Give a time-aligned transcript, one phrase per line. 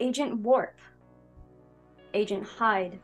[0.00, 0.78] Agent Warp,
[2.14, 2.98] Agent Hyde,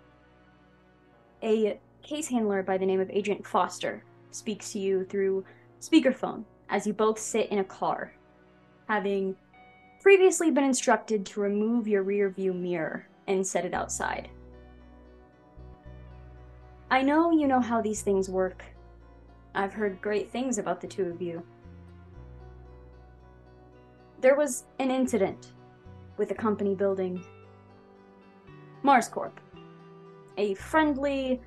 [1.42, 5.44] a case handler by the name of Agent Foster speaks to you through
[5.78, 8.14] speakerphone as you both sit in a car,
[8.88, 9.36] having
[10.00, 14.30] previously been instructed to remove your rear view mirror and set it outside.
[16.90, 18.64] I know you know how these things work.
[19.54, 21.42] I've heard great things about the two of you.
[24.22, 25.52] There was an incident
[26.16, 27.22] with a company building
[28.82, 29.40] Mars Corp,
[30.38, 31.40] a friendly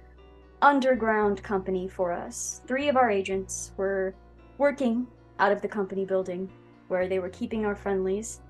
[0.61, 2.61] underground company for us.
[2.67, 4.13] Three of our agents were
[4.57, 5.07] working
[5.39, 6.49] out of the company building
[6.89, 8.41] where they were keeping our friendlies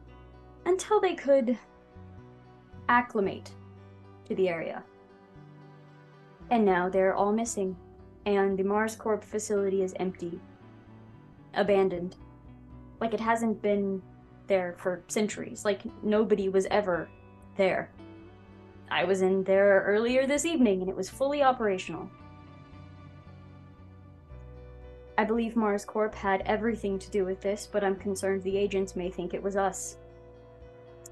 [0.66, 1.58] until they could
[2.88, 3.52] acclimate
[4.26, 4.84] to the area.
[6.50, 7.78] And now they're all missing,
[8.26, 10.40] and the Mars Corp facility is empty,
[11.54, 12.16] abandoned.
[13.00, 14.02] Like it hasn't been
[14.50, 15.64] there for centuries.
[15.64, 17.08] Like nobody was ever
[17.56, 17.90] there.
[18.92, 22.10] I was in there earlier this evening and it was fully operational.
[25.18, 28.96] I believe Mars Corp had everything to do with this, but I'm concerned the agents
[28.96, 29.98] may think it was us.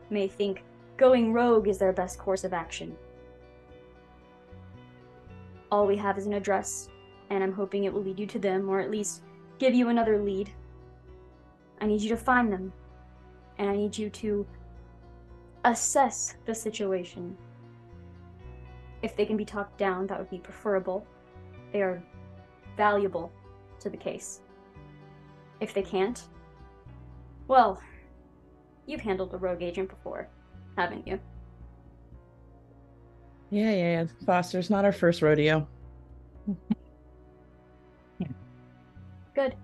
[0.09, 0.63] May think
[0.95, 2.95] going rogue is their best course of action.
[5.69, 6.87] All we have is an address,
[7.29, 9.23] and I'm hoping it will lead you to them, or at least
[9.59, 10.49] give you another lead.
[11.81, 12.71] I need you to find them,
[13.57, 14.45] and I need you to
[15.65, 17.35] assess the situation.
[19.01, 21.05] If they can be talked down, that would be preferable.
[21.71, 22.01] They are
[22.75, 23.31] valuable
[23.79, 24.41] to the case.
[25.59, 26.23] If they can't,
[27.47, 27.81] well,
[28.85, 30.27] you've handled a rogue agent before,
[30.77, 31.19] haven't you?
[33.49, 34.05] Yeah, yeah, yeah.
[34.25, 35.67] Foster's not our first rodeo.
[39.33, 39.55] Good.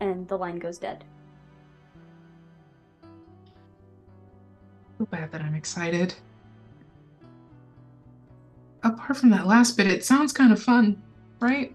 [0.00, 1.04] And the line goes dead.
[4.98, 6.14] So bad that I'm excited.
[8.82, 11.00] Apart from that last bit, it sounds kind of fun,
[11.40, 11.74] right?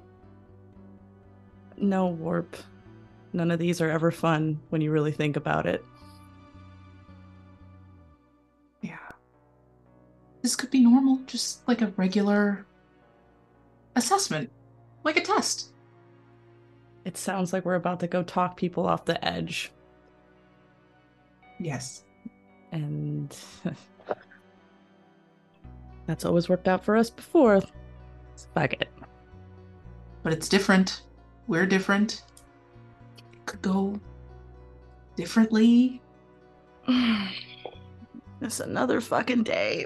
[1.78, 2.58] No warp.
[3.32, 5.84] None of these are ever fun when you really think about it.
[8.82, 8.98] Yeah.
[10.42, 12.66] This could be normal, just like a regular
[13.96, 14.50] assessment,
[15.04, 15.72] like a test.
[17.06, 19.72] It sounds like we're about to go talk people off the edge.
[21.60, 22.04] Yes.
[22.74, 23.34] And
[26.08, 27.62] that's always worked out for us before.
[28.36, 28.90] So fuck it.
[30.24, 31.04] But it's different.
[31.48, 32.24] We're different.
[33.18, 34.00] It could go
[35.16, 36.02] differently.
[38.42, 39.86] It's another fucking day.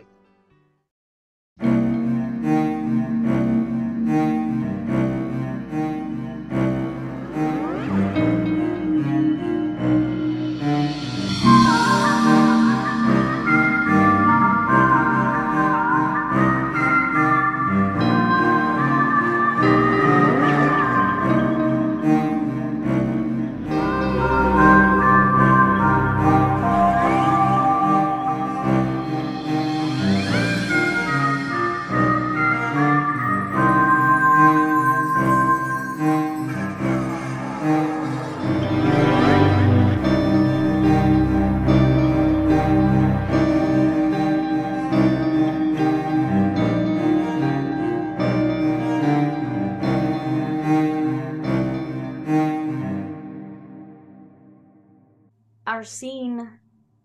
[55.88, 56.50] Scene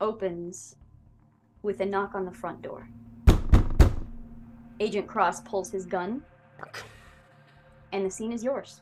[0.00, 0.76] opens
[1.62, 2.88] with a knock on the front door.
[4.80, 6.22] Agent Cross pulls his gun,
[7.92, 8.80] and the scene is yours.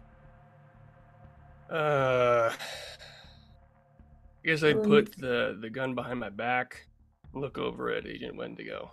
[1.71, 6.87] Uh, I guess I'd put the, the gun behind my back,
[7.35, 8.93] look over at Agent Wendigo.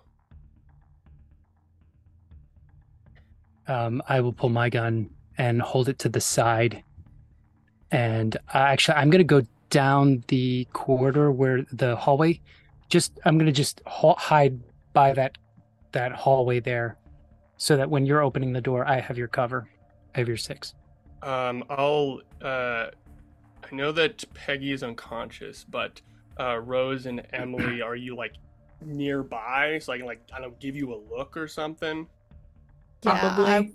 [3.68, 6.84] Um, I will pull my gun and hold it to the side.
[7.92, 12.40] And uh, actually, I'm going to go down the corridor where the hallway.
[12.90, 14.60] Just I'm going to just ha- hide
[14.94, 15.38] by that
[15.92, 16.98] that hallway there,
[17.58, 19.68] so that when you're opening the door, I have your cover.
[20.16, 20.74] I have your six.
[21.22, 22.22] Um, I'll.
[22.42, 22.88] Uh,
[23.70, 26.02] I know that Peggy is unconscious, but
[26.40, 28.34] uh, Rose and Emily, are you like
[28.86, 32.08] nearby so I can like kind of give you a look or something?
[33.02, 33.46] Probably.
[33.46, 33.72] I-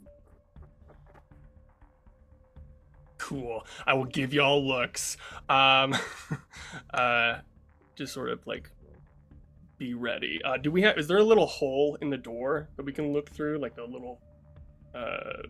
[3.22, 3.64] Cool.
[3.86, 5.16] I will give y'all looks.
[5.48, 5.94] Um,
[6.94, 7.38] uh,
[7.94, 8.68] just sort of like
[9.78, 10.40] be ready.
[10.44, 10.98] Uh, do we have?
[10.98, 13.84] Is there a little hole in the door that we can look through, like a
[13.84, 14.20] little
[14.94, 15.42] uh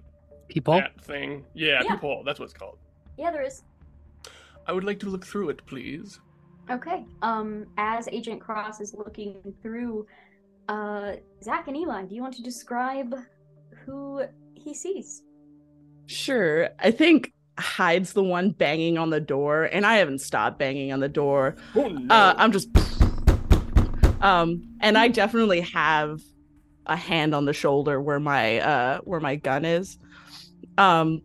[0.49, 0.75] People.
[0.75, 1.47] that thing?
[1.55, 1.95] Yeah, Yeah.
[1.95, 2.23] peephole.
[2.27, 2.79] That's what it's called.
[3.17, 3.63] Yeah, there is.
[4.67, 6.21] I would like to look through it, please.
[6.71, 7.07] Okay.
[7.23, 10.07] Um, as Agent Cross is looking through,
[10.69, 13.15] uh, Zak and Eli, do you want to describe
[13.87, 14.23] who
[14.55, 15.23] he sees?
[16.07, 16.69] Sure.
[16.79, 21.01] I think Hyde's the one banging on the door, and I haven't stopped banging on
[21.01, 21.57] the door.
[21.75, 22.15] Oh no!
[22.15, 22.69] Uh, I'm just.
[24.21, 26.21] Um, and I definitely have
[26.87, 29.99] a hand on the shoulder where my uh where my gun is.
[30.79, 31.23] Um,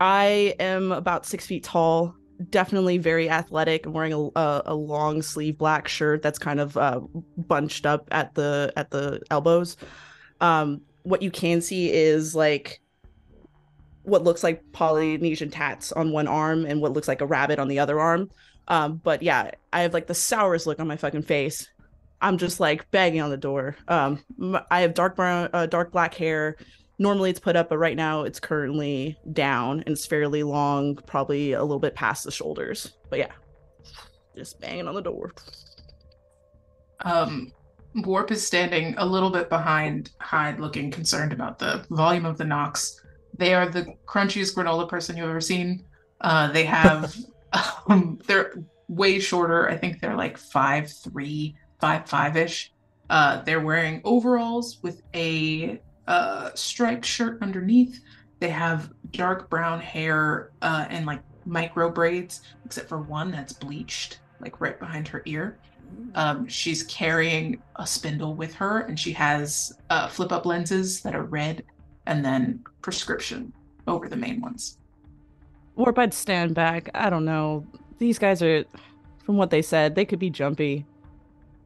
[0.00, 2.14] I am about six feet tall,
[2.48, 3.84] definitely very athletic.
[3.86, 7.00] I'm wearing a, a, a long sleeve black shirt that's kind of uh,
[7.36, 9.76] bunched up at the at the elbows.
[10.40, 12.80] Um, what you can see is like
[14.02, 17.68] what looks like Polynesian tats on one arm and what looks like a rabbit on
[17.68, 18.30] the other arm.
[18.68, 21.68] Um, but yeah, I have like the sourest look on my fucking face.
[22.20, 23.76] I'm just like banging on the door.
[23.88, 24.22] Um,
[24.70, 26.56] I have dark brown, uh, dark black hair.
[26.98, 31.52] Normally it's put up, but right now it's currently down and it's fairly long, probably
[31.52, 32.92] a little bit past the shoulders.
[33.08, 33.32] But yeah,
[34.36, 35.32] just banging on the door.
[37.02, 37.52] Um,
[37.94, 42.44] Warp is standing a little bit behind Hyde, looking concerned about the volume of the
[42.44, 43.00] knocks.
[43.40, 45.86] They are the crunchiest granola person you've ever seen.
[46.20, 47.16] Uh, they have,
[47.88, 48.52] um, they're
[48.86, 49.70] way shorter.
[49.70, 52.70] I think they're like five three, five five ish.
[53.08, 58.00] Uh, they're wearing overalls with a uh, striped shirt underneath.
[58.40, 64.20] They have dark brown hair uh, and like micro braids, except for one that's bleached,
[64.40, 65.58] like right behind her ear.
[66.14, 71.14] Um, she's carrying a spindle with her, and she has uh, flip up lenses that
[71.14, 71.64] are red,
[72.10, 73.52] and then prescription
[73.86, 74.76] over the main ones.
[75.76, 76.90] Warp, I'd stand back.
[76.94, 77.64] I don't know.
[77.98, 78.64] These guys are,
[79.24, 80.84] from what they said, they could be jumpy.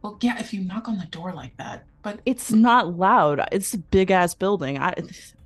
[0.03, 3.41] Well, yeah, if you knock on the door like that, but It's not loud.
[3.51, 4.79] It's a big ass building.
[4.79, 4.93] I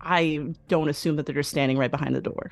[0.00, 2.50] I don't assume that they're just standing right behind the door.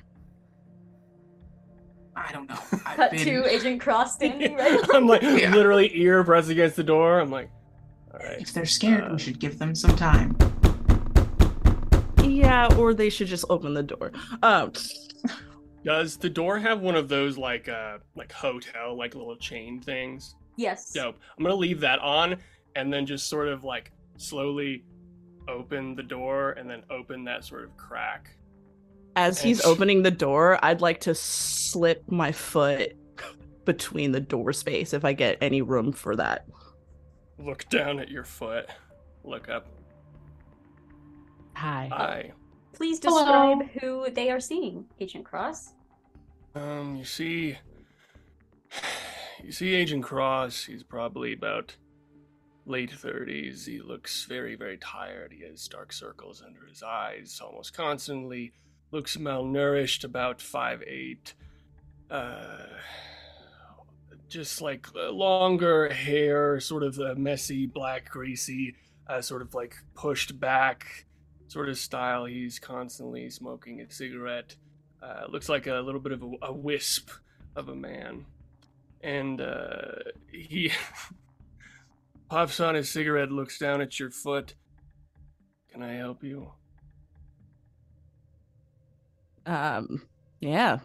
[2.14, 2.58] I don't know.
[2.86, 4.78] I've Cut been- to Agent Cross standing right.
[4.94, 5.52] I'm like Yeah.
[5.52, 7.18] literally ear pressed against the door.
[7.18, 7.50] I'm like,
[8.14, 8.40] all right.
[8.40, 10.36] If they're scared, Uh, we should give them some time.
[12.46, 14.12] Yeah, or they should just open the door.
[14.42, 14.72] Um,
[15.84, 20.36] Does the door have one of those like uh like hotel like little chain things?
[20.56, 20.92] Yes.
[20.92, 21.16] Dope.
[21.36, 22.36] I'm gonna leave that on
[22.76, 24.84] and then just sort of like slowly
[25.48, 28.30] open the door and then open that sort of crack.
[29.16, 32.96] as he's And- opening the door, I'd like to slip my foot
[33.64, 36.46] between the door space if I get any room for that.
[37.38, 38.66] Look down at your foot.
[39.24, 39.66] Look up.
[41.56, 41.88] Hi.
[41.90, 42.32] Hi.
[42.74, 43.18] Please Hello.
[43.18, 45.72] describe who they are seeing, Agent Cross.
[46.54, 47.56] Um, you see,
[49.42, 50.64] you see Agent Cross.
[50.64, 51.74] He's probably about
[52.66, 53.64] late thirties.
[53.64, 55.32] He looks very, very tired.
[55.32, 58.52] He has dark circles under his eyes almost constantly.
[58.90, 60.04] Looks malnourished.
[60.04, 61.32] About five eight.
[62.10, 62.66] Uh,
[64.28, 68.74] just like uh, longer hair, sort of a messy, black, greasy,
[69.08, 71.06] uh, sort of like pushed back,
[71.48, 72.24] sort of style.
[72.24, 74.56] He's constantly smoking a cigarette.
[75.02, 77.10] Uh, looks like a little bit of a, a wisp
[77.54, 78.26] of a man.
[79.02, 80.72] And uh, he
[82.28, 84.54] puffs on his cigarette, looks down at your foot.
[85.72, 86.50] Can I help you?
[89.44, 90.02] Um,
[90.40, 90.80] yeah.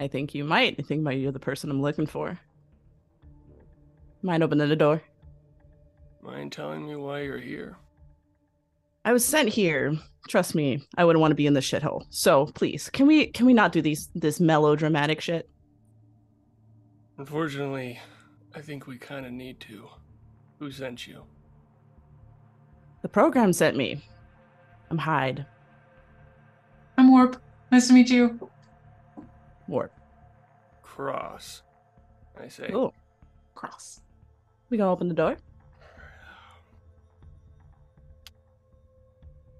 [0.00, 0.76] I think you might.
[0.78, 2.38] I think you're the person I'm looking for.
[4.22, 5.02] Mind opening the door?
[6.22, 7.76] Mind telling me why you're here?
[9.08, 9.96] I was sent here.
[10.28, 12.04] Trust me, I wouldn't want to be in this shithole.
[12.10, 15.48] So please, can we can we not do these this melodramatic shit?
[17.16, 17.98] Unfortunately,
[18.54, 19.88] I think we kind of need to.
[20.58, 21.22] Who sent you?
[23.00, 24.04] The program sent me.
[24.90, 25.46] I'm Hyde.
[26.98, 27.40] I'm Warp.
[27.72, 28.50] Nice to meet you.
[29.68, 29.90] Warp.
[30.82, 31.62] Cross.
[32.38, 32.68] I say.
[32.70, 32.92] Cool.
[33.54, 34.02] Cross.
[34.68, 35.38] We gonna open the door?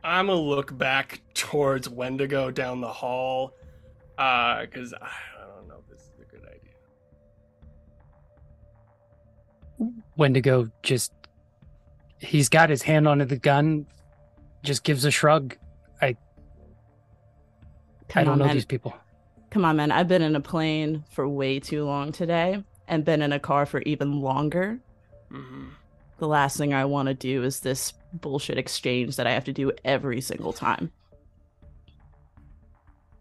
[0.08, 3.52] I'm gonna look back towards Wendigo down the hall,
[4.16, 5.10] uh, because I
[5.54, 6.72] don't know if this is a good idea.
[10.16, 11.12] Wendigo just
[12.20, 13.86] he's got his hand on the gun,
[14.62, 15.56] just gives a shrug.
[16.00, 16.16] I
[18.08, 18.54] Come I don't on, know man.
[18.54, 18.94] these people.
[19.50, 19.92] Come on, man.
[19.92, 23.66] I've been in a plane for way too long today and been in a car
[23.66, 24.80] for even longer.
[25.30, 25.66] Mm-hmm.
[26.18, 29.52] The last thing I want to do is this bullshit exchange that I have to
[29.52, 30.90] do every single time.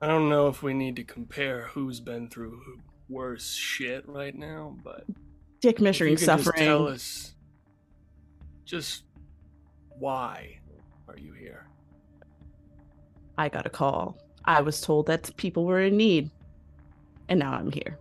[0.01, 2.61] I don't know if we need to compare who's been through
[3.09, 5.05] worse shit right now, but
[5.59, 6.65] Dick measuring could just suffering.
[6.65, 7.33] tell us
[8.65, 9.03] just
[9.97, 10.59] why
[11.07, 11.67] are you here?
[13.37, 14.17] I got a call.
[14.45, 16.29] I was told that people were in need.
[17.29, 17.97] And now I'm here.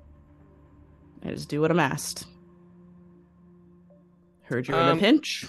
[1.24, 2.26] I just do what I'm asked.
[4.46, 5.46] Heard you're in Um, a pinch.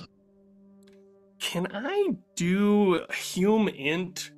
[1.39, 4.31] Can I do HUMINT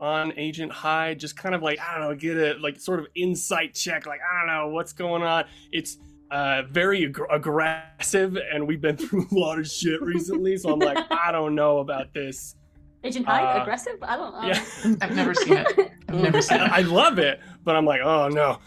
[0.00, 1.18] on Agent Hyde?
[1.18, 4.06] Just kind of like, I don't know, get a like sort of insight check.
[4.06, 5.44] Like, I don't know what's going on.
[5.72, 5.98] It's
[6.30, 10.56] uh, very ag- aggressive, and we've been through a lot of shit recently.
[10.56, 12.54] So I'm like, I don't know about this.
[13.02, 13.96] Agent Hyde, Uh, aggressive?
[14.02, 14.46] I don't know.
[14.48, 15.90] Yeah, I've never seen it.
[16.08, 18.58] I've never seen I, I love it, but I'm like, oh no,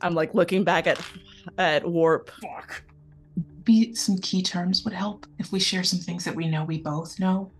[0.00, 0.98] I'm like looking back at
[1.58, 2.30] at Warp.
[2.42, 2.82] fuck.
[3.66, 6.78] Maybe some key terms would help if we share some things that we know we
[6.78, 7.50] both know.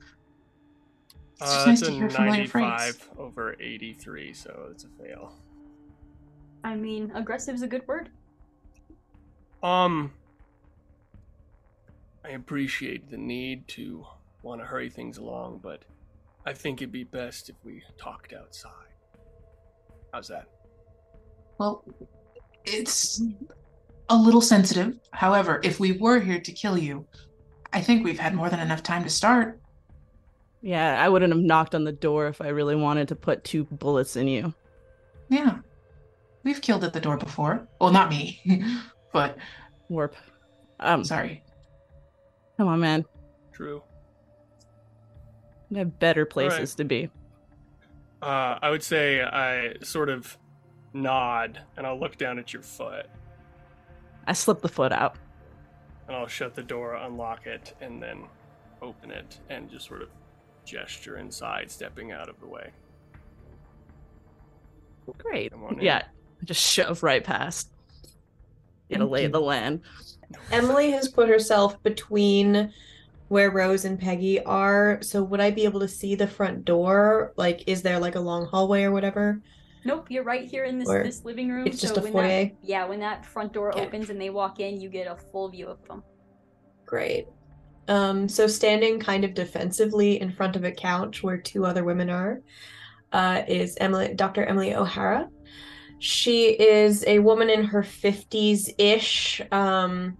[1.32, 3.08] It's just Uh, nice to hear a familiar 95 phrase.
[3.18, 5.34] over 83, so it's a fail.
[6.64, 8.10] I mean, aggressive is a good word.
[9.62, 10.12] Um,
[12.24, 14.06] I appreciate the need to
[14.42, 15.82] want to hurry things along, but
[16.46, 18.72] I think it'd be best if we talked outside.
[20.12, 20.46] How's that?
[21.58, 21.84] Well,
[22.64, 23.22] it's
[24.10, 24.98] a little sensitive.
[25.12, 27.06] However, if we were here to kill you,
[27.72, 29.60] I think we've had more than enough time to start.
[30.60, 33.64] Yeah, I wouldn't have knocked on the door if I really wanted to put two
[33.64, 34.52] bullets in you.
[35.30, 35.58] Yeah.
[36.42, 37.66] We've killed at the door before.
[37.80, 38.42] Well, not me,
[39.12, 39.38] but
[39.88, 40.16] Warp.
[40.80, 41.42] Um, sorry.
[42.56, 43.04] come on, man.
[43.52, 43.82] True.
[45.70, 46.76] We have better places Alright.
[46.78, 47.10] to be.
[48.20, 50.36] Uh, I would say I sort of
[50.92, 53.06] nod and I'll look down at your foot
[54.30, 55.16] I slip the foot out.
[56.06, 58.22] and I'll shut the door, unlock it, and then
[58.80, 60.08] open it and just sort of
[60.64, 62.70] gesture inside, stepping out of the way.
[65.18, 65.50] Great.
[65.50, 65.80] Come on in.
[65.84, 66.02] Yeah,
[66.44, 67.70] just shove right past.
[68.88, 69.80] Get a Thank lay the land.
[70.52, 72.72] Emily has put herself between
[73.28, 74.98] where Rose and Peggy are.
[75.02, 77.32] So would I be able to see the front door?
[77.36, 79.42] Like, is there like a long hallway or whatever?
[79.84, 81.66] Nope, you're right here in this Or this living room.
[81.66, 82.44] it's just so a when foyer?
[82.44, 85.48] That, yeah, when that front door opens and they walk in, you get a full
[85.48, 86.02] view of them.
[86.86, 87.26] Great.
[87.88, 92.10] Um, so standing kind of defensively in front of a couch where two other women
[92.10, 92.40] are,
[93.12, 94.44] uh, is Emily, Dr.
[94.44, 95.28] Emily O'Hara.
[95.98, 100.16] She is a woman in her 50s ish, um,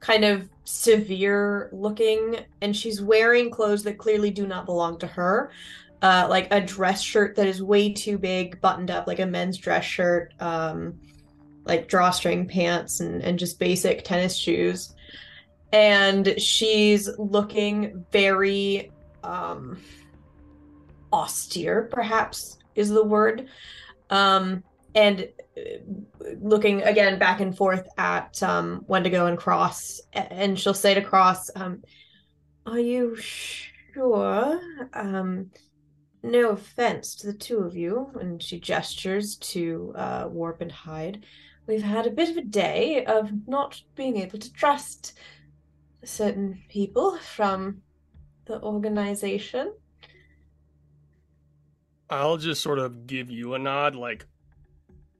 [0.00, 5.52] kind of severe looking, and she's wearing clothes that clearly do not belong to her.
[6.02, 9.58] Uh, like a dress shirt that is way too big, buttoned up, like a men's
[9.58, 10.98] dress shirt, um,
[11.64, 14.94] like drawstring pants, and, and just basic tennis shoes.
[15.72, 18.90] And she's looking very
[19.22, 19.78] um
[21.12, 23.48] austere perhaps is the word.
[24.08, 24.64] Um
[24.94, 25.60] and uh,
[26.40, 30.00] looking again back and forth at um wendigo and cross.
[30.12, 31.82] And she'll say to cross um
[32.66, 34.60] are you sure
[34.94, 35.50] um
[36.22, 41.24] no offense to the two of you and she gestures to uh warp and Hyde
[41.66, 45.18] we've had a bit of a day of not being able to trust
[46.04, 47.82] certain people from
[48.46, 49.72] the organization.
[52.08, 54.26] I'll just sort of give you a nod, like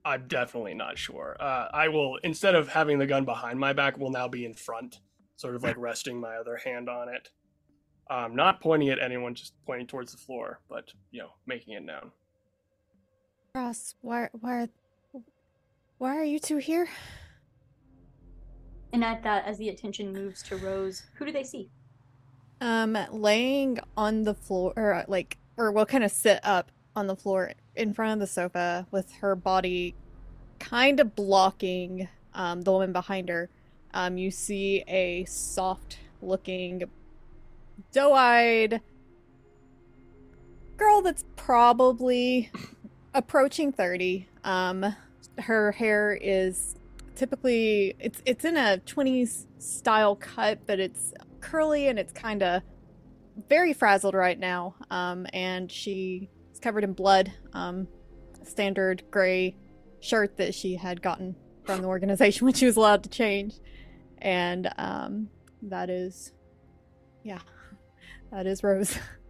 [0.04, 1.36] I'm definitely not sure.
[1.38, 4.54] Uh, I will instead of having the gun behind my back, will now be in
[4.54, 5.00] front,
[5.36, 7.30] sort of like resting my other hand on it.
[8.10, 11.84] Um, not pointing at anyone, just pointing towards the floor, but you know, making it
[11.84, 12.10] known.
[13.54, 14.68] Ross, why, why, are-
[15.98, 16.88] why are you two here?
[18.92, 21.70] And at that, as the attention moves to Rose, who do they see?
[22.60, 27.14] Um, laying on the floor, or like, or will kind of sit up on the
[27.14, 29.94] floor in front of the sofa with her body
[30.58, 33.48] kind of blocking um, the woman behind her.
[33.94, 35.24] Um, you see a
[37.80, 38.80] soft-looking, doe-eyed
[40.76, 42.50] girl that's probably
[43.14, 44.28] approaching thirty.
[44.44, 44.94] Um,
[45.38, 46.76] her hair is
[47.16, 52.62] typically it's it's in a 20s style cut but it's curly and it's kind of
[53.48, 54.74] very frazzled right now.
[54.90, 57.88] Um and she is covered in blood um
[58.42, 59.54] standard gray
[60.00, 63.54] shirt that she had gotten from the organization when she was allowed to change.
[64.18, 65.28] And um
[65.62, 66.32] that is
[67.22, 67.40] yeah
[68.30, 68.98] that is rose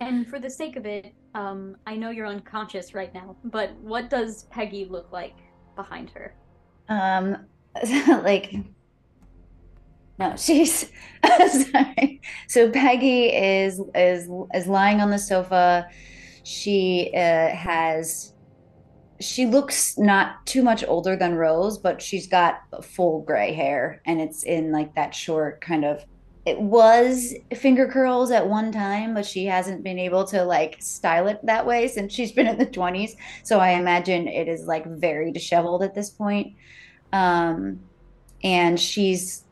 [0.00, 4.10] And for the sake of it, um, I know you're unconscious right now, but what
[4.10, 5.36] does Peggy look like
[5.74, 6.34] behind her?
[6.88, 7.46] Um,
[8.08, 8.54] like,
[10.18, 10.90] no, she's
[11.24, 12.20] sorry.
[12.48, 15.88] So Peggy is is is lying on the sofa.
[16.44, 18.32] She uh, has.
[19.18, 24.20] She looks not too much older than Rose, but she's got full gray hair, and
[24.20, 26.04] it's in like that short kind of.
[26.46, 31.28] It was finger curls at one time, but she hasn't been able to like style
[31.28, 33.16] it that way since she's been in the twenties.
[33.44, 36.54] So I imagine it is like very disheveled at this point
[37.12, 37.80] Um,
[38.44, 39.44] and she's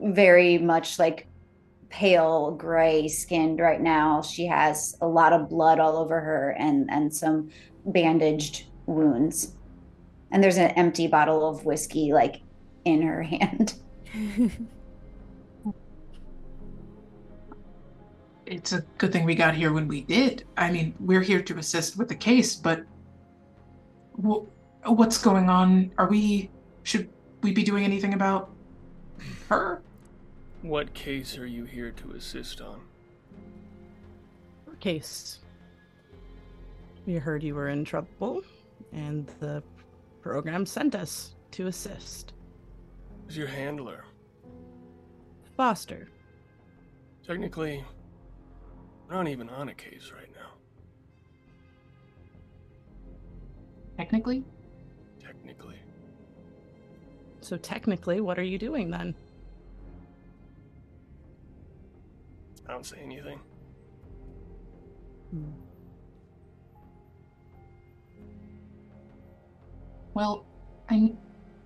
[0.00, 1.28] very much like
[1.90, 4.22] pale gray skinned right now.
[4.22, 7.50] She has a lot of blood all over her and and some
[7.86, 9.56] bandaged wounds.
[10.32, 12.42] And there's an empty bottle of whiskey like
[12.84, 13.74] in her hand.
[18.46, 20.44] It's a good thing we got here when we did.
[20.56, 22.84] I mean, we're here to assist with the case, but
[24.24, 24.44] wh-
[24.84, 25.90] what's going on?
[25.98, 26.50] Are we
[26.84, 27.08] should
[27.42, 28.50] we be doing anything about
[29.48, 29.82] her?
[30.62, 32.80] What case are you here to assist on?
[34.68, 35.40] Our case.
[37.04, 38.42] We heard you were in trouble,
[38.92, 39.62] and the
[40.22, 42.32] program sent us to assist.
[43.26, 44.04] Who's your handler?
[45.56, 46.08] Foster.
[47.26, 47.84] Technically,
[49.08, 50.52] we're not even on a case right now.
[53.96, 54.44] Technically?
[55.20, 55.76] Technically.
[57.40, 59.14] So technically, what are you doing then?
[62.68, 63.40] I don't say anything.
[65.30, 65.50] Hmm.
[70.14, 70.46] Well,
[70.90, 71.12] I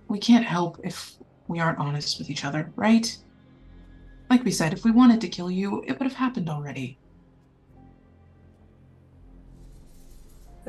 [0.07, 1.15] we can't help if
[1.47, 3.17] we aren't honest with each other, right?
[4.29, 6.97] Like we said, if we wanted to kill you, it would have happened already.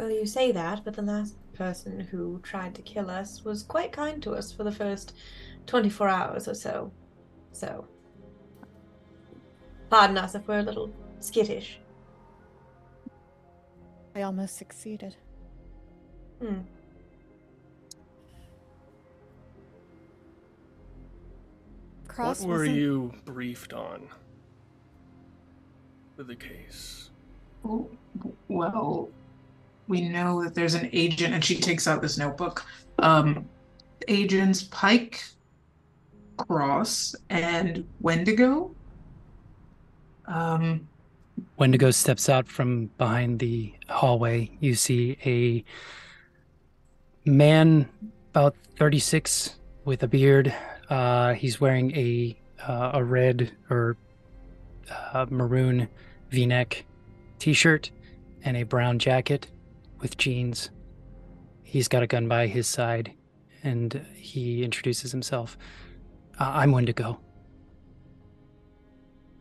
[0.03, 3.93] Well, you say that, but the last person who tried to kill us was quite
[3.93, 5.15] kind to us for the first
[5.67, 6.91] 24 hours or so.
[7.53, 7.87] So,
[9.91, 11.79] pardon us if we're a little skittish.
[14.17, 15.15] I almost succeeded.
[16.41, 16.63] Hmm.
[22.09, 24.09] Cross what were you briefed on
[26.17, 27.11] with the case?
[27.65, 27.89] Oh,
[28.49, 29.09] Well,
[29.89, 32.65] we know that there's an agent, and she takes out this notebook.
[32.99, 33.49] Um,
[34.09, 35.25] agents Pike,
[36.37, 38.75] Cross, and Wendigo.
[40.27, 40.89] Um,
[41.57, 44.51] Wendigo steps out from behind the hallway.
[44.61, 45.65] You see a
[47.29, 47.89] man
[48.31, 50.55] about 36 with a beard.
[50.89, 53.97] Uh, he's wearing a uh, a red or
[55.13, 55.89] uh, maroon
[56.31, 56.85] V-neck
[57.39, 57.91] t-shirt
[58.45, 59.49] and a brown jacket
[60.03, 60.71] with jeans.
[61.63, 63.15] He's got a gun by his side,
[63.63, 65.57] and he introduces himself.
[66.39, 67.21] Uh, I'm Wendigo.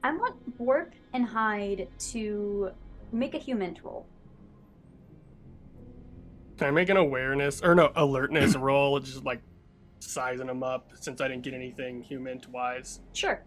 [0.04, 2.72] I want Warp and Hyde to
[3.12, 4.06] make a HUMINT roll.
[6.58, 9.00] Can I make an awareness or no alertness roll?
[9.00, 9.42] Just like
[10.00, 13.02] sizing them up since I didn't get anything human wise.
[13.14, 13.44] Sure.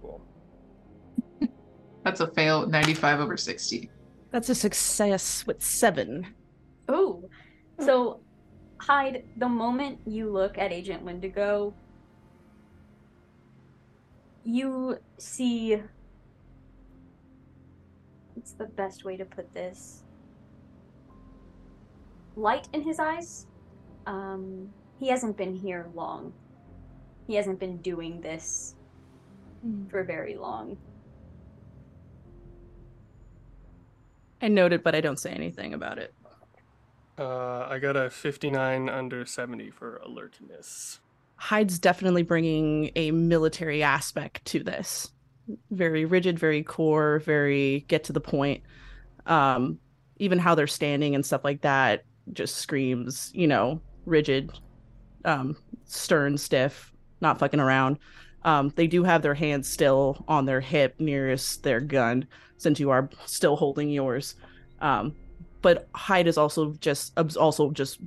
[0.00, 0.24] Cool.
[2.04, 3.90] that's a fail, 95 over 60.
[4.30, 6.26] That's a success with seven.
[6.92, 7.28] Ooh.
[7.80, 8.20] So,
[8.78, 11.74] Hyde, the moment you look at Agent Wendigo,
[14.44, 15.80] you see.
[18.36, 20.02] It's the best way to put this?
[22.34, 23.46] Light in his eyes.
[24.06, 26.32] Um, he hasn't been here long.
[27.26, 28.74] He hasn't been doing this
[29.88, 30.76] for very long.
[34.40, 36.12] I noted, but I don't say anything about it.
[37.22, 40.98] Uh, I got a 59 under 70 for alertness.
[41.36, 45.12] Hyde's definitely bringing a military aspect to this.
[45.70, 48.64] Very rigid, very core, very get to the point.
[49.26, 49.78] Um,
[50.16, 54.50] even how they're standing and stuff like that just screams, you know, rigid,
[55.24, 57.98] um, stern, stiff, not fucking around.
[58.42, 62.90] Um, they do have their hands still on their hip nearest their gun, since you
[62.90, 64.34] are still holding yours.
[64.80, 65.14] Um,
[65.62, 68.00] but Hyde is also just also just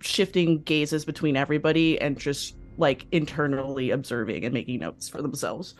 [0.00, 5.74] shifting gazes between everybody and just like internally observing and making notes for themselves.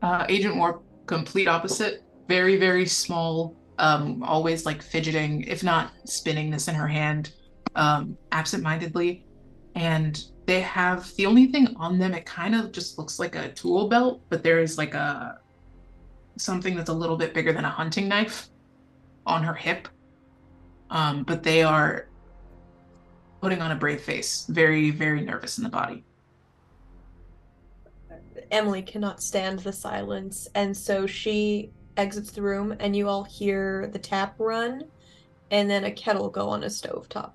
[0.00, 2.02] Uh, Agent Warp, complete opposite.
[2.28, 3.56] Very, very small.
[3.78, 7.32] Um, always like fidgeting, if not spinning this in her hand,
[7.74, 9.26] um, absent-mindedly.
[9.74, 12.14] And they have the only thing on them.
[12.14, 15.38] It kind of just looks like a tool belt, but there is like a
[16.38, 18.48] something that's a little bit bigger than a hunting knife
[19.26, 19.88] on her hip.
[20.90, 22.08] Um, but they are
[23.40, 26.04] putting on a brave face, very, very nervous in the body.
[28.50, 33.88] Emily cannot stand the silence, and so she exits the room, and you all hear
[33.92, 34.84] the tap run,
[35.50, 37.32] and then a kettle go on a stovetop.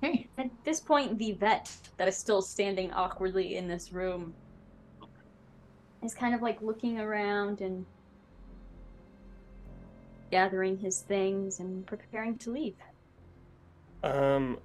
[0.00, 4.32] Hey, At this point, the vet that is still standing awkwardly in this room
[6.04, 7.84] is kind of like looking around and
[10.30, 12.76] gathering his things and preparing to leave.
[14.02, 14.58] Um,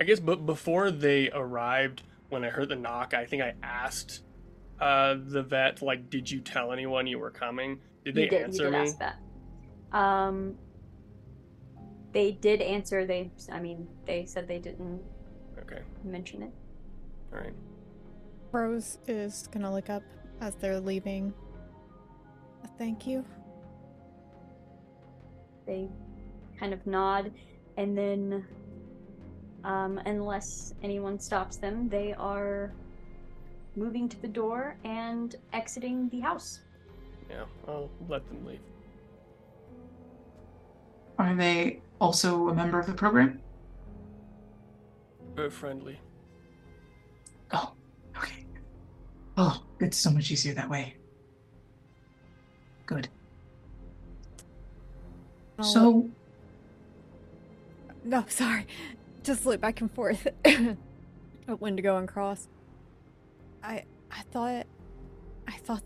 [0.00, 4.22] I guess, but before they arrived, when I heard the knock, I think I asked
[4.80, 8.42] uh, the vet, like, "Did you tell anyone you were coming?" Did they you did,
[8.44, 8.78] answer you did me?
[8.78, 9.18] ask that.
[9.92, 10.56] Um,
[12.12, 13.06] they did answer.
[13.06, 15.02] They, I mean, they said they didn't
[15.58, 16.52] Okay, mention it.
[17.32, 17.54] all right.
[18.52, 20.02] Rose is gonna look up
[20.40, 21.32] as they're leaving.
[22.78, 23.24] Thank you.
[25.66, 25.88] They
[26.58, 27.32] kind of nod,
[27.76, 28.44] and then,
[29.64, 32.72] um, unless anyone stops them, they are
[33.76, 36.60] moving to the door and exiting the house.
[37.30, 38.60] Yeah, I'll let them leave.
[41.18, 43.40] Are they also a member of the program?
[45.34, 45.98] Very friendly.
[47.52, 47.72] Oh,
[48.16, 48.44] okay.
[49.36, 50.96] Oh, it's so much easier that way.
[52.86, 53.08] Good.
[55.62, 56.10] I'll So,
[58.04, 58.66] No, sorry.
[59.22, 60.76] Just look back and forth at
[61.60, 62.48] Wendigo and Cross.
[63.62, 64.66] I I thought
[65.46, 65.84] I thought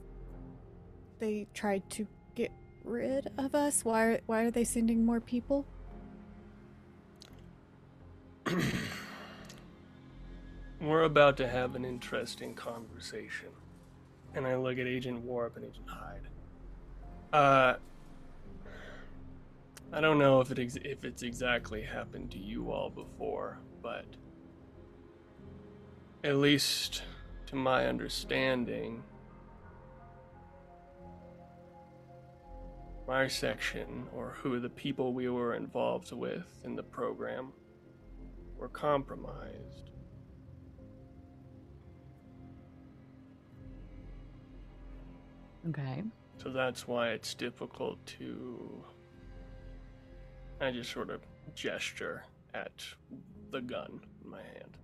[1.19, 2.51] they tried to get
[2.85, 3.85] rid of us.
[3.85, 5.67] Why why are they sending more people?
[10.81, 13.49] We're about to have an interesting conversation.
[14.35, 16.29] And I look at Agent Warp and Agent Hyde.
[17.33, 17.75] Uh,
[19.93, 24.05] I don't know if it ex- if it's exactly happened to you all before, but
[26.25, 27.03] at least
[27.47, 29.03] to my understanding,
[33.07, 37.53] my section or who the people we were involved with in the program
[38.59, 39.91] were compromised.
[45.69, 46.03] Okay.
[46.43, 48.85] So that's why it's difficult to.
[50.61, 51.21] I just sort of
[51.55, 52.73] gesture at
[53.51, 54.77] the gun in my hand.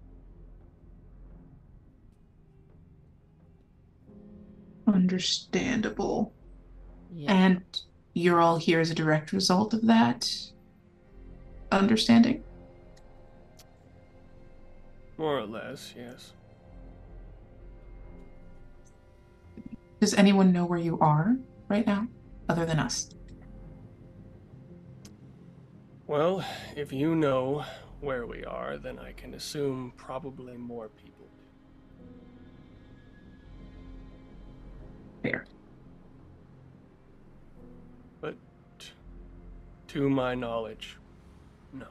[4.87, 6.33] understandable.
[7.15, 7.33] Yeah.
[7.33, 7.63] And
[8.15, 10.31] you're all here as a direct result of that
[11.71, 12.43] understanding?
[15.19, 16.33] More or less, yes.
[20.01, 21.37] Does anyone know where you are
[21.69, 22.09] right now,
[22.49, 23.11] other than us?
[26.13, 26.45] Well,
[26.77, 27.65] if you know
[28.03, 31.27] where we are, then I can assume probably more people
[35.23, 35.31] do.
[35.31, 35.47] Fair.
[38.21, 38.37] But
[39.89, 40.99] to my knowledge,
[41.73, 41.87] no.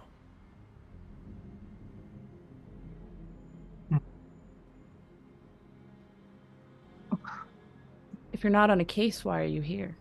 [8.31, 9.95] If you're not on a case, why are you here?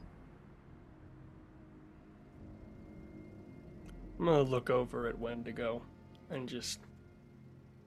[4.20, 5.80] I'm gonna look over at Wendigo
[6.28, 6.80] and just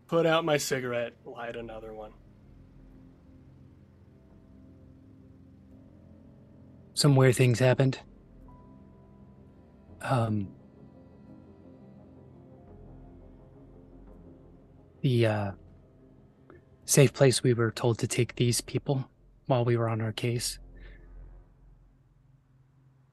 [0.08, 2.12] put out my cigarette, light another one.
[6.96, 8.00] Some weird things happened.
[10.02, 10.48] Um,
[15.02, 15.52] the uh,
[16.86, 19.08] safe place we were told to take these people
[19.46, 20.58] while we were on our case.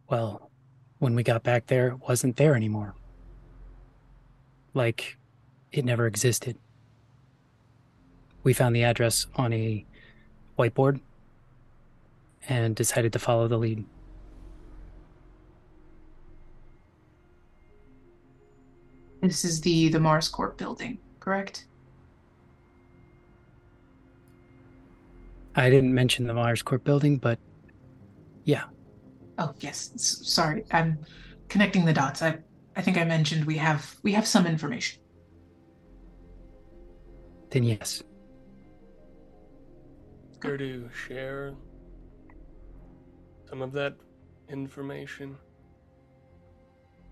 [0.08, 0.50] Well,
[1.00, 2.94] when we got back there, it wasn't there anymore.
[4.74, 5.16] Like,
[5.72, 6.56] it never existed.
[8.42, 9.84] We found the address on a
[10.58, 11.00] whiteboard
[12.48, 13.84] and decided to follow the lead.
[19.20, 21.66] This is the the Mars Corp building, correct?
[25.54, 27.38] I didn't mention the Mars Corp building, but
[28.44, 28.64] yeah,
[29.40, 29.90] Oh yes.
[29.96, 30.98] Sorry, I'm
[31.48, 32.20] connecting the dots.
[32.20, 32.38] I
[32.80, 35.02] I think I mentioned we have we have some information.
[37.50, 38.02] then yes.
[40.40, 41.52] Care to share
[43.50, 43.96] some of that
[44.48, 45.36] information?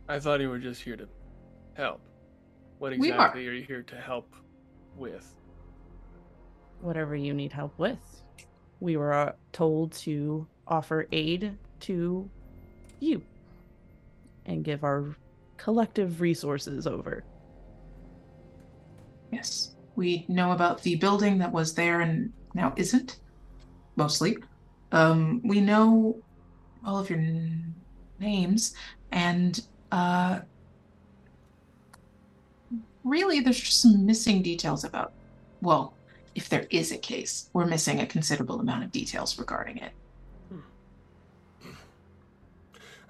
[0.09, 1.07] I thought you were just here to
[1.75, 2.01] help.
[2.79, 3.17] What We are.
[3.17, 4.35] exactly are you here to help
[4.97, 5.31] with?
[6.81, 8.23] Whatever you need help with.
[8.81, 12.31] We were uh, told to offer aid to
[13.01, 13.21] you
[14.47, 15.15] and give our
[15.59, 17.25] collective resources over.
[19.31, 23.21] Yes, we know about the building that was there and now isn't,
[23.97, 24.39] mostly.
[24.93, 26.23] Um, we know
[26.87, 27.75] all of your n-
[28.19, 28.75] names,
[29.13, 29.61] and
[29.93, 30.41] uh,
[33.05, 35.13] really, there's just some missing details about.
[35.61, 35.93] Well,
[36.35, 39.93] if there is a case, we're missing a considerable amount of details regarding it.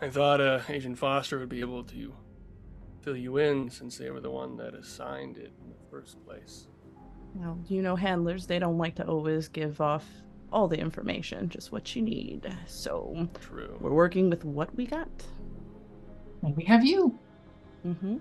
[0.00, 2.14] I thought uh, Agent Foster would be able to
[3.00, 6.66] fill you in since they were the one that assigned it in the first place.
[7.34, 10.06] Well, you know, handlers, they don't like to always give off
[10.52, 12.52] all the information, just what you need.
[12.66, 13.76] So True.
[13.80, 15.08] we're working with what we got.
[16.42, 17.18] And we have you.
[17.86, 18.16] Mm-hmm.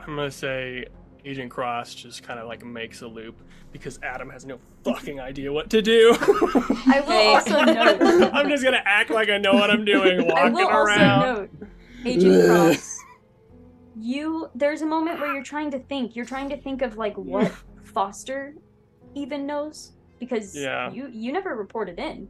[0.00, 0.86] I'm gonna say
[1.24, 4.58] Agent Cross just kind of like makes a loop because Adam has no
[4.94, 6.16] fucking idea what to do.
[6.20, 7.34] I will Hey.
[7.34, 8.30] also note.
[8.34, 11.20] I'm just gonna act like I know what I'm doing, I walking will also around.
[11.34, 11.50] note,
[12.06, 12.98] Agent Cross.
[14.00, 16.14] You there's a moment where you're trying to think.
[16.14, 18.54] You're trying to think of like what Foster
[19.14, 20.90] even knows because Yeah.
[20.92, 22.28] you you never reported in.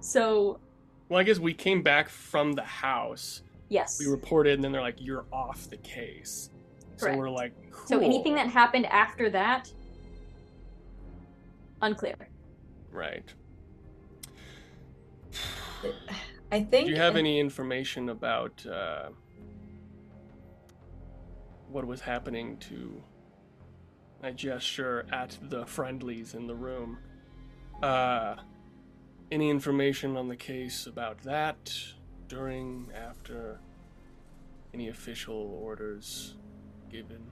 [0.00, 0.60] So
[1.08, 3.42] Well, I guess we came back from the house.
[3.68, 3.98] yes.
[3.98, 6.50] We reported, and then they're like, "You're off the case."
[6.98, 7.14] Correct.
[7.14, 7.54] So we're Correct.
[7.72, 9.72] like, So anything that happened after that,
[11.82, 12.28] unclear.
[12.90, 13.32] right.
[16.52, 16.86] I think.
[16.86, 19.10] Do you have any information about uh,
[21.68, 23.02] what was happening to?
[24.22, 26.98] I gesture at the friendlies in the room.
[27.82, 28.36] Uh,
[29.30, 31.72] any information on the case about that
[32.28, 33.60] during, after,
[34.74, 36.36] any official orders
[36.90, 37.30] given?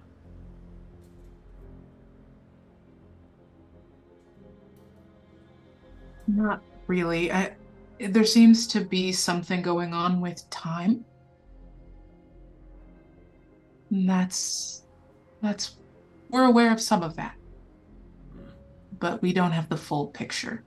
[6.29, 7.33] Not really.
[7.33, 7.53] I,
[7.99, 11.05] there seems to be something going on with time.
[13.91, 14.83] And that's
[15.41, 15.77] that's
[16.29, 17.35] we're aware of some of that.
[19.01, 20.63] But we don't have the full picture.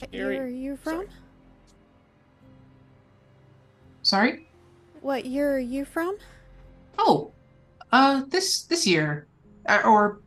[0.00, 0.92] What year are you from?
[0.92, 1.08] sorry.
[4.02, 4.48] Sorry?
[5.00, 6.16] What year are you from?
[6.98, 7.30] Oh,
[7.92, 9.28] uh, this this year,
[9.66, 10.20] uh, or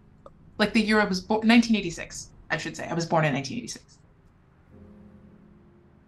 [0.57, 2.30] like the year I was born, 1986.
[2.51, 3.97] I should say I was born in 1986.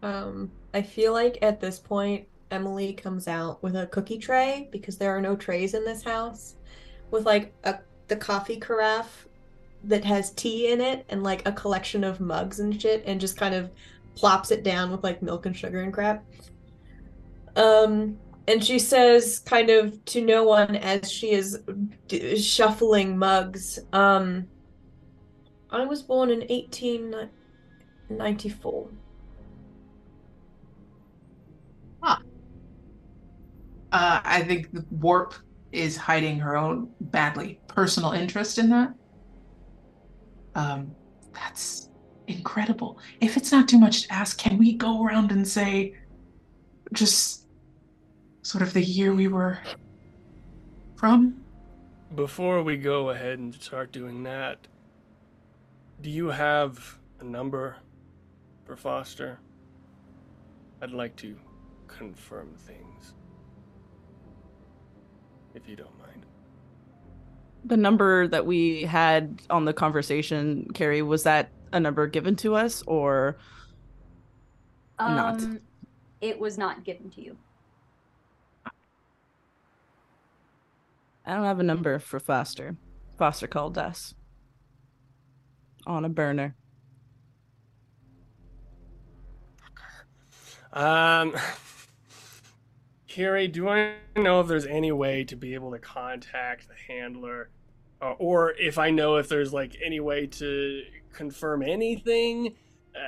[0.04, 4.98] Um, I feel like at this point, Emily comes out with a cookie tray because
[4.98, 6.56] there are no trays in this house,
[7.10, 7.80] with like a
[8.10, 9.28] the coffee carafe
[9.86, 13.38] that has tea in it and like a collection of mugs and shit, and just
[13.38, 13.72] kind of
[14.16, 16.24] plops it down with like milk and sugar and crap.
[17.56, 21.60] Um, and she says, kind of to no one as she is
[22.08, 24.48] d- shuffling mugs, um,
[25.74, 28.90] I was born in 1894.
[33.94, 35.36] Uh, I think the warp
[35.72, 38.92] is hiding her own badly personal interest in that.
[40.56, 40.96] Um,
[41.32, 41.90] that's
[42.28, 42.98] incredible.
[43.22, 45.94] If it's not too much to ask, can we go around and say,
[46.92, 47.46] just
[48.42, 49.60] sort of the year we were
[50.96, 51.44] from?
[52.16, 54.68] Before we go ahead and start doing that,
[56.04, 57.78] do you have a number
[58.66, 59.40] for Foster?
[60.82, 61.38] I'd like to
[61.88, 63.14] confirm things.
[65.56, 66.26] If you don't mind.
[67.64, 72.56] The number that we had on the conversation, Carrie, was that a number given to
[72.56, 73.38] us or
[75.00, 75.42] Not.
[75.42, 75.62] Um,
[76.20, 77.38] it was not given to you.
[81.26, 82.76] I don't have a number for Foster.
[83.18, 84.16] Foster called us.
[85.86, 86.56] On a burner.
[90.72, 91.36] Um,
[93.08, 97.50] Carrie, do I know if there's any way to be able to contact the handler,
[98.02, 102.56] uh, or if I know if there's like any way to confirm anything?
[102.96, 103.00] Uh,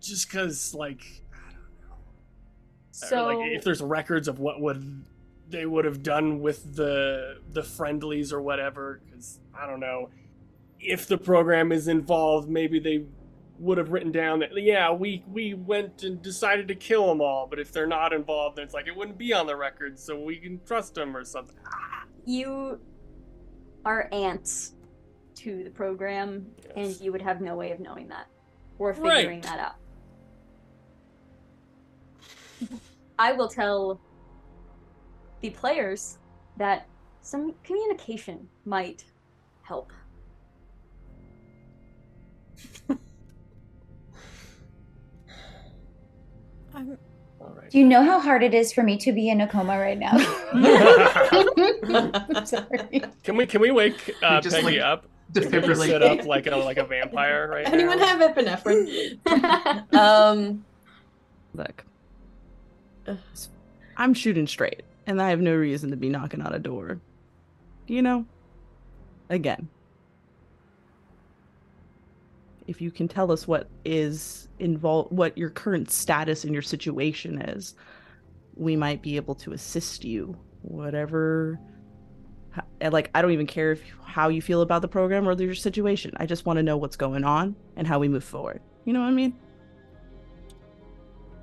[0.00, 1.02] just because, like,
[1.34, 1.96] I don't know.
[1.96, 5.04] Or, So like, if there's records of what would
[5.46, 10.08] they would have done with the the friendlies or whatever, because I don't know
[10.84, 12.48] if the program is involved.
[12.48, 13.04] Maybe they
[13.58, 17.46] would have written down that yeah we we went and decided to kill them all
[17.48, 20.18] but if they're not involved then it's like it wouldn't be on the record so
[20.20, 21.54] we can trust them or something
[22.26, 22.80] you
[23.84, 24.74] are ants
[25.36, 28.28] to the program, and you would have no way of knowing that
[28.78, 29.16] or Right.
[29.16, 29.74] figuring that out.
[33.18, 34.00] I will tell
[35.40, 36.18] the players
[36.56, 36.86] that
[37.20, 39.04] some communication might
[39.62, 39.92] help.
[46.74, 46.98] I'm,
[47.40, 49.48] all right Do you know how hard it is for me to be in a
[49.48, 50.16] coma right now?
[52.44, 53.02] Sorry.
[53.22, 55.86] can we can we wake uh, just, Peggy like, up Can Defibrillate.
[55.86, 59.94] sit up like a like a vampire right Anyone now have epinephrine?
[59.98, 60.64] um,
[61.54, 61.84] Look,
[63.96, 66.98] I'm shooting straight, and I have no reason to be knocking on a door.
[67.86, 68.26] You know?
[69.30, 69.68] Again.
[72.66, 77.40] If you can tell us what is involved, what your current status in your situation
[77.42, 77.74] is,
[78.54, 80.36] we might be able to assist you.
[80.62, 81.58] Whatever,
[82.56, 85.54] h- like I don't even care if how you feel about the program or your
[85.54, 86.12] situation.
[86.16, 88.60] I just want to know what's going on and how we move forward.
[88.84, 89.36] You know what I mean?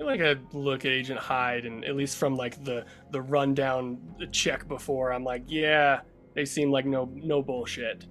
[0.00, 3.98] Like I look at Agent Hyde, and at least from like the the rundown
[4.32, 6.00] check before, I'm like, yeah,
[6.34, 8.06] they seem like no no bullshit.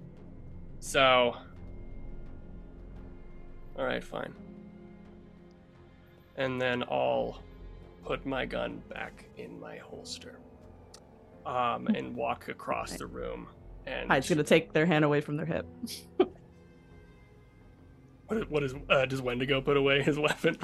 [0.78, 1.36] So,
[3.78, 4.34] all right, fine.
[6.36, 7.42] And then I'll
[8.04, 10.38] put my gun back in my holster,
[11.46, 13.46] um, and walk across the room.
[13.86, 15.66] And Hyde's gonna take their hand away from their hip.
[18.26, 20.56] what, what is uh, does Wendigo put away his weapon?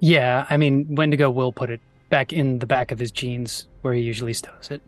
[0.00, 3.94] Yeah, I mean, Wendigo will put it back in the back of his jeans where
[3.94, 4.82] he usually stows it.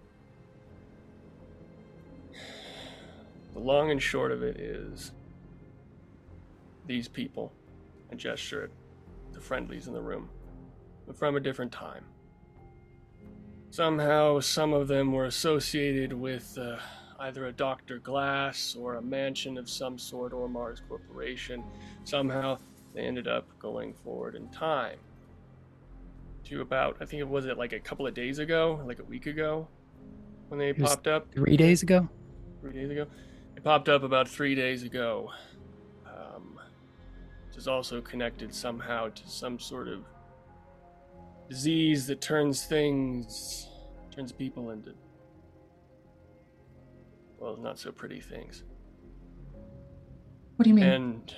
[3.54, 5.12] The long and short of it is
[6.86, 7.52] these people,
[8.14, 8.70] I gesture at
[9.32, 10.28] the friendlies in the room,
[11.06, 12.04] but from a different time.
[13.70, 16.76] Somehow, some of them were associated with uh,
[17.20, 17.98] either a Dr.
[17.98, 21.64] Glass or a mansion of some sort or Mars Corporation.
[22.04, 22.58] Somehow,
[22.94, 24.98] they ended up going forward in time
[26.44, 29.04] to about, I think it was it like a couple of days ago, like a
[29.04, 29.66] week ago,
[30.48, 32.08] when they popped up Three days ago?
[32.60, 33.06] three days ago.
[33.56, 35.30] It popped up about three days ago.
[37.54, 40.00] Which is also connected somehow to some sort of
[41.48, 43.68] disease that turns things,
[44.12, 44.92] turns people into,
[47.38, 48.64] well, not so pretty things.
[50.56, 50.84] What do you mean?
[50.84, 51.34] And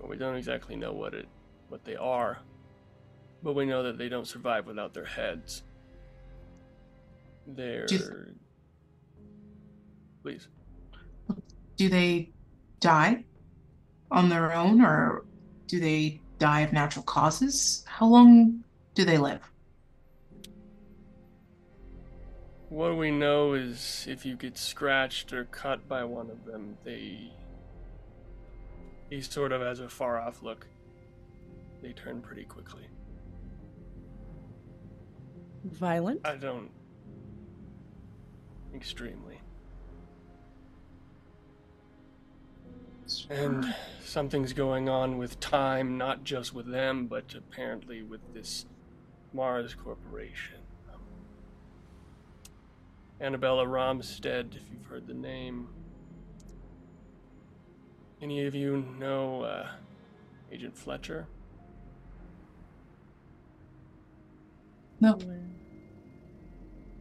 [0.00, 1.28] well, we don't exactly know what it,
[1.68, 2.40] what they are,
[3.40, 5.62] but we know that they don't survive without their heads.
[7.46, 7.86] They're.
[7.86, 8.34] Do you-
[10.24, 10.48] Please.
[11.76, 12.31] do they
[12.82, 13.24] die
[14.10, 15.24] on their own or
[15.66, 17.84] do they die of natural causes?
[17.86, 18.62] How long
[18.94, 19.40] do they live?
[22.68, 27.30] What we know is if you get scratched or cut by one of them, they.
[29.10, 30.66] He sort of has a far off look.
[31.82, 32.86] They turn pretty quickly.
[35.64, 36.20] Violent.
[36.24, 36.70] I don't.
[38.74, 39.31] Extremely.
[43.30, 48.66] And something's going on with time, not just with them, but apparently with this
[49.32, 50.56] Mars Corporation.
[53.20, 55.68] Annabella Romstead, if you've heard the name.
[58.20, 59.68] Any of you know uh,
[60.50, 61.26] Agent Fletcher?
[65.00, 65.18] No.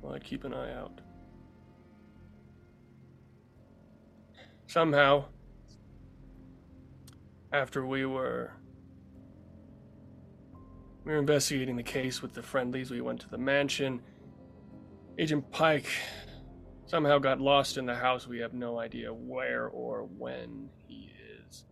[0.01, 1.01] Well, I'd keep an eye out.
[4.67, 5.25] Somehow,
[7.53, 8.51] after we were
[11.03, 14.01] we were investigating the case with the friendlies, we went to the mansion.
[15.17, 15.87] Agent Pike
[16.85, 18.27] somehow got lost in the house.
[18.27, 21.11] We have no idea where or when he
[21.47, 21.65] is.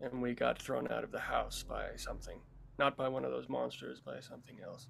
[0.00, 2.40] And we got thrown out of the house by something.
[2.78, 4.88] Not by one of those monsters, by something else.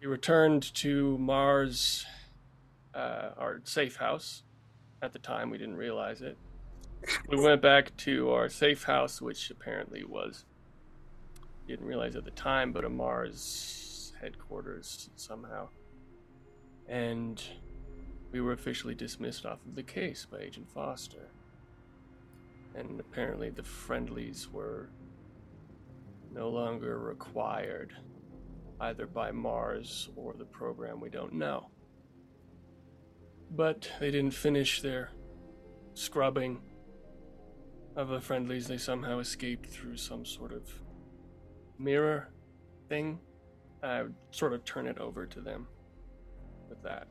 [0.00, 2.04] We returned to Mars,
[2.94, 4.42] uh, our safe house.
[5.02, 6.36] At the time, we didn't realize it.
[7.28, 10.44] We went back to our safe house, which apparently was,
[11.66, 15.68] didn't realize at the time, but a Mars headquarters somehow.
[16.88, 17.42] And
[18.32, 21.30] we were officially dismissed off of the case by Agent Foster.
[22.74, 24.90] And apparently, the friendlies were
[26.32, 27.92] no longer required
[28.80, 31.68] either by Mars or the program, we don't know.
[33.50, 35.10] But they didn't finish their
[35.94, 36.60] scrubbing
[37.96, 38.66] of the friendlies.
[38.66, 40.62] They somehow escaped through some sort of
[41.78, 42.28] mirror
[42.88, 43.18] thing.
[43.82, 45.66] I would sort of turn it over to them
[46.68, 47.06] with that.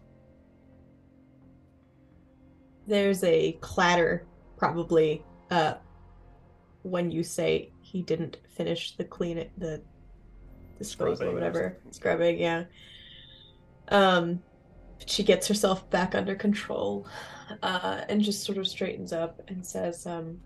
[2.88, 4.26] There's a clatter,
[4.58, 5.76] probably, uh,
[6.84, 9.82] when you say he didn't finish the clean it, the
[10.78, 11.94] disposal Scrubbing or or whatever, something.
[11.94, 12.40] scrubbing.
[12.40, 12.64] Yeah.
[13.90, 14.42] Um,
[15.06, 17.08] she gets herself back under control,
[17.64, 20.40] uh, and just sort of straightens up and says, um,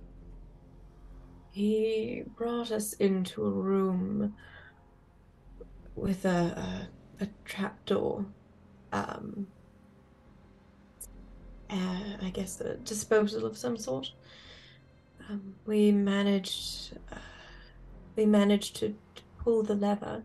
[1.54, 4.36] he brought us into a room
[5.96, 6.90] with a
[7.20, 8.26] a, a trapdoor.
[8.92, 9.48] Um,
[11.70, 14.12] uh, I guess a disposal of some sort.
[15.30, 17.16] Um, we managed, uh,
[18.16, 20.24] we managed to, to pull the lever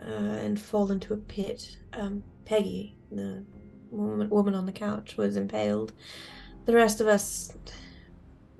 [0.00, 1.76] uh, and fall into a pit.
[1.92, 3.44] Um, Peggy, the
[3.90, 5.92] woman, woman on the couch, was impaled.
[6.66, 7.52] The rest of us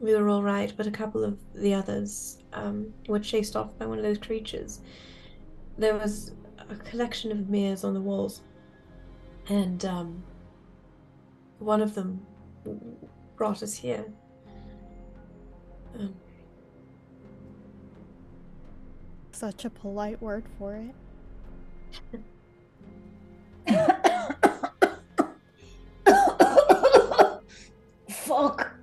[0.04, 3.86] we were all right, but a couple of the others um, were chased off by
[3.86, 4.82] one of those creatures.
[5.78, 8.42] There was a collection of mirrors on the walls,
[9.48, 10.22] and um,
[11.58, 12.20] one of them
[13.34, 14.04] brought us here.
[15.98, 16.14] Um,
[19.32, 20.94] Such a polite word for it.
[28.10, 28.73] Fuck.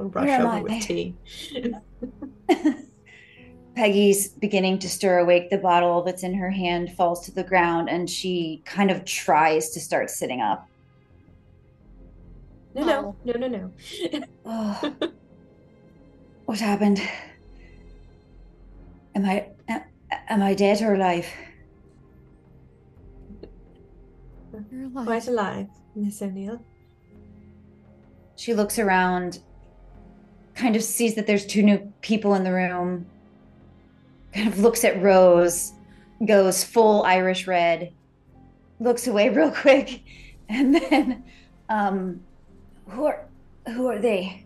[0.00, 1.14] I'll brush Where over with tea.
[3.74, 5.50] Peggy's beginning to stir awake.
[5.50, 9.70] The bottle that's in her hand falls to the ground, and she kind of tries
[9.70, 10.68] to start sitting up.
[12.74, 13.16] No, no, oh.
[13.24, 13.72] no, no, no.
[14.44, 14.94] Oh,
[16.46, 17.00] what happened?
[19.14, 19.82] Am I am,
[20.28, 21.26] am I dead or alive?
[24.72, 25.06] You're alive.
[25.06, 26.64] Quite alive, Miss O'Neill.
[28.36, 29.40] She looks around,
[30.58, 33.06] kind of sees that there's two new people in the room,
[34.34, 35.72] kind of looks at Rose,
[36.26, 37.92] goes full Irish red,
[38.80, 40.02] looks away real quick,
[40.48, 41.24] and then,
[41.68, 42.20] um,
[42.88, 43.24] who are
[43.68, 44.44] who are they?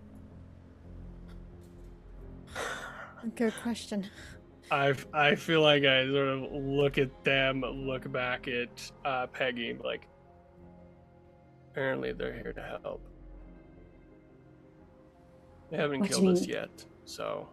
[3.36, 4.06] Good question.
[4.70, 9.78] I I feel like I sort of look at them, look back at uh, Peggy,
[9.82, 10.06] like,
[11.70, 13.00] apparently they're here to help.
[15.72, 17.48] They haven't What killed us yet, so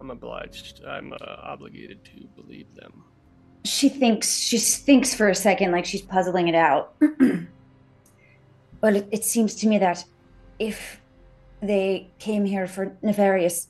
[0.00, 0.82] I'm obliged.
[0.84, 3.04] I'm uh, obligated to believe them.
[3.64, 6.96] She thinks she thinks for a second, like she's puzzling it out.
[8.80, 10.04] but it, it seems to me that
[10.58, 11.00] if
[11.60, 13.68] they came here for nefarious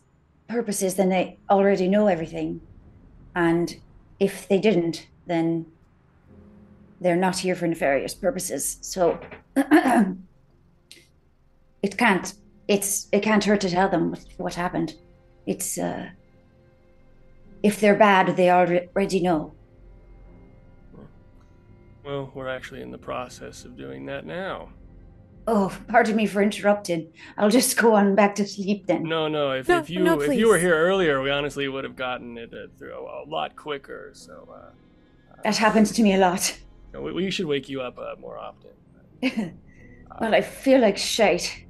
[0.48, 2.62] purposes, then they already know everything.
[3.36, 3.76] And
[4.18, 5.66] if they didn't, then
[7.02, 8.78] they're not here for nefarious purposes.
[8.80, 9.20] So
[9.56, 10.16] it
[11.98, 12.32] can't
[12.72, 14.94] it's it can't hurt to tell them what, what happened.
[15.46, 16.08] It's uh
[17.62, 19.54] if they're bad, they already know.
[22.04, 24.70] Well, we're actually in the process of doing that now.
[25.46, 27.12] Oh, pardon me for interrupting.
[27.36, 29.04] I'll just go on back to sleep then.
[29.04, 29.52] No, no.
[29.52, 32.38] If, No, if you no, if you were here earlier, we honestly would have gotten
[32.38, 34.10] it uh, through a, a lot quicker.
[34.14, 34.70] So uh,
[35.44, 36.58] That happens to me a lot.
[36.92, 38.70] we, we should wake you up uh, more often.
[40.20, 41.64] well, I feel like shite.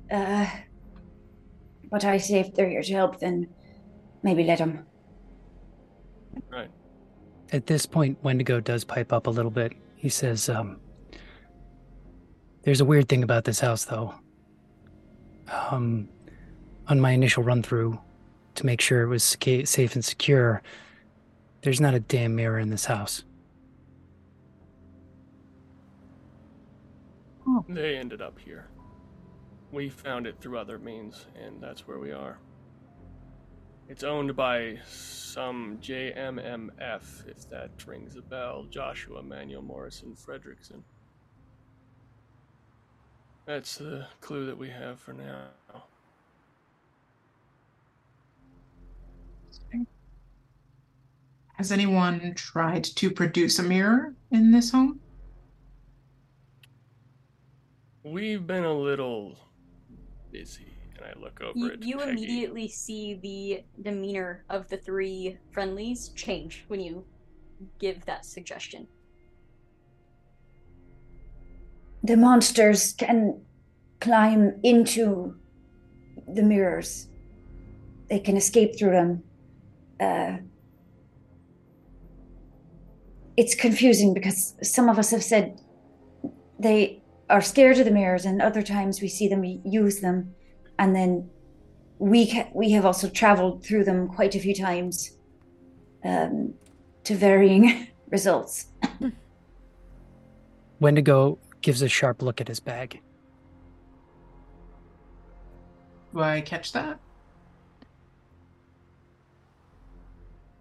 [1.93, 3.47] But I say if they're here to help, then
[4.23, 4.87] maybe let them.
[6.51, 6.71] Right.
[7.53, 9.75] At this point, Wendigo does pipe up a little bit.
[9.95, 10.81] He says, um,
[12.63, 14.15] There's a weird thing about this house, though.
[15.71, 16.09] Um,
[16.89, 18.01] on my initial run through
[18.55, 20.63] to make sure it was sca- safe and secure,
[21.61, 23.23] there's not a damn mirror in this house.
[27.69, 28.67] They ended up here.
[29.73, 32.39] We found it through other means, and that's where we are.
[33.89, 38.67] It's owned by some JMMF, if that rings a bell.
[38.71, 40.83] Joshua Manuel Morrison Fredrickson.
[43.47, 45.49] That's the clue that we have for now.
[51.55, 55.01] Has anyone tried to produce a mirror in this home?
[58.03, 59.39] We've been a little
[60.33, 60.67] busy,
[60.97, 62.11] and I look over You, at you Peggy.
[62.11, 67.05] immediately see the demeanor of the three friendlies change when you
[67.79, 68.89] give that suggestion.
[72.03, 73.43] The monsters can
[74.01, 75.37] climb into
[76.27, 77.09] the mirrors.
[78.09, 79.23] They can escape through them.
[80.01, 80.39] Uh,
[83.37, 85.61] it's confusing because some of us have said
[86.59, 90.35] they are scared of the mirrors, and other times we see them use them,
[90.79, 91.31] and then
[91.99, 95.17] we ca- we have also traveled through them quite a few times,
[96.05, 96.55] um,
[97.05, 98.67] to varying results.
[100.81, 103.01] Wendigo gives a sharp look at his bag.
[106.13, 106.99] Do I catch that?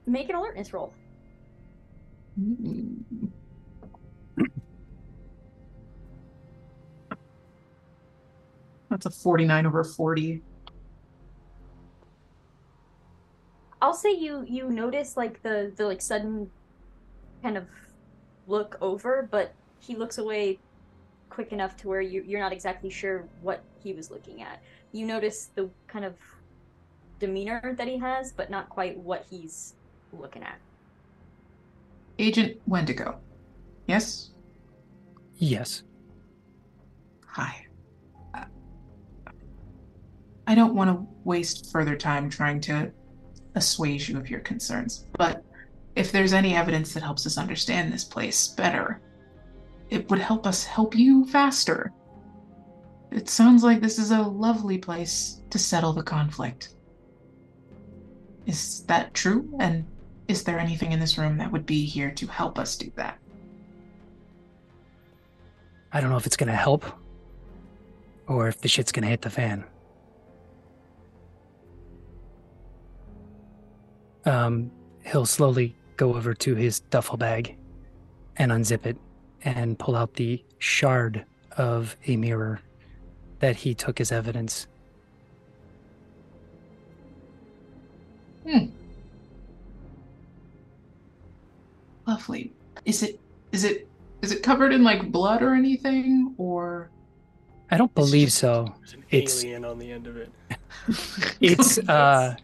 [0.05, 0.93] Make an alertness roll.
[2.39, 3.32] Mm.
[8.92, 10.42] That's a 49 over 40.
[13.82, 16.52] I'll say you you notice like the the like sudden
[17.42, 17.66] kind of
[18.48, 20.60] look over, but he looks away
[21.30, 24.62] quick enough to where you you're not exactly sure what he was looking at.
[24.92, 26.16] You notice the kind of
[27.18, 29.76] demeanor that he has, but not quite what he's
[30.12, 30.60] looking at.
[32.20, 33.20] Agent Wendigo.
[33.88, 34.32] Yes?
[35.38, 35.84] Yes.
[37.26, 37.66] Hi.
[40.52, 42.91] I don't want to waste further time trying to
[43.56, 45.45] assuage you of your concerns, but
[45.95, 48.99] if there's any evidence that helps us understand this place better,
[49.89, 51.93] it would help us help you faster.
[53.12, 56.76] It sounds like this is a lovely place to settle the conflict.
[58.45, 59.49] Is that true?
[59.58, 59.86] And
[60.28, 63.18] is there anything in this room that would be here to help us do that?
[65.93, 66.84] I don't know if it's gonna help
[68.28, 69.64] or if the shit's gonna hit the fan.
[74.26, 74.72] Um,
[75.06, 77.58] he'll slowly go over to his duffel bag
[78.38, 78.98] and unzip it
[79.44, 81.26] and pull out the shard
[81.58, 82.62] of a mirror
[83.40, 84.68] that he took as evidence.
[88.48, 88.66] Hmm.
[92.08, 92.52] Lovely.
[92.86, 93.20] Is it
[93.52, 93.88] is it
[94.22, 96.90] is it covered in like blood or anything or
[97.70, 98.74] I don't believe just- so.
[98.80, 100.32] There's an It's- alien on the end of it.
[101.42, 102.36] It's uh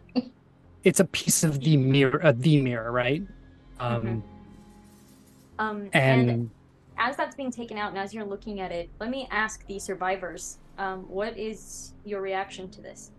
[0.84, 3.22] it's a piece of the mirror uh, the mirror, right?
[3.80, 4.22] Um
[5.58, 6.50] Um, and, and
[6.98, 9.78] as that's being taken out and as you're looking at it, let me ask the
[9.78, 13.10] survivors, um, what is your reaction to this?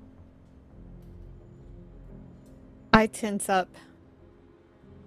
[2.94, 3.70] I tense up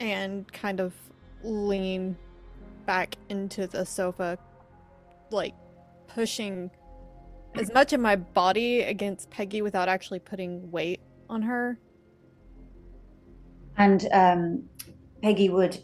[0.01, 0.93] and kind of
[1.43, 2.17] lean
[2.87, 4.39] back into the sofa,
[5.31, 5.55] like
[6.07, 6.71] pushing
[7.55, 11.79] as much of my body against Peggy without actually putting weight on her.
[13.77, 14.65] And um,
[15.23, 15.79] Peggy would,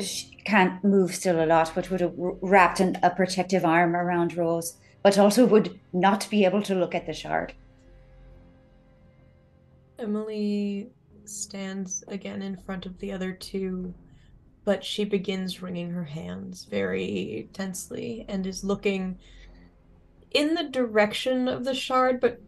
[0.00, 4.36] she can't move still a lot, but would have wrapped an, a protective arm around
[4.36, 7.54] Rose, but also would not be able to look at the shard.
[9.98, 10.90] Emily
[11.24, 13.94] stands again in front of the other two,
[14.64, 19.18] but she begins wringing her hands very tensely and is looking
[20.32, 22.40] in the direction of the shard, but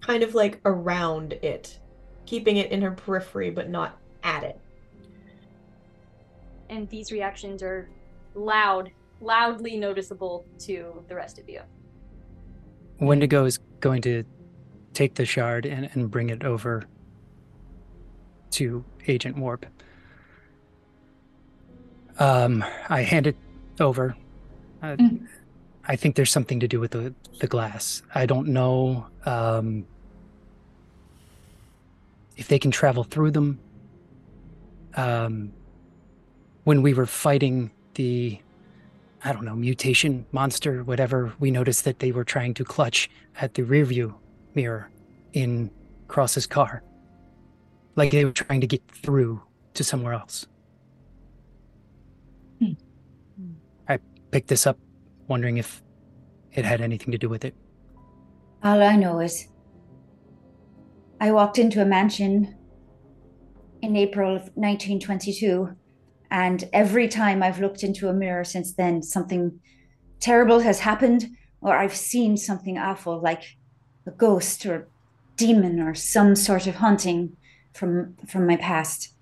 [0.00, 1.78] kind of like around it,
[2.26, 4.58] keeping it in her periphery, but not at it.
[6.68, 7.88] And these reactions are
[8.34, 8.90] loud,
[9.20, 11.60] loudly noticeable to the rest of you.
[13.00, 14.24] Wendigo is going to
[14.92, 16.84] take the shard and, and bring it over
[18.50, 19.66] to Agent Warp.
[22.18, 23.36] Um, I hand it
[23.80, 24.16] over.
[24.82, 25.26] Uh, Mm.
[25.88, 28.02] I think there's something to do with the, the glass.
[28.14, 29.86] I don't know um,
[32.36, 33.58] if they can travel through them.
[34.94, 35.52] Um,
[36.64, 38.40] when we were fighting the,
[39.24, 43.10] I don't know, mutation monster, whatever, we noticed that they were trying to clutch
[43.40, 44.14] at the rear view
[44.54, 44.90] mirror
[45.32, 45.70] in
[46.08, 46.82] Cross's car.
[47.96, 49.42] Like they were trying to get through
[49.74, 50.46] to somewhere else.
[52.58, 52.72] Hmm.
[53.88, 53.98] I
[54.30, 54.78] picked this up
[55.28, 55.82] wondering if
[56.52, 57.54] it had anything to do with it.
[58.62, 59.48] All I know is
[61.20, 62.54] I walked into a mansion
[63.82, 65.76] in April of 1922,
[66.30, 69.60] and every time I've looked into a mirror since then, something
[70.20, 71.28] terrible has happened,
[71.60, 73.56] or I've seen something awful like
[74.06, 74.88] a ghost or
[75.36, 77.36] demon or some sort of haunting
[77.72, 79.14] from from my past.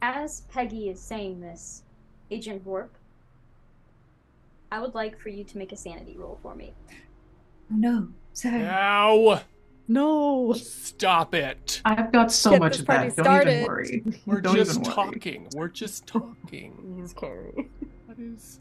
[0.00, 1.82] As Peggy is saying this,
[2.30, 2.94] Agent Warp,
[4.70, 6.72] I would like for you to make a sanity roll for me.
[7.72, 8.64] Oh no, sorry.
[8.64, 9.40] Ow!
[9.88, 10.52] No.
[10.52, 11.80] Stop it.
[11.84, 13.16] I've got so Get much this of party that.
[13.16, 13.52] Don't started.
[13.54, 14.04] even worry.
[14.26, 14.94] We're Don't just worry.
[14.94, 15.48] talking.
[15.54, 16.96] We're just talking.
[17.00, 17.68] He's scary.
[18.06, 18.60] What is?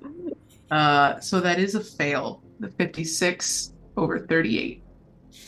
[0.71, 2.41] Uh, so that is a fail.
[2.59, 4.84] The 56 over 38.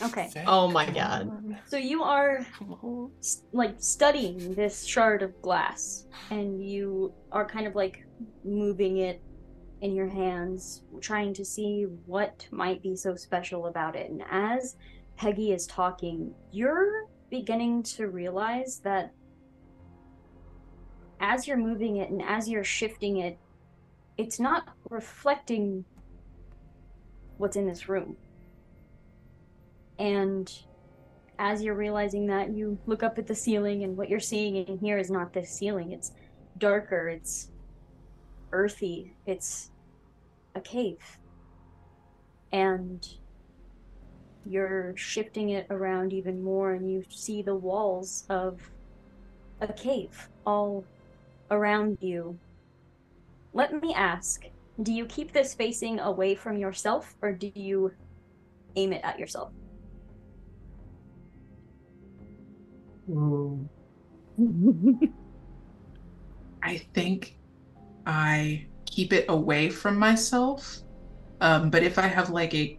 [0.02, 0.28] Okay.
[0.30, 1.56] Zak, Oh my come God.
[1.66, 3.10] So you are Come on.
[3.18, 8.06] s- like studying this shard of glass and you are kind of like
[8.44, 9.20] moving it
[9.82, 14.76] in your hands trying to see what might be so special about it and as
[15.20, 19.12] peggy is talking you're beginning to realize that
[21.20, 23.38] as you're moving it and as you're shifting it
[24.16, 25.84] it's not reflecting
[27.36, 28.16] what's in this room
[29.98, 30.62] and
[31.40, 34.78] as you're realizing that, you look up at the ceiling, and what you're seeing in
[34.78, 35.92] here is not the ceiling.
[35.92, 36.12] It's
[36.58, 37.50] darker, it's
[38.52, 39.70] earthy, it's
[40.54, 40.98] a cave.
[42.52, 43.06] And
[44.46, 48.60] you're shifting it around even more, and you see the walls of
[49.60, 50.84] a cave all
[51.50, 52.38] around you.
[53.52, 54.44] Let me ask
[54.82, 57.92] do you keep this facing away from yourself, or do you
[58.76, 59.52] aim it at yourself?
[66.62, 67.36] I think
[68.06, 70.78] I keep it away from myself.
[71.40, 72.78] Um, but if I have like a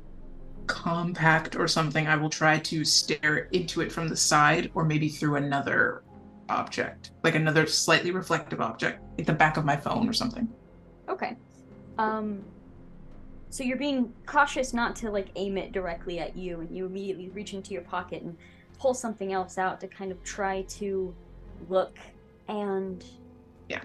[0.72, 5.10] compact or something, I will try to stare into it from the side or maybe
[5.10, 6.04] through another
[6.50, 10.48] object, like another slightly reflective object, like the back of my phone or something.
[11.10, 11.36] Okay.
[11.98, 12.44] Um
[13.50, 17.28] so you're being cautious not to like aim it directly at you and you immediately
[17.30, 18.38] reach into your pocket and
[18.80, 21.14] pull something else out to kind of try to
[21.70, 22.00] look
[22.48, 23.04] and
[23.68, 23.82] Yeah.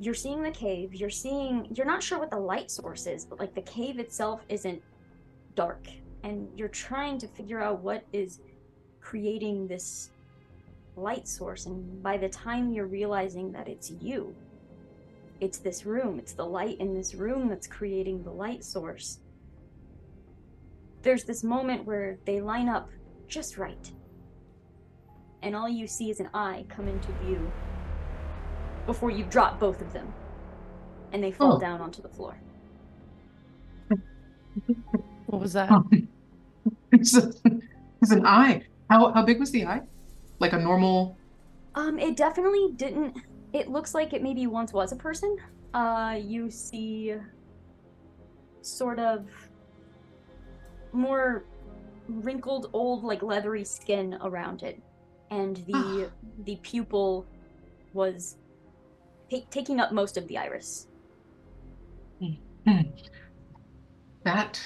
[0.00, 0.94] You're seeing the cave.
[0.94, 4.42] You're seeing you're not sure what the light source is, but like the cave itself
[4.48, 4.82] isn't
[5.58, 5.88] dark
[6.22, 8.38] and you're trying to figure out what is
[9.00, 10.10] creating this
[10.94, 14.32] light source and by the time you're realizing that it's you
[15.40, 19.18] it's this room it's the light in this room that's creating the light source
[21.02, 22.88] there's this moment where they line up
[23.26, 23.90] just right
[25.42, 27.50] and all you see is an eye come into view
[28.86, 30.06] before you drop both of them
[31.12, 31.58] and they fall Oh.
[31.58, 32.38] down onto the floor
[35.28, 35.70] What was that?
[35.70, 35.84] Oh.
[36.92, 37.32] it's, a,
[38.02, 38.62] it's an eye.
[38.88, 39.82] How how big was the eye?
[40.38, 41.16] Like a normal.
[41.74, 43.16] Um, it definitely didn't.
[43.52, 45.36] It looks like it maybe once was a person.
[45.74, 47.14] Uh, you see
[48.62, 49.28] sort of
[50.92, 51.44] more
[52.08, 54.80] wrinkled, old, like leathery skin around it,
[55.30, 56.10] and the
[56.44, 57.26] the pupil
[57.92, 58.36] was
[59.30, 60.86] ta- taking up most of the iris.
[62.18, 62.80] Hmm.
[64.24, 64.60] That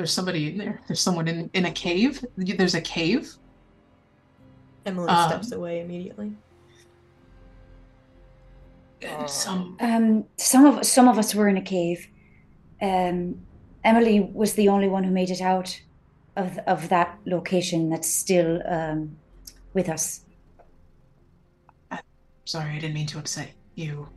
[0.00, 0.80] there's somebody in there.
[0.86, 2.24] There's someone in in a cave.
[2.38, 3.34] There's a cave.
[4.86, 6.32] Emily Um, steps away immediately.
[9.26, 12.08] Some Um, some of some of us were in a cave.
[12.80, 13.46] Um,
[13.84, 15.78] Emily was the only one who made it out
[16.34, 19.18] of of that location that's still um,
[19.74, 20.24] with us.
[22.46, 24.08] sorry, I didn't mean to upset you.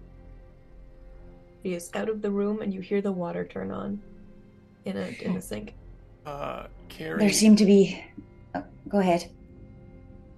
[1.61, 4.01] He is out of the room, and you hear the water turn on
[4.85, 5.73] in a in the sink.
[6.25, 8.03] Uh, Carrie, There seem to be.
[8.55, 9.29] oh, go ahead.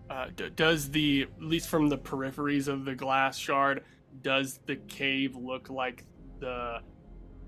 [0.10, 3.84] uh, d- does the at least from the peripheries of the glass shard,
[4.24, 6.06] does the cave look like
[6.40, 6.80] the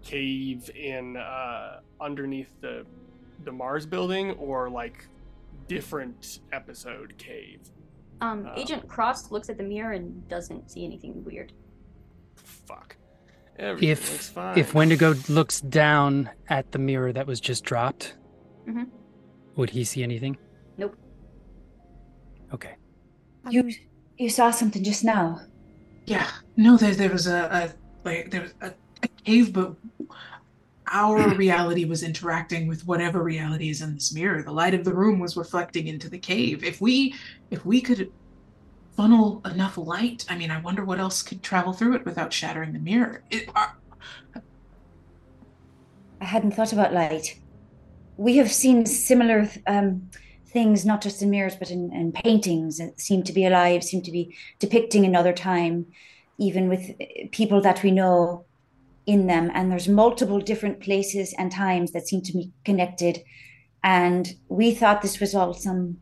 [0.03, 2.85] cave in uh, underneath the
[3.43, 5.07] the Mars building, or like
[5.67, 7.59] different episode cave?
[8.21, 8.59] Um, Oh.
[8.59, 11.53] Agent Cross looks at the mirror and doesn't see anything weird.
[12.35, 12.97] Fuck.
[13.59, 14.57] Everything looks If fine.
[14.57, 18.15] if Wendigo looks down at the mirror that was just dropped,
[18.67, 18.87] Mhm.
[19.55, 20.37] would he see anything?
[20.77, 20.95] Nope.
[22.53, 22.75] Okay.
[23.49, 23.71] You
[24.17, 25.41] you saw something just now.
[26.05, 26.27] Yeah.
[26.55, 29.75] No, there there was a, a like there was a, a cave, but
[30.91, 34.41] our reality was interacting with whatever reality is in this mirror.
[34.43, 36.63] The light of the room was reflecting into the cave.
[36.63, 37.15] If we
[37.51, 38.11] if we could
[38.97, 42.73] funnel enough light, I mean, I wonder what else could travel through it without shattering
[42.73, 43.23] the mirror.
[43.29, 43.67] It, uh,
[46.19, 47.39] I hadn't thought about light.
[48.17, 50.09] We have seen similar um,
[50.47, 54.01] things, not just in mirrors, but in, in paintings that seem to be alive, seem
[54.01, 55.85] to be depicting another time,
[56.39, 58.45] even with uh, people that we know
[59.05, 59.51] in them.
[59.53, 63.23] And there's multiple different places and times that seem to be connected.
[63.83, 65.99] And we thought this was all some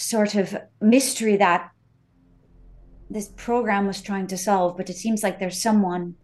[0.00, 1.70] sort of mystery that
[3.10, 6.14] this program was trying to solve, but it seems like there's someone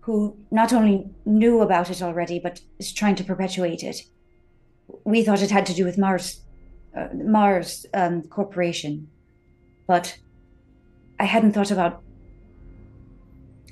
[0.00, 4.02] who not only knew about it already, but is trying to perpetuate it.
[5.04, 6.42] We thought it had to do with Mars,
[6.94, 9.08] uh, Mars um, Corporation,
[9.86, 10.18] but
[11.18, 12.02] I hadn't thought about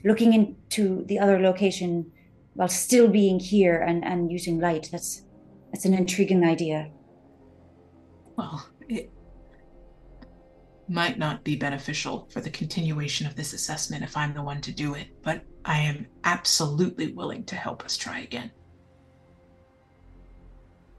[0.05, 2.11] looking into the other location
[2.55, 4.89] while still being here and, and using light.
[4.91, 5.23] That's
[5.71, 6.91] that's an intriguing idea.
[8.37, 8.67] well,
[10.93, 14.73] might not be beneficial for the continuation of this assessment if I'm the one to
[14.73, 18.51] do it, but I am absolutely willing to help us try again.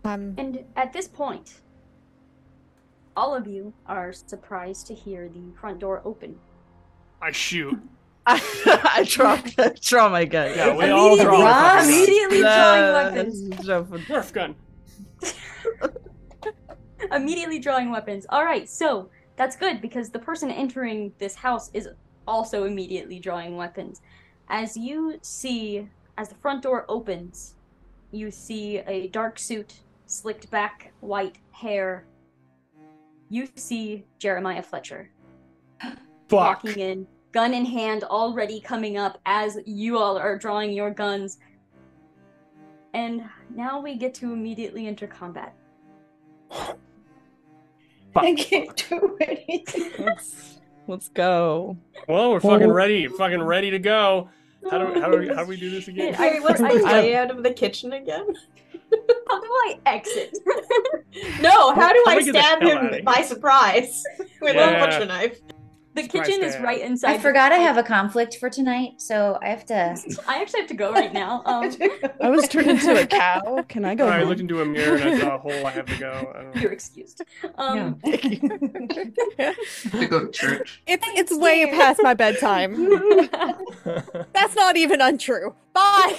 [0.03, 1.61] Um, And at this point,
[3.15, 6.35] all of you are surprised to hear the front door open.
[7.21, 7.79] I shoot.
[8.25, 8.41] I,
[8.99, 9.37] I draw,
[9.81, 10.51] draw my gun.
[10.55, 11.41] Yeah, we all draw.
[11.41, 12.07] our fucking guns.
[12.07, 13.49] Immediately drawing weapons.
[14.09, 14.55] Nerf gun.
[17.11, 18.25] Immediately drawing weapons.
[18.29, 21.89] All right, so that's good because the person entering this house is
[22.27, 24.01] also immediately drawing weapons.
[24.49, 27.55] As you see, as the front door opens,
[28.11, 32.05] you see a dark suit, slicked back white hair.
[33.29, 35.09] You see Jeremiah Fletcher
[35.81, 35.95] Fuck.
[36.29, 41.39] walking in, gun in hand, already coming up as you all are drawing your guns.
[42.93, 45.55] And now we get to immediately enter combat.
[48.15, 49.91] I can't do anything.
[50.05, 51.77] Let's, let's go.
[52.07, 53.07] Well, we're fucking ready.
[53.07, 54.29] Fucking ready to go.
[54.69, 56.13] How do how do we, how do we do this again?
[56.13, 58.27] I, Harry, what's the I- layout of the kitchen again?
[59.27, 60.37] How do I exit?
[61.41, 63.03] No, how do How I do we get the stab hell him outta here?
[63.03, 64.03] by surprise
[64.39, 64.69] with Yeah.
[64.69, 65.39] a butcher knife?
[65.95, 67.11] The kitchen is right inside.
[67.11, 69.75] I forgot I have a conflict for tonight, so I have to.
[70.27, 71.43] I actually have to go right now.
[71.53, 71.69] Um,
[72.21, 73.63] I was turned into a cow.
[73.67, 74.07] Can I go?
[74.07, 75.67] I looked into a mirror and I saw a hole.
[75.67, 76.11] I have to go.
[76.11, 76.61] I don't know.
[76.61, 77.21] you're excused.
[77.55, 79.13] Um, to
[80.09, 80.81] go to church.
[80.87, 82.89] It's it's way past my bedtime.
[84.33, 85.53] That's not even untrue.
[85.73, 86.17] Bye.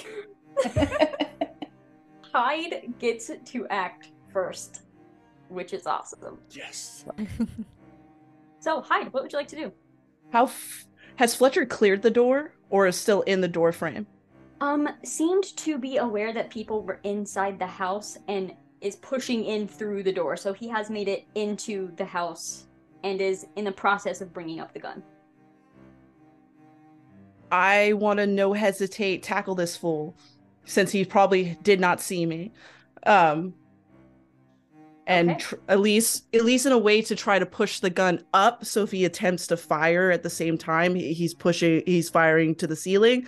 [2.33, 4.83] Hyde gets to act first,
[5.49, 6.39] which is awesome.
[6.51, 7.05] yes.
[8.65, 9.73] So, Hyde, what would you like to do?
[10.33, 10.87] How f-
[11.17, 14.07] has Fletcher cleared the door, or is still in the door frame?
[14.63, 19.69] Um, seemed to be aware that people were inside the house and is pushing in
[19.69, 20.39] through the door.
[20.39, 22.65] So he has made it into the house
[23.03, 25.03] and is in the process of bringing up the gun.
[27.53, 30.17] I want to no hesitate tackle this fool,
[30.65, 32.51] since he probably did not see me.
[33.05, 33.53] Um,
[35.07, 35.39] and Okay.
[35.41, 38.65] tr- at least at least in a way to try to push the gun up
[38.65, 42.55] so if he attempts to fire at the same time he- he's pushing he's firing
[42.55, 43.27] to the ceiling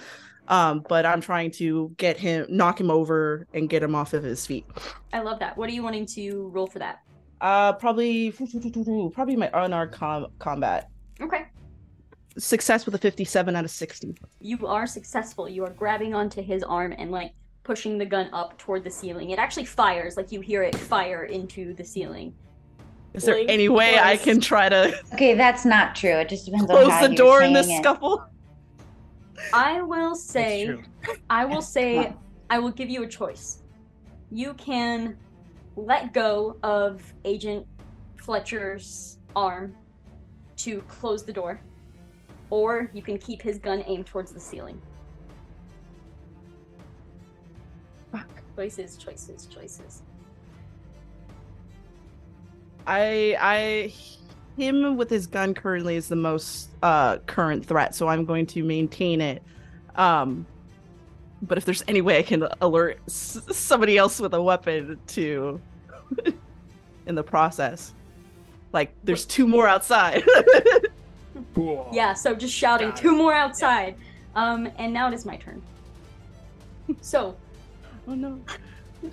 [0.49, 4.23] um but i'm trying to get him knock him over and get him off of
[4.23, 4.65] his feet
[5.13, 5.57] I love that.
[5.57, 7.01] What are you wanting to roll for that?
[7.41, 10.89] uh probably probably my unarmed com- combat
[11.21, 11.45] Okay.
[12.39, 15.49] success with a 57 out of 60 You are successful.
[15.49, 17.33] You are grabbing onto his arm and like
[17.67, 19.31] pushing the gun up toward the ceiling.
[19.31, 22.33] It actually fires, like you hear it fire into the ceiling.
[23.13, 24.81] is there Blink any way i can try to
[25.15, 26.17] Okay, that's not true.
[26.23, 27.83] It just depends on close how the you're door in this saying it.
[27.83, 28.25] scuffle
[29.53, 30.77] I will say.
[31.29, 32.15] I will say
[32.49, 33.63] I will give you a choice.
[34.31, 35.17] You can
[35.77, 37.67] let go of Agent
[38.17, 39.75] Fletcher's arm
[40.59, 41.61] to close the door,
[42.51, 44.81] or you can keep his gun aimed towards the ceiling.
[48.57, 50.03] Choices, choices, choices.
[52.87, 53.95] I I
[54.61, 58.63] him with his gun currently is the most uh current threat, so I'm going to
[58.65, 59.43] maintain it.
[59.97, 60.47] Um
[61.43, 65.61] but if there's any way I can alert s- somebody else with a weapon to
[67.07, 67.93] in the process.
[68.73, 70.25] Like there's two more outside.
[71.55, 71.89] Cool.
[71.93, 73.97] Yeah, so just shouting two more outside.
[74.35, 75.63] Um, and now it is my turn.
[77.01, 77.35] So,
[78.09, 78.41] oh no.
[79.03, 79.11] No,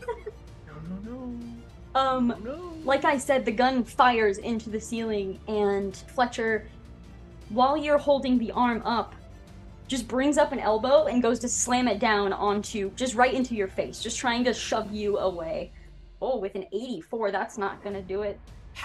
[0.90, 2.00] no, no.
[2.00, 2.74] um, No.
[2.84, 6.68] like I said, the gun fires into the ceiling, and Fletcher,
[7.50, 9.14] while you're holding the arm up,
[9.88, 13.54] just brings up an elbow and goes to slam it down onto, just right into
[13.54, 15.72] your face, just trying to shove you away.
[16.22, 18.40] Oh, with an 84, that's not gonna do it.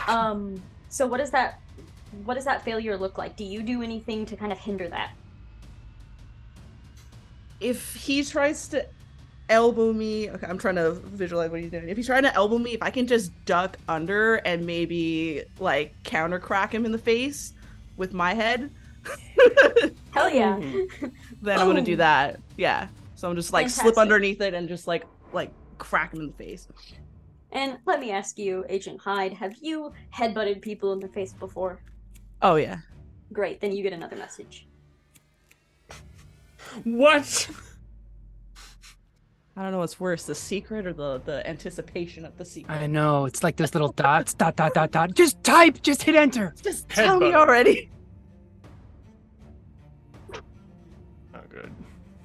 [0.09, 1.61] Um, so what does that,
[2.25, 3.37] what does that failure look like?
[3.37, 5.13] Do you do anything to kind of hinder that?
[7.61, 8.87] If he tries to
[9.49, 11.89] elbow me, okay, I'm trying to visualize what he's doing.
[11.89, 15.95] If he's trying to elbow me, if I can just duck under and maybe like
[16.05, 17.53] counter crack him in the face
[17.97, 18.71] with my head,
[20.11, 20.59] Hell yeah.
[21.43, 22.41] Then I'm gonna do that.
[22.57, 22.89] Yeah.
[23.15, 26.33] So I'm just like slip underneath it and just like like crack him in the
[26.33, 26.69] face.
[27.53, 31.81] And let me ask you, Agent Hyde, have you headbutted people in the face before?
[32.43, 32.79] Oh yeah.
[33.33, 34.67] Great, then you get another message.
[36.85, 37.49] What?
[39.59, 42.73] I don't know what's worse, the secret or the the anticipation of the secret.
[42.73, 43.25] I know.
[43.25, 45.15] It's like those little dots, dot, dot, dot, dot.
[45.15, 45.83] Just type.
[45.83, 46.55] Just hit enter.
[46.63, 47.91] Just tell me already.
[51.33, 51.73] Not good.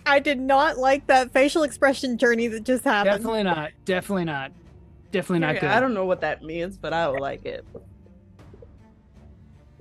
[0.05, 3.17] I did not like that facial expression journey that just happened.
[3.17, 3.71] Definitely not.
[3.83, 4.51] Definitely not.
[5.11, 5.71] Definitely not good.
[5.71, 7.65] I don't know what that means, but I don't like it.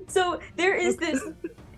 [0.07, 1.22] So there is this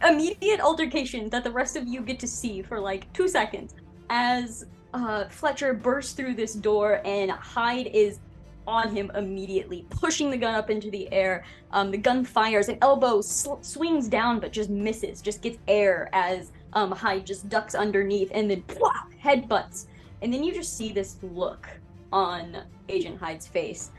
[0.05, 3.75] immediate altercation that the rest of you get to see for like two seconds
[4.09, 8.21] as uh, Fletcher bursts through this door and Hyde is
[8.67, 11.45] on him immediately, pushing the gun up into the air.
[11.73, 16.09] Um, the gun fires, an elbow sl- swings down but just misses, just gets air
[16.13, 19.87] as um, Hyde just ducks underneath and then pwah, headbutts.
[20.23, 21.69] And then you just see this look
[22.13, 23.91] on Agent Hyde's face.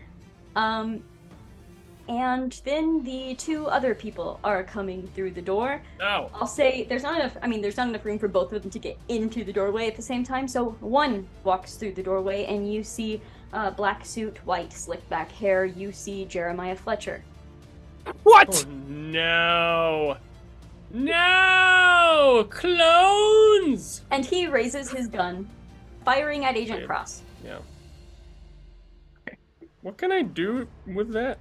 [0.55, 1.03] Um,
[2.07, 5.81] and then the two other people are coming through the door.
[5.99, 6.29] No.
[6.33, 7.35] I'll say there's not enough.
[7.41, 9.87] I mean, there's not enough room for both of them to get into the doorway
[9.87, 10.47] at the same time.
[10.47, 13.21] So one walks through the doorway, and you see
[13.53, 15.65] uh, black suit, white slick back hair.
[15.65, 17.23] You see Jeremiah Fletcher.
[18.23, 18.65] What?
[18.67, 20.17] Oh no.
[20.91, 22.47] No!
[22.49, 24.03] Clones!
[24.11, 25.49] And he raises his gun,
[26.05, 26.85] firing at Agent Yeah.
[26.85, 27.21] Cross.
[27.43, 27.57] Yeah.
[29.81, 31.39] What can I do with that?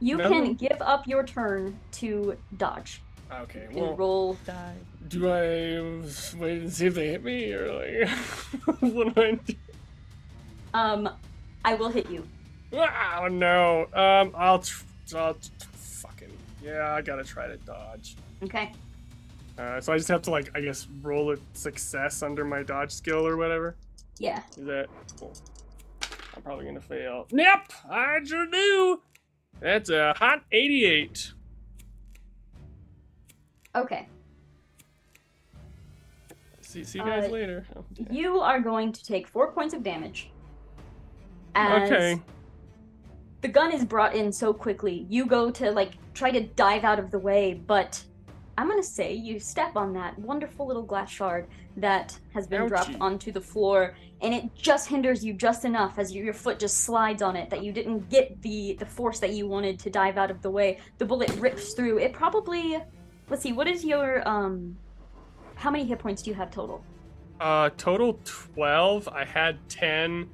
[0.00, 0.28] You No.
[0.28, 3.00] can give up your turn to dodge.
[3.32, 4.38] Okay, You well, roll.
[4.46, 4.74] Die.
[5.08, 8.08] do I wait and see if they hit me, or like,
[8.80, 9.54] what do I do?
[10.74, 11.08] Um,
[11.64, 12.26] I will hit you.
[12.72, 13.86] Oh no.
[13.94, 14.84] Um, I'll, tr-
[15.16, 15.36] I'll
[15.72, 16.30] fucking
[16.62, 16.92] yeah.
[16.94, 18.16] I gotta try to dodge.
[18.42, 18.72] Okay.
[19.58, 22.92] Uh, so I just have to like, I guess, roll a success under my dodge
[22.92, 23.74] skill or whatever.
[24.18, 24.42] Yeah.
[24.56, 24.86] Is that
[25.18, 25.32] cool?
[26.36, 27.26] I'm probably gonna fail.
[27.30, 29.00] Yep, I sure do.
[29.60, 31.32] That's a hot 88.
[33.74, 34.08] Okay.
[36.60, 37.66] See, see you guys Uh, later.
[37.76, 37.84] Oh.
[38.10, 40.30] You are going to take four points of damage.
[41.56, 42.20] Okay.
[43.40, 45.06] the gun is brought in so quickly.
[45.08, 48.02] You go to like try to dive out of the way, but
[48.58, 51.46] I'm gonna say you step on that wonderful little glass shard
[51.78, 56.12] that has been dropped onto the floor, and it just hinders you just enough as
[56.12, 59.30] you, your foot just slides on it that you didn't get the the force that
[59.30, 60.78] you wanted to dive out of the way.
[60.98, 61.98] The bullet rips through.
[61.98, 62.78] It probably,
[63.28, 64.76] let's see, what is your um,
[65.54, 66.82] how many hit points do you have total?
[67.40, 69.08] Uh, total 12.
[69.08, 70.30] I had 10.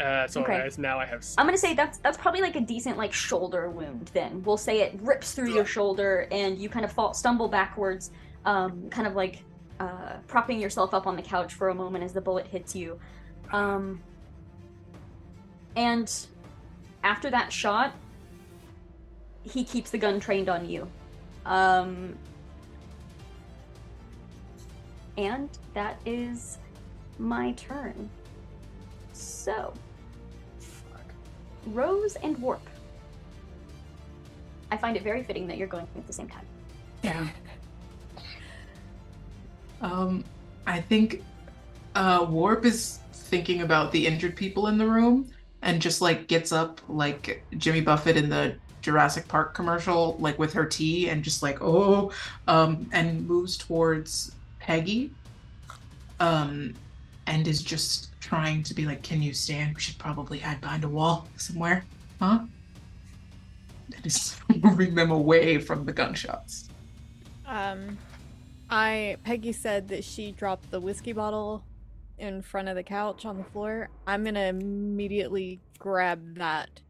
[0.00, 0.60] Uh, so Okay.
[0.60, 1.22] as now I have.
[1.22, 1.34] Six.
[1.38, 4.10] I'm gonna say that's that's probably like a decent like shoulder wound.
[4.12, 8.10] Then we'll say it rips through your shoulder and you kind of fall stumble backwards,
[8.44, 9.44] um, kind of like
[9.80, 12.98] uh, propping yourself up on the couch for a moment as the bullet hits you.
[13.52, 14.00] Um,
[15.76, 16.12] and
[17.04, 17.94] after that shot,
[19.42, 20.88] he keeps the gun trained on you.
[21.44, 22.16] Um,
[25.16, 26.58] and that is
[27.18, 28.08] my turn.
[29.12, 29.74] So.
[31.66, 32.62] Rose and Warp.
[34.70, 36.46] I find it very fitting that you're going at the same time.
[37.02, 37.28] Yeah.
[39.80, 40.24] Um,
[40.66, 41.22] I think
[41.94, 42.98] uh, Warp is
[43.32, 45.26] thinking about the injured people in the room
[45.62, 50.52] and just like gets up like Jimmy Buffett in the Jurassic Park commercial, like with
[50.52, 52.12] her tea and just like, oh,
[52.46, 55.12] um, and moves towards Peggy.
[56.20, 56.74] Um,
[57.26, 59.76] and is just trying to be like, can you stand?
[59.76, 61.84] We should probably hide behind a wall somewhere,
[62.20, 62.40] huh?
[63.96, 66.68] And is moving them away from the gunshots.
[67.46, 67.96] Um,
[68.68, 71.64] I Peggy said that she dropped the whiskey bottle
[72.22, 73.90] in front of the couch on the floor.
[74.06, 76.80] I'm gonna immediately grab that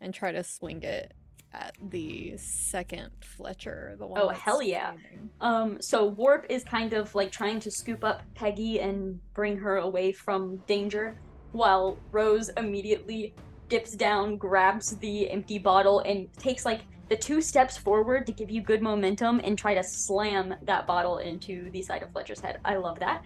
[0.00, 1.12] and try to swing it
[1.52, 3.96] at the second Fletcher.
[3.98, 4.20] The one.
[4.20, 4.92] Oh, hell yeah.
[4.92, 5.30] standing.
[5.40, 9.78] Um, so Warp is kind of like trying to scoop up Peggy and bring her
[9.78, 11.18] away from danger,
[11.52, 13.34] while Rose immediately
[13.68, 18.50] dips down, grabs the empty bottle, and takes like the two steps forward to give
[18.50, 22.60] you good momentum and try to slam that bottle into the side of Fletcher's head.
[22.64, 23.22] I love that.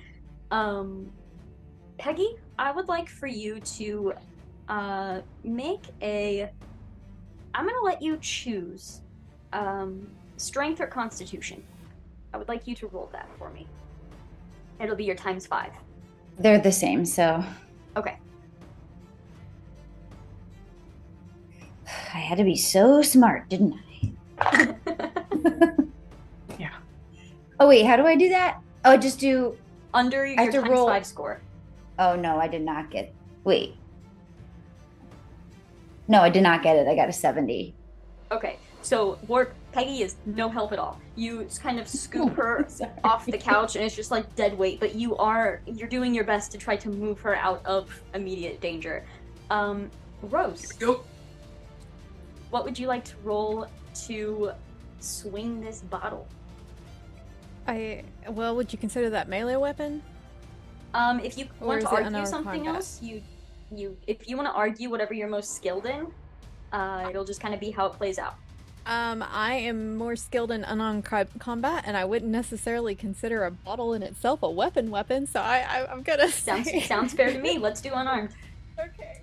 [0.51, 1.11] Um,
[2.01, 4.15] Peggy, I would like for you to
[4.71, 6.51] uh, make a.
[7.55, 9.03] I'm gonna let you choose
[9.53, 11.63] um, strength or constitution.
[12.33, 13.67] I would like you to roll that for me.
[14.81, 15.73] It'll be your times five.
[16.39, 17.45] They're the same, so
[17.99, 18.17] Okay.
[22.15, 23.75] I had to be so smart, didn't
[24.41, 24.75] I?
[26.59, 26.71] Yeah.
[27.59, 28.59] Oh wait, how do I do that?
[28.87, 29.57] Oh, just do.
[29.93, 31.41] Under your times roll- five score.
[32.01, 33.13] Oh no, I did not get.
[33.45, 33.77] Wait.
[36.09, 36.89] No, I did not get it.
[36.89, 37.75] I got a seventy.
[38.33, 38.57] Okay.
[38.83, 40.99] So Warp Peggy is no help at all.
[41.15, 42.67] You kind of scoop her
[43.05, 46.25] off the couch and it's just like dead weight, but you are you're doing your
[46.25, 49.05] best to try to move her out of immediate danger.
[49.51, 49.91] Um
[50.23, 51.05] Rose, Go.
[52.49, 53.67] what would you like to roll
[54.07, 54.53] to
[55.01, 56.27] swing this bottle?
[57.69, 60.03] I well, would you consider that melee weapon?
[60.95, 62.75] Um, if you Or want to argue something combat?
[62.75, 63.23] else, you
[63.75, 66.09] you if you want to argue whatever you're most skilled in,
[66.73, 68.35] uh, it'll just kind of be how it plays out.
[68.87, 73.51] Um, I am more skilled in unarmed co- combat, and I wouldn't necessarily consider a
[73.51, 74.91] bottle in itself a weapon.
[74.91, 77.59] Weapon, so I, I I'm gonna Sounds say- sounds fair to me.
[77.67, 78.31] Let's do unarmed.
[78.79, 79.21] okay.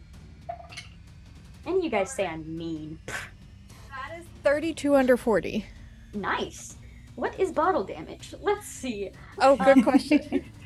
[1.65, 2.97] And you guys say I'm mean.
[3.07, 5.65] That is thirty-two under forty.
[6.13, 6.77] Nice.
[7.15, 8.33] What is bottle damage?
[8.41, 9.09] Let's see.
[9.41, 10.45] Oh, good Um, question.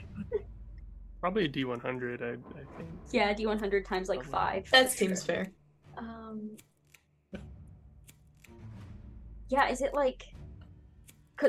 [1.22, 2.90] Probably a D100, I, I think.
[3.12, 4.68] Yeah, D100 times like five.
[4.72, 5.36] That seems sure.
[5.36, 5.52] fair.
[5.98, 6.58] Um.
[9.50, 10.24] Yeah, is it like.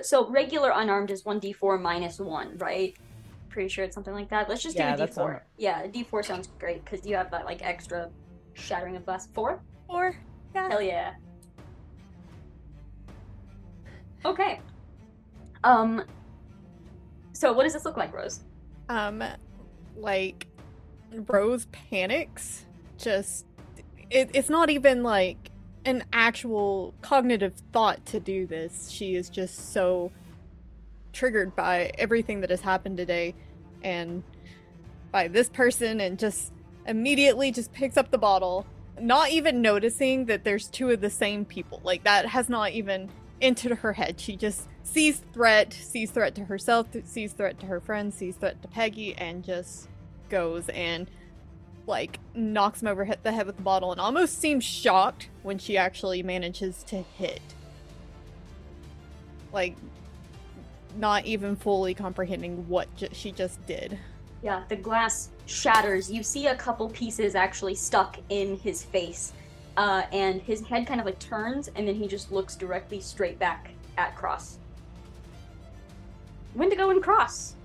[0.02, 2.96] So regular unarmed is one d4 minus one, right?
[3.50, 4.48] Pretty sure it's something like that.
[4.48, 5.22] Let's just Yeah, do a that's d4.
[5.22, 5.40] unarmed.
[5.56, 8.10] Yeah, a d4 sounds great because you have that like extra
[8.54, 9.26] shattering of glass.
[9.28, 9.62] Four?
[9.88, 10.14] Or
[10.54, 10.68] yeah.
[10.68, 11.14] Hell yeah.
[14.24, 14.60] Okay.
[15.64, 16.04] Um.
[17.32, 18.40] So what does this look like, Rose?
[18.88, 19.22] um
[19.96, 20.46] like
[21.28, 22.64] rose panics
[22.98, 23.44] just
[24.10, 25.50] it, it's not even like
[25.84, 30.10] an actual cognitive thought to do this she is just so
[31.12, 33.34] triggered by everything that has happened today
[33.82, 34.22] and
[35.10, 36.52] by this person and just
[36.86, 38.66] immediately just picks up the bottle,
[39.00, 41.80] not even noticing that there's two of the same people.
[41.84, 44.18] Like that has not even entered her head.
[44.18, 48.60] She just sees threat, sees threat to herself, sees threat to her friends, sees threat
[48.62, 49.88] to Peggy, and just
[50.28, 51.10] goes and
[51.86, 55.58] like knocks him over hit the head with the bottle and almost seems shocked when
[55.58, 57.42] she actually manages to hit.
[59.52, 59.76] Like
[60.96, 63.98] not even fully comprehending what ju- she just did.
[64.42, 66.10] Yeah, the glass shatters.
[66.10, 69.32] You see a couple pieces actually stuck in his face.
[69.76, 73.38] Uh, and his head kind of like turns, and then he just looks directly straight
[73.38, 74.58] back at Cross.
[76.54, 77.56] Wendigo and Cross.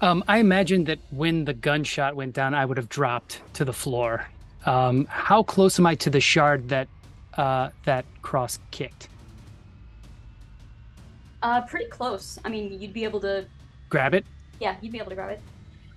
[0.00, 3.72] Um, I imagine that when the gunshot went down, I would have dropped to the
[3.72, 4.26] floor.
[4.66, 6.88] Um, how close am I to the shard that
[7.34, 9.08] uh, that cross kicked?
[11.42, 12.38] Uh, pretty close.
[12.44, 13.46] I mean, you'd be able to.
[13.88, 14.26] Grab it.
[14.60, 15.40] Yeah, you'd be able to grab it.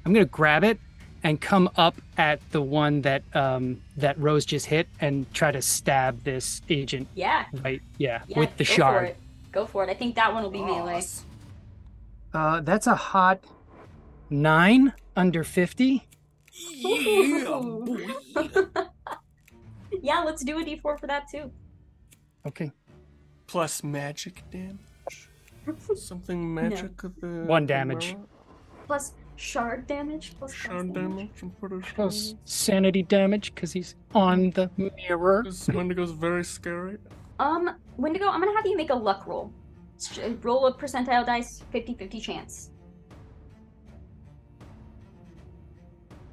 [0.06, 0.80] I'm gonna grab it
[1.24, 5.62] and come up at the one that um, that Rose just hit and try to
[5.62, 7.08] stab this agent.
[7.16, 7.46] Yeah.
[7.64, 7.82] Right.
[7.98, 8.22] Yeah.
[8.28, 9.16] yeah with the shard.
[9.50, 9.52] It.
[9.52, 9.90] Go for it.
[9.90, 11.02] I think that one will be melee.
[12.34, 13.44] Uh, that's a hot
[14.30, 16.08] nine under fifty.
[16.86, 18.16] Ooh.
[20.02, 21.52] yeah, let's do a d4 for that too.
[22.46, 22.72] Okay.
[23.48, 25.30] Plus magic damage.
[25.96, 28.16] Something magic of the One damage.
[28.88, 30.34] Plus shard damage.
[30.38, 31.30] Plus glass Shard damage.
[31.42, 31.94] I'm pretty sure.
[31.96, 35.44] Plus sanity damage because he's on the mirror.
[35.46, 36.98] This Wendigo's very scary.
[37.40, 39.52] Um, Wendigo, I'm gonna have you make a luck roll.
[40.42, 42.70] Roll a percentile dice, 50-50 chance.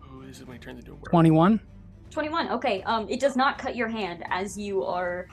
[0.05, 1.11] Oh, this is my turn to do a work.
[1.11, 1.61] Twenty-one.
[2.11, 2.49] 21.
[2.51, 2.83] Okay.
[2.85, 5.27] Um, it does not cut your hand as you are,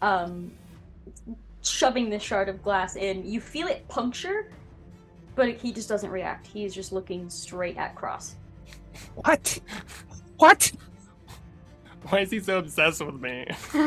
[0.00, 0.50] um,
[1.62, 3.26] shoving this shard of glass in.
[3.26, 4.50] You feel it puncture,
[5.34, 6.46] but he just doesn't react.
[6.46, 8.36] He's just looking straight at Cross.
[9.16, 9.60] What?
[10.38, 10.72] What?
[12.08, 13.46] Why is he so obsessed with me?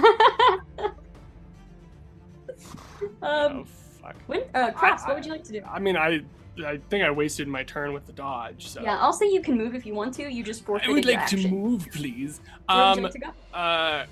[3.22, 3.66] um, oh
[4.02, 4.16] fuck.
[4.28, 5.62] when, uh, Cross, I- what would you like to do?
[5.70, 6.22] I mean, I
[6.66, 8.68] I think I wasted my turn with the dodge.
[8.68, 10.32] So Yeah, I'll say you can move if you want to.
[10.32, 12.42] You just I forfeited would like to move, please.
[12.68, 13.30] Where would Um, you like to go?
[13.58, 14.06] uh,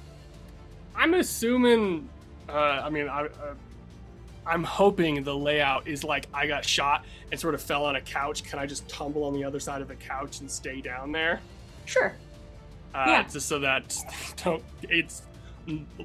[0.95, 2.09] I'm assuming.
[2.49, 3.25] Uh, I mean, I.
[3.25, 3.53] Uh,
[4.43, 8.01] I'm hoping the layout is like I got shot and sort of fell on a
[8.01, 8.43] couch.
[8.43, 11.39] Can I just tumble on the other side of the couch and stay down there?
[11.85, 12.15] Sure.
[12.95, 13.23] Uh, Yeah.
[13.27, 13.95] Just so that
[14.43, 15.21] don't it's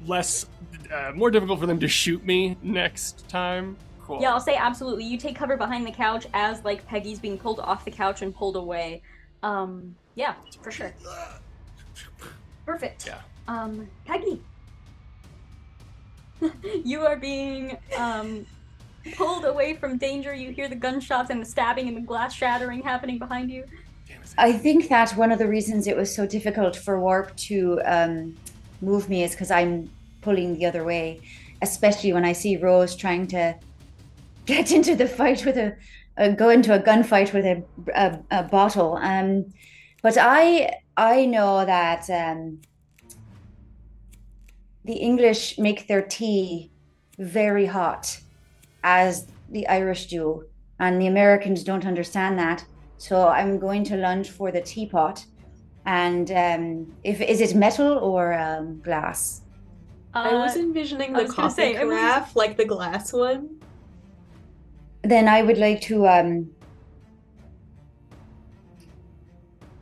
[0.05, 0.45] less
[0.93, 3.77] uh, more difficult for them to shoot me next time.
[4.01, 4.21] Cool.
[4.21, 5.03] Yeah, I'll say absolutely.
[5.03, 8.33] You take cover behind the couch as like Peggy's being pulled off the couch and
[8.33, 9.01] pulled away.
[9.43, 10.93] Um, yeah, for sure.
[12.65, 13.05] Perfect.
[13.05, 13.19] Yeah.
[13.47, 14.41] Um, Peggy,
[16.83, 18.45] you are being um
[19.15, 20.33] pulled away from danger.
[20.33, 23.63] You hear the gunshots and the stabbing and the glass shattering happening behind you.
[24.37, 28.35] I think that one of the reasons it was so difficult for Warp to um,
[28.81, 29.89] move me is because I'm
[30.21, 31.21] pulling the other way,
[31.61, 33.55] especially when I see Rose trying to
[34.45, 35.75] get into the fight with a,
[36.17, 37.63] a go into a gunfight with a,
[37.95, 38.97] a, a bottle.
[39.01, 39.45] Um,
[40.01, 42.61] but I I know that um,
[44.85, 46.71] the English make their tea
[47.19, 48.19] very hot,
[48.83, 50.45] as the Irish do,
[50.79, 52.65] and the Americans don't understand that.
[52.97, 55.25] So I'm going to lunge for the teapot.
[55.87, 59.41] And um, if is it metal or um, glass?
[60.13, 63.61] I was Uh, envisioning the was coffee say, I was- carafe, like the glass one.
[65.03, 66.07] Then I would like to.
[66.07, 66.51] Um...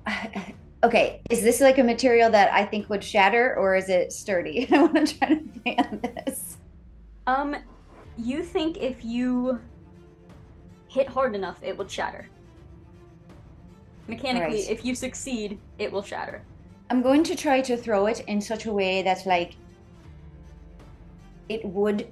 [0.84, 4.68] Okay, is this like a material that I think would shatter, or is it sturdy?
[4.72, 6.58] I want to try to play on this.
[7.26, 7.56] Um,
[8.20, 9.60] you think if you
[10.88, 12.30] hit hard enough, it would shatter.
[14.08, 14.70] Mechanically, Right.
[14.70, 16.44] if you succeed, it will shatter.
[16.90, 19.56] I'm going to try to throw it in such a way that, like,
[21.50, 22.08] it would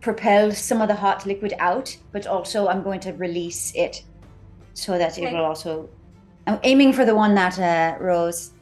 [0.00, 4.04] propel some of the hot liquid out, but also I'm going to release it
[4.74, 5.88] so that it will also.
[6.46, 8.52] I'm aiming for the one that uh, Rose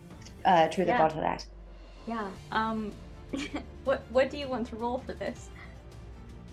[0.44, 0.98] uh, threw the Yeah.
[0.98, 1.46] bottle at.
[2.06, 2.28] Yeah.
[2.52, 2.92] Um,
[3.84, 5.50] what what do you want to roll for this?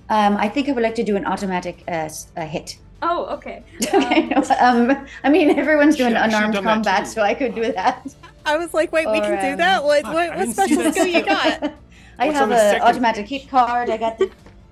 [0.10, 2.78] Um, I think I would like to do an automatic uh, uh, hit.
[3.06, 3.64] Oh, okay.
[3.94, 4.32] Okay.
[4.34, 8.08] Um, Um, I mean, everyone's doing Should've- should've unarmed combat, so I could do that.
[8.46, 9.84] I was like, wait, we Or, can do um, that?
[9.84, 11.64] What fuck, what, I what didn't see special that skill you got?
[12.20, 13.42] I What's have the an second automatic page?
[13.42, 13.90] hit card.
[13.90, 14.30] I got the.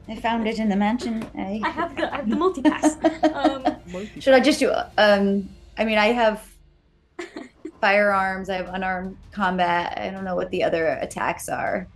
[0.08, 1.26] I found it in the mansion.
[1.38, 3.34] I, I have the I have the multipass.
[3.34, 4.72] Um, Should I just do?
[4.98, 6.46] Um, I mean, I have
[7.80, 8.50] firearms.
[8.50, 9.98] I have unarmed combat.
[9.98, 11.88] I don't know what the other attacks are.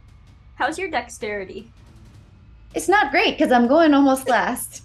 [0.55, 1.71] how's your dexterity?
[2.73, 4.81] It's not great because I'm going almost last.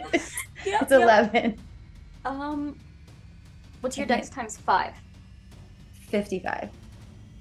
[0.12, 0.32] it's
[0.64, 1.00] Yep, it's yep.
[1.02, 1.58] 11.
[2.24, 2.78] Um,
[3.80, 4.16] what's your Okay.
[4.16, 4.94] dex times five?
[6.08, 6.70] 55.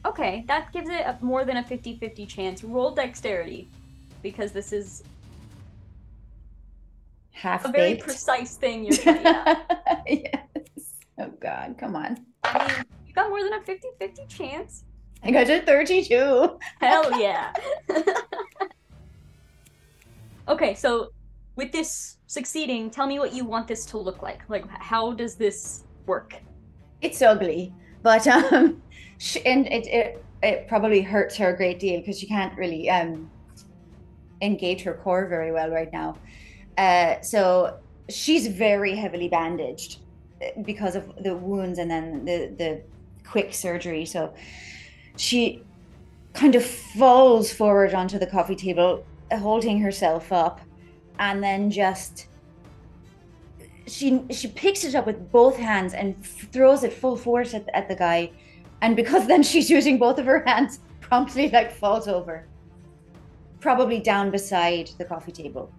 [0.05, 2.63] Okay, that gives it a, more than a 50-50 chance.
[2.63, 3.69] Roll dexterity,
[4.23, 5.03] because this is
[7.33, 8.03] Half a very baked.
[8.05, 9.57] precise thing you're trying out.
[10.07, 10.43] yes.
[11.19, 12.25] Oh god, come on.
[12.43, 14.83] I mean, you got more than a 50-50 chance.
[15.23, 16.57] I got to 32.
[16.79, 17.53] Hell yeah.
[20.47, 21.11] okay, so
[21.55, 24.41] with this succeeding, tell me what you want this to look like.
[24.47, 26.35] Like, how does this work?
[27.01, 27.73] It's ugly,
[28.03, 28.81] but um,
[29.17, 32.89] sh- and it it it probably hurts her a great deal because she can't really
[32.89, 33.29] um
[34.41, 36.17] engage her core very well right now.
[36.77, 37.77] Uh, so
[38.07, 39.99] she's very heavily bandaged
[40.41, 42.81] uh, because of the wounds and then the the
[43.29, 44.05] quick surgery.
[44.05, 44.33] So
[45.17, 45.63] she
[46.31, 49.03] kind of falls forward onto the coffee table,
[49.33, 50.61] holding herself up,
[51.21, 52.25] and then just
[53.87, 57.65] she she picks it up with both hands and f- throws it full force at,
[57.73, 58.29] at the guy
[58.81, 62.45] and because then she's using both of her hands promptly like falls over
[63.61, 65.71] probably down beside the coffee table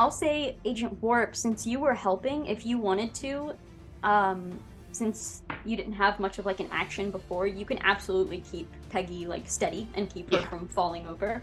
[0.00, 3.54] I'll say, Agent Warp, since you were helping, if you wanted to,
[4.04, 4.56] um,
[4.92, 9.26] since you didn't have much of like an action before, you can absolutely keep Peggy
[9.26, 10.48] like steady and keep her Yeah.
[10.48, 11.42] from falling over.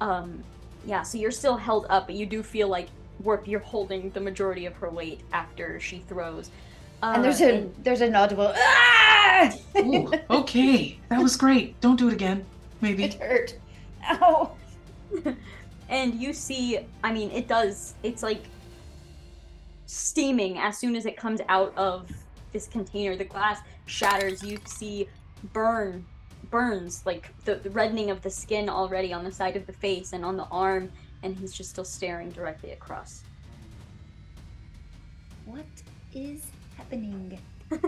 [0.00, 0.42] Um,
[0.84, 2.88] yeah, so you're still held up, but you do feel like
[3.22, 6.50] Warp, you're holding the majority of her weight after she throws.
[7.02, 9.52] Uh, and there's a and- there's an audible ah!
[9.76, 11.80] Ooh, okay, that was great.
[11.80, 12.44] Don't do it again.
[12.80, 13.04] Maybe.
[13.04, 13.56] it hurt
[14.10, 14.56] ow
[15.88, 18.42] and you see i mean it does it's like
[19.86, 22.10] steaming as soon as it comes out of
[22.52, 25.08] this container the glass shatters you see
[25.52, 26.04] burn
[26.52, 30.12] burns like the, the reddening of the skin already on the side of the face
[30.12, 30.92] and on the arm
[31.24, 33.24] and he's just still staring directly across
[35.46, 35.66] what
[36.14, 36.46] is
[36.76, 37.38] happening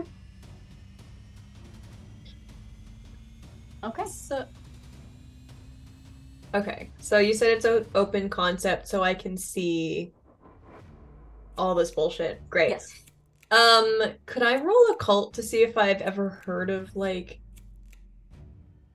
[3.85, 4.47] okay So,
[6.55, 10.11] okay, so you said it's an open concept, so I can see
[11.59, 12.41] all this bullshit.
[12.49, 12.71] Great.
[12.71, 13.05] yes
[13.51, 17.41] Um, could I roll occult to see if I've ever heard of like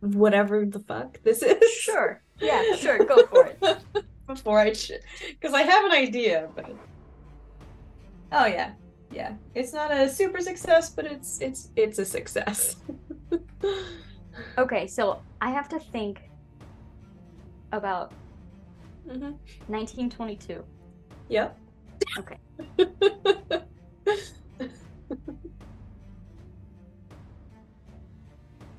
[0.02, 1.72] whatever the fuck this is?
[1.72, 3.60] sure yeah sure go for it
[4.30, 6.70] Before I, because I have an idea, but
[8.32, 8.74] oh yeah,
[9.12, 12.76] yeah, it's not a super success, but it's it's it's a success.
[14.58, 16.22] okay so i have to think
[17.72, 18.14] about
[19.06, 19.34] hmm
[19.68, 20.64] 1922
[21.30, 21.58] Yep.
[22.18, 22.38] Okay.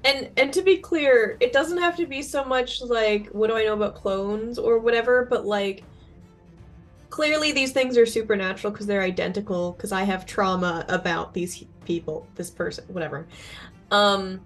[0.05, 3.57] and and to be clear, it doesn't have to be so much like what do
[3.57, 5.85] I know about clones or whatever, but like
[7.11, 12.27] clearly these things are supernatural because they're identical because I have trauma about these people,
[12.35, 13.27] this person, whatever.
[13.91, 14.41] Um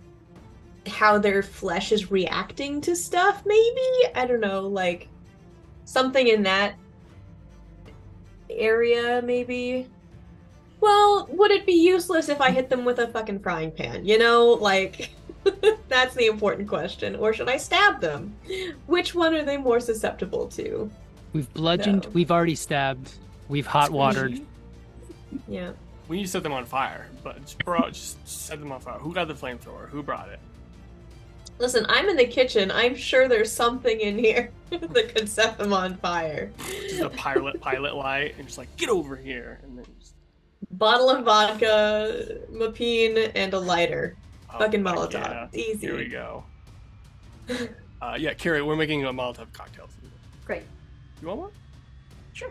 [0.86, 4.14] how their flesh is reacting to stuff maybe?
[4.14, 5.09] I don't know, like
[5.84, 6.74] something in that
[8.50, 9.88] area maybe
[10.80, 14.18] well would it be useless if i hit them with a fucking frying pan you
[14.18, 15.11] know like
[15.88, 18.34] that's the important question or should i stab them
[18.86, 20.90] which one are they more susceptible to
[21.34, 22.04] We've bludgeoned.
[22.04, 22.11] No.
[22.11, 23.12] We've already stabbed.
[23.49, 24.41] We've hot watered.
[25.49, 25.72] yeah
[26.07, 28.99] We need to set them on fire, but just, bro, just set them on fire.
[29.00, 29.88] Who got the flamethrower?
[29.91, 30.38] Who brought it?
[31.61, 35.72] listen i'm in the kitchen i'm sure there's something in here that could set them
[35.72, 36.50] on fire
[36.88, 40.14] Just a pilot pilot light, and just like get over here, and then just,
[40.72, 44.16] bottle of vodka mapine and a lighter
[44.55, 45.49] oh, fucking fuck molotov yeah.
[45.53, 46.45] easy Here we go.
[48.03, 49.89] Uh, yeah, Carrie, we're making a Molotov cocktail.
[50.45, 50.64] great
[51.22, 51.51] You want one?
[52.35, 52.51] Sure.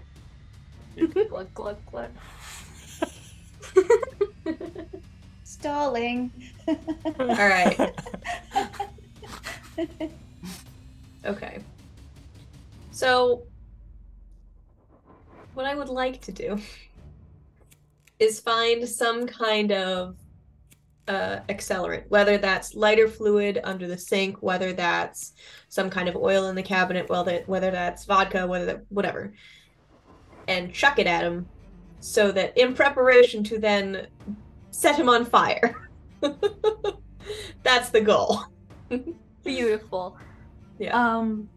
[1.30, 2.10] glug glug glug
[5.44, 6.32] stalling
[7.20, 7.94] all right
[11.26, 11.60] Okay.
[12.92, 13.44] So,
[15.54, 16.60] what I would like to do
[18.20, 20.16] is find some kind of
[21.08, 25.34] uh, accelerant, whether that's lighter fluid under the sink, whether that's
[25.68, 29.34] some kind of oil in the cabinet, whether whether that's vodka, whether that whatever,
[30.48, 31.46] and chuck it at him,
[32.00, 34.08] so that in preparation to then
[34.72, 35.90] set him on fire.
[37.64, 38.42] that's the goal.
[39.44, 40.18] Beautiful.
[40.80, 40.98] Yeah.
[40.98, 41.50] Um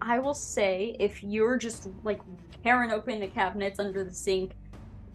[0.00, 2.20] I will say if you're just like
[2.62, 4.52] tearing open the cabinets under the sink,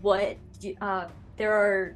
[0.02, 0.38] what
[0.82, 1.08] uh
[1.42, 1.96] there are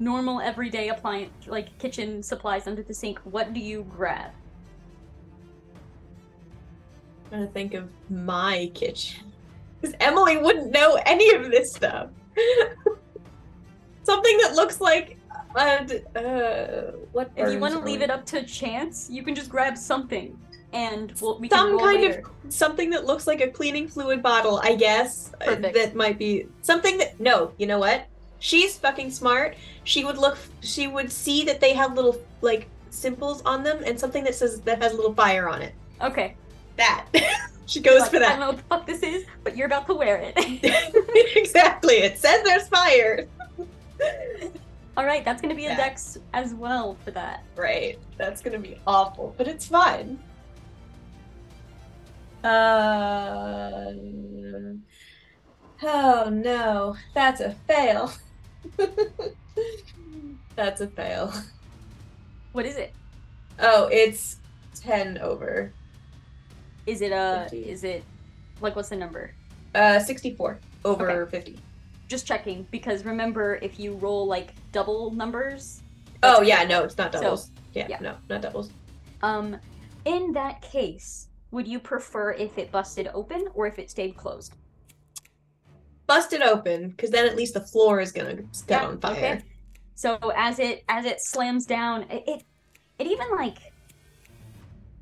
[0.00, 4.32] normal everyday appliance like kitchen supplies under the sink, what do you grab?
[7.22, 9.32] I'm trying to think of my kitchen.
[9.80, 12.10] Because Emily wouldn't know any of this stuff.
[14.02, 15.18] Something that looks like
[15.54, 15.84] uh,
[16.18, 19.78] uh what If you want to leave it up to chance, you can just grab
[19.78, 20.36] something,
[20.72, 22.24] and we'll, we some roll kind later.
[22.44, 25.32] of something that looks like a cleaning fluid bottle, I guess.
[25.42, 25.74] uh, Perfect.
[25.74, 28.08] That might be something that no, you know what?
[28.40, 29.56] She's fucking smart.
[29.84, 33.98] She would look she would see that they have little like symbols on them and
[33.98, 35.74] something that says that has a little fire on it.
[36.00, 36.36] Okay.
[36.76, 37.06] That.
[37.66, 38.36] she goes Like, for that.
[38.36, 40.34] I don't know what the fuck this is, but you're about to wear it.
[41.36, 41.94] exactly.
[41.96, 43.26] It says there's fire.
[44.96, 45.76] All right, that's gonna be a Yeah.
[45.76, 47.42] dex as well for that.
[47.56, 47.98] Right.
[48.16, 50.18] That's gonna be awful, but it's fine.
[52.44, 53.92] Uh.
[55.82, 58.12] Oh no, that's a fail.
[60.56, 61.32] that's a fail.
[62.52, 62.92] What is it?
[63.60, 64.38] Oh, it's
[64.74, 65.72] ten over.
[66.86, 67.46] Is it a?
[67.50, 67.68] Fifty.
[67.70, 68.02] Is it
[68.60, 69.32] like what's the number?
[69.74, 71.58] Uh, sixty-four over fifty.
[72.08, 75.82] Just checking because remember if you roll like double numbers.
[76.22, 77.50] Oh yeah, no, it's not So, doubles.
[77.74, 77.98] yeah, yeah.
[78.00, 78.70] no, not doubles.
[79.22, 79.56] Um,
[80.04, 84.54] in that case, would you prefer if it busted open or if it stayed closed?
[86.08, 89.12] Bust it open, because then at least the floor is gonna set Yeah, on fire.
[89.12, 89.42] okay.
[89.94, 92.44] So as it as it slams down, it, it
[92.98, 93.58] it even like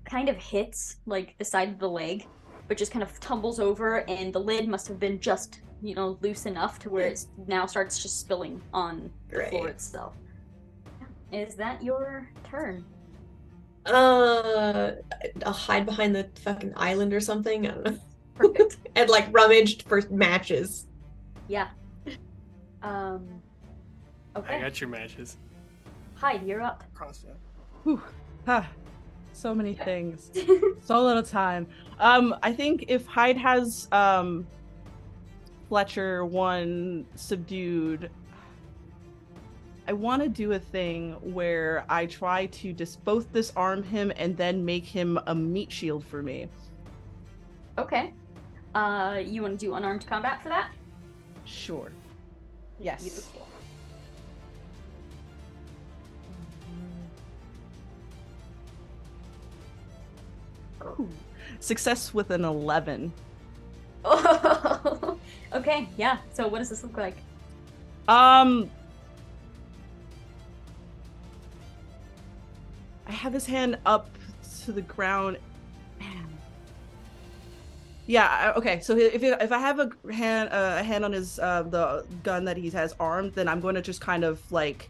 [0.05, 2.27] kind of hits like the side of the leg,
[2.69, 6.19] but just kind of tumbles over, and the lid must have been just you know
[6.23, 10.15] loose enough to where it now starts just spilling on the floor itself.
[11.33, 12.85] Is that your turn?
[13.85, 14.93] Uh,
[15.45, 17.69] I'll hide behind the fucking island or something.
[17.69, 17.99] I don't know.
[18.35, 18.77] Perfect.
[18.97, 20.87] and like rummaged for matches.
[21.48, 21.68] Yeah.
[22.82, 23.27] Um.
[24.35, 25.39] I got your matches.
[26.14, 26.85] Hyde, you're up.
[26.94, 27.36] Crossfit.
[27.85, 28.02] Whew.
[28.47, 28.68] Ah,
[29.32, 30.31] so many things.
[30.85, 31.66] so little time.
[31.98, 34.47] Um, I think if Hyde has um
[35.68, 38.10] Fletcher one subdued,
[39.89, 44.36] I want to do a thing where I try to dis- both disarm him and
[44.36, 46.48] then make him a meat shield for me.
[47.78, 48.12] Okay.
[48.74, 50.70] Uh, you want to do unarmed combat for that?
[51.47, 51.90] Sure.
[52.78, 53.02] Yes.
[53.02, 53.48] Beautiful.
[60.85, 61.09] Ooh.
[61.60, 63.12] Success with an 11.
[64.05, 65.18] Oh,
[65.55, 66.18] okay, yeah.
[66.35, 67.16] So what does this look like?
[68.09, 68.70] Um.
[73.09, 74.10] I have his hand up
[74.64, 75.39] to the ground.
[78.07, 78.53] Yeah.
[78.57, 78.81] Okay.
[78.81, 82.45] So if if I have a hand uh, a hand on his uh, the gun
[82.45, 84.89] that he has armed, then I'm going to just kind of like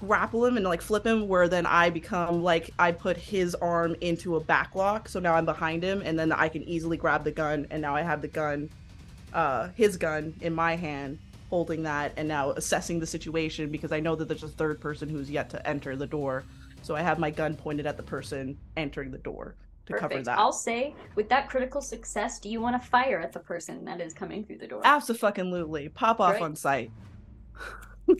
[0.00, 3.96] grapple him and like flip him, where then I become like I put his arm
[4.00, 7.30] into a backlock, so now I'm behind him, and then I can easily grab the
[7.30, 8.68] gun, and now I have the gun,
[9.32, 11.18] uh, his gun in my hand,
[11.48, 15.08] holding that, and now assessing the situation because I know that there's a third person
[15.08, 16.44] who's yet to enter the door,
[16.82, 19.54] so I have my gun pointed at the person entering the door
[19.86, 20.26] to cover Perfect.
[20.26, 20.38] that.
[20.38, 24.00] I'll say, with that critical success, do you want to fire at the person that
[24.00, 24.80] is coming through the door?
[24.84, 26.42] Absolutely, pop off Great.
[26.42, 26.90] on sight.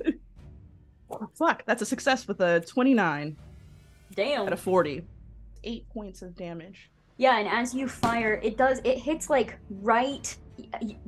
[1.35, 3.37] Fuck, that's a success with a 29
[4.15, 4.47] Damn.
[4.47, 5.03] At a 40.
[5.65, 6.91] Eight points of damage.
[7.17, 8.81] Yeah, and as you fire, it does.
[8.85, 10.37] It hits like right.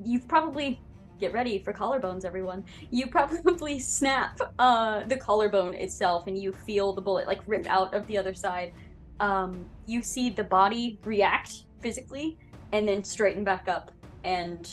[0.02, 0.80] You've probably
[1.18, 2.64] get ready for collarbones, everyone.
[2.90, 7.94] You probably snap uh, the collarbone itself, and you feel the bullet like rip out
[7.94, 8.72] of the other side.
[9.20, 12.38] Um, you see the body react physically,
[12.72, 13.92] and then straighten back up
[14.24, 14.70] and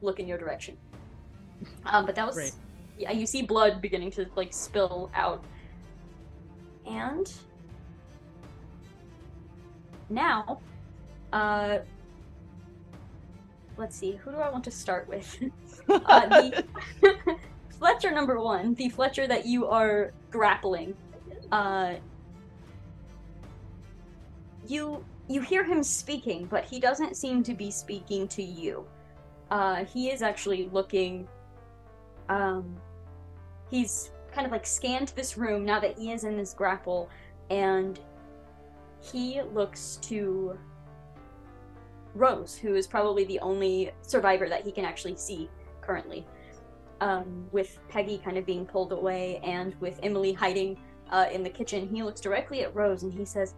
[0.00, 0.76] look in your direction.
[1.86, 2.56] Um, but that was
[2.98, 3.12] yeah.
[3.12, 5.44] You see blood beginning to like spill out,
[6.86, 7.30] and
[10.10, 10.60] now,
[11.32, 11.78] uh,
[13.76, 15.42] let's see, who do I want to start with?
[15.88, 16.64] uh, the
[17.78, 20.94] Fletcher number one, the Fletcher that you are grappling.
[21.50, 21.94] Uh,
[24.66, 28.86] you you hear him speaking, but he doesn't seem to be speaking to you.
[29.50, 31.26] Uh, he is actually looking.
[32.28, 32.76] Um,
[33.70, 37.08] he's kind of like scanned this room now that he is in this grapple,
[37.50, 38.00] and
[39.00, 40.58] he looks to
[42.14, 45.48] Rose, who is probably the only survivor that he can actually see
[45.80, 46.26] currently.
[47.00, 50.78] Um, with Peggy kind of being pulled away and with Emily hiding
[51.10, 53.54] uh, in the kitchen, he looks directly at Rose and he says,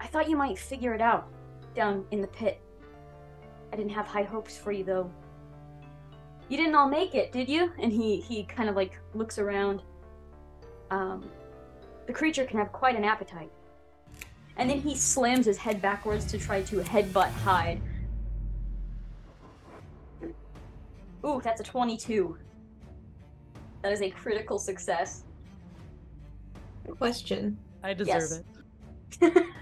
[0.00, 1.28] I thought you might figure it out
[1.74, 2.60] down in the pit.
[3.72, 5.10] I didn't have high hopes for you, though.
[6.48, 7.70] You didn't all make it, did you?
[7.78, 9.82] And he he kind of like looks around.
[10.90, 11.30] Um,
[12.06, 13.52] the creature can have quite an appetite.
[14.56, 17.80] And then he slams his head backwards to try to headbutt Hyde.
[21.24, 22.36] Ooh, that's a 22.
[23.82, 25.22] That is a critical success.
[26.98, 27.56] Question.
[27.82, 28.42] I deserve
[29.20, 29.20] Yes.
[29.20, 29.46] it.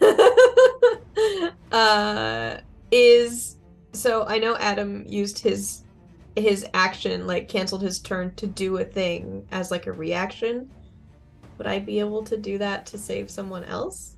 [1.72, 2.56] uh
[2.90, 3.56] is
[3.92, 5.84] so I know Adam used his
[6.36, 10.70] his action like canceled his turn to do a thing as like a reaction.
[11.58, 14.14] Would I be able to do that to save someone else?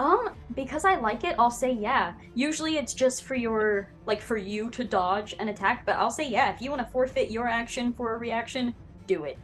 [0.00, 2.14] Um, because I like it, I'll say yeah.
[2.34, 6.28] Usually it's just for your like for you to dodge an attack, but I'll say
[6.28, 6.52] yeah.
[6.52, 8.74] If you want to forfeit your action for a reaction,
[9.06, 9.38] do it.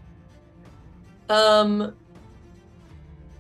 [1.29, 1.95] Um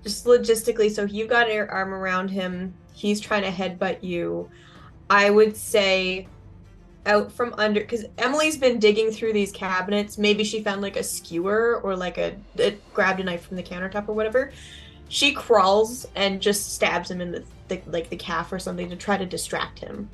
[0.02, 4.48] just logistically, so you've got your arm around him, he's trying to headbutt you.
[5.09, 6.28] I would say
[7.06, 10.18] out from under because Emily's been digging through these cabinets.
[10.18, 13.62] Maybe she found like a skewer or like a, a grabbed a knife from the
[13.62, 14.52] countertop or whatever.
[15.09, 18.97] She crawls and just stabs him in the, the like the calf or something to
[18.97, 20.09] try to distract him.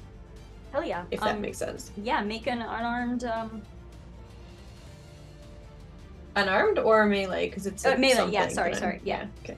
[0.72, 1.04] Hell yeah.
[1.10, 1.90] If that Um, makes sense.
[2.02, 3.62] Yeah, make an unarmed um
[6.36, 9.26] Unarmed or melee because it's Uh, melee, yeah, sorry, sorry, yeah.
[9.42, 9.56] Okay.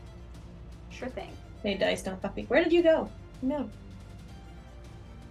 [0.98, 1.30] Sure thing.
[1.62, 2.44] Hey, dice, don't fuck me.
[2.48, 3.08] Where did you go?
[3.42, 3.70] No.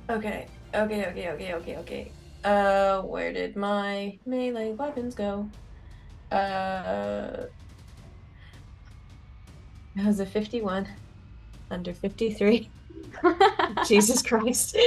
[0.09, 2.11] Okay, okay, okay, okay, okay, okay.
[2.43, 5.49] Uh, where did my melee weapons go?
[6.31, 7.47] Uh,
[9.95, 10.87] that was a 51.
[11.69, 12.69] Under 53.
[13.87, 14.77] Jesus Christ.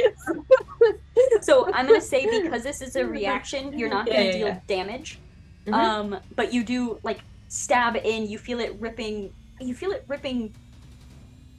[1.42, 4.60] so I'm gonna say because this is a reaction, you're not gonna yeah, deal yeah.
[4.66, 5.18] damage.
[5.66, 5.74] Mhm.
[5.74, 8.26] Um, but you do like stab in.
[8.26, 9.32] You feel it ripping.
[9.60, 10.54] You feel it ripping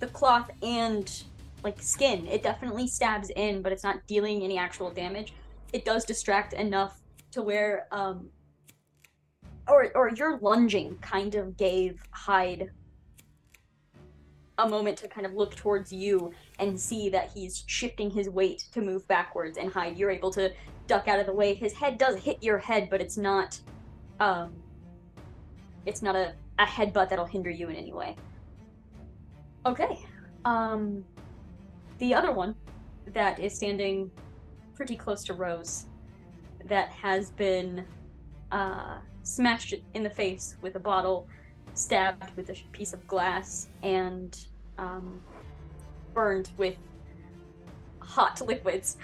[0.02, 1.24] the cloth and
[1.64, 2.28] like skin.
[2.28, 5.34] It definitely stabs in, but it's not dealing any actual damage.
[5.72, 7.00] It does distract enough
[7.32, 8.30] to where um,
[9.70, 12.70] or or your lunging kind of gave Hyde
[14.58, 18.66] a moment to kind of look towards you and see that he's shifting his weight
[18.74, 20.52] to move backwards and Hyde you're able to
[20.88, 23.60] duck out of the way his head does hit your head but it's not
[24.20, 24.54] um
[25.86, 28.16] it's not a, a headbutt that'll hinder you in any way
[29.66, 30.00] okay
[30.46, 31.04] um
[32.00, 32.56] the other one
[33.08, 34.10] that is standing
[34.74, 35.86] pretty close to rose
[36.66, 37.86] that has been
[38.52, 41.28] uh smashed in the face with a bottle
[41.74, 44.46] stabbed with a piece of glass and
[44.78, 45.22] um,
[46.14, 46.76] burned with
[48.00, 48.98] hot liquids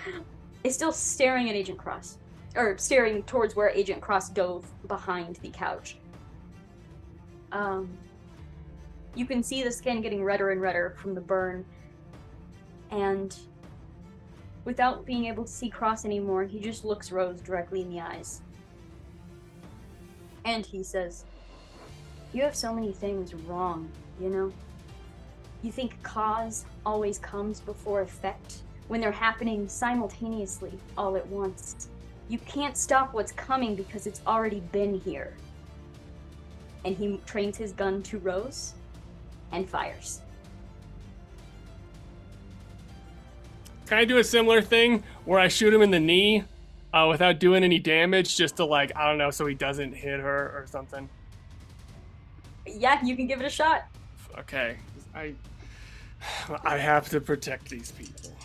[0.63, 2.17] is still staring at Agent Cross,
[2.55, 5.97] or staring towards where Agent Cross dove behind the couch.
[7.51, 7.89] Um,
[9.17, 11.65] you can see the skin getting redder and redder from the burn,
[12.91, 13.35] and
[14.63, 18.41] without being able to see Cross anymore, he just looks Rose directly in the eyes.
[20.45, 21.25] And he says,
[22.31, 23.89] You have so many things wrong,
[24.21, 24.53] you know?
[25.63, 28.57] You think cause always comes before effect
[28.87, 31.89] when they're happening simultaneously all at once.
[32.29, 35.33] You can't stop what's coming because it's already been here.
[36.85, 38.75] And he trains his gun to Rose
[39.51, 40.21] and fires.
[43.87, 46.43] Can I do a similar thing where I shoot him in the knee
[46.93, 50.19] uh, without doing any damage, just to like I don't know, so he doesn't hit
[50.19, 51.07] her or something?
[52.65, 53.85] Yeah, you can give it a shot.
[54.39, 54.77] Okay,
[55.15, 55.33] I
[56.63, 58.35] I have to protect these people.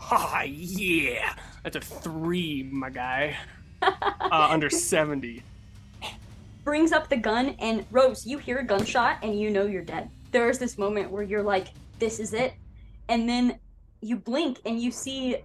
[0.00, 3.36] Ah, yeah, that's a three, my guy.
[3.82, 5.42] Uh, under seventy.
[6.64, 10.10] Brings up the gun and Rose, you hear a gunshot and you know you're dead.
[10.30, 11.68] There's this moment where you're like,
[11.98, 12.54] this is it.
[13.08, 13.58] And then
[14.00, 15.38] you blink and you see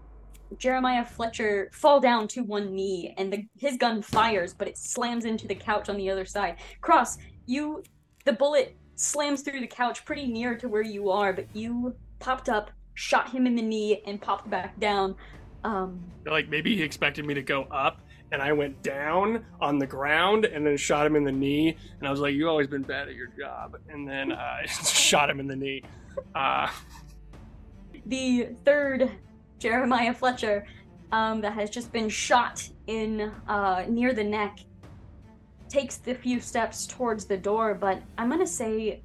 [0.57, 5.25] Jeremiah Fletcher fall down to one knee and the, his gun fires, but it slams
[5.25, 6.57] into the couch on the other side.
[6.81, 7.83] Cross, you
[8.25, 12.49] the bullet slams through the couch pretty near to where you are, but you popped
[12.49, 15.15] up, shot him in the knee, and popped back down.
[15.63, 17.99] Um, Like maybe he expected me to go up,
[18.31, 21.77] and I went down on the ground and then shot him in the knee.
[21.99, 24.65] And I was like, "You've always been bad at your job," and then uh, I
[24.67, 25.83] shot him in the knee.
[26.33, 26.69] Uh,
[28.05, 29.11] the third
[29.59, 30.65] Jeremiah Fletcher
[31.11, 34.59] um, that has just been shot in uh, near the neck
[35.69, 39.01] takes the few steps towards the door, but I'm gonna say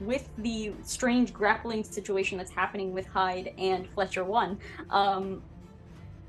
[0.00, 4.58] with the strange grappling situation that's happening with Hyde and Fletcher one,
[4.90, 5.42] um,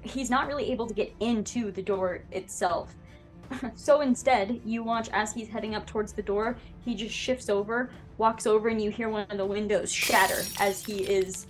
[0.06, 2.96] he's not really able to get into the door itself.
[3.76, 7.90] so instead, you watch as he's heading up towards the door, he just shifts over,
[8.18, 11.48] walks over, and you hear one of the windows shatter as he is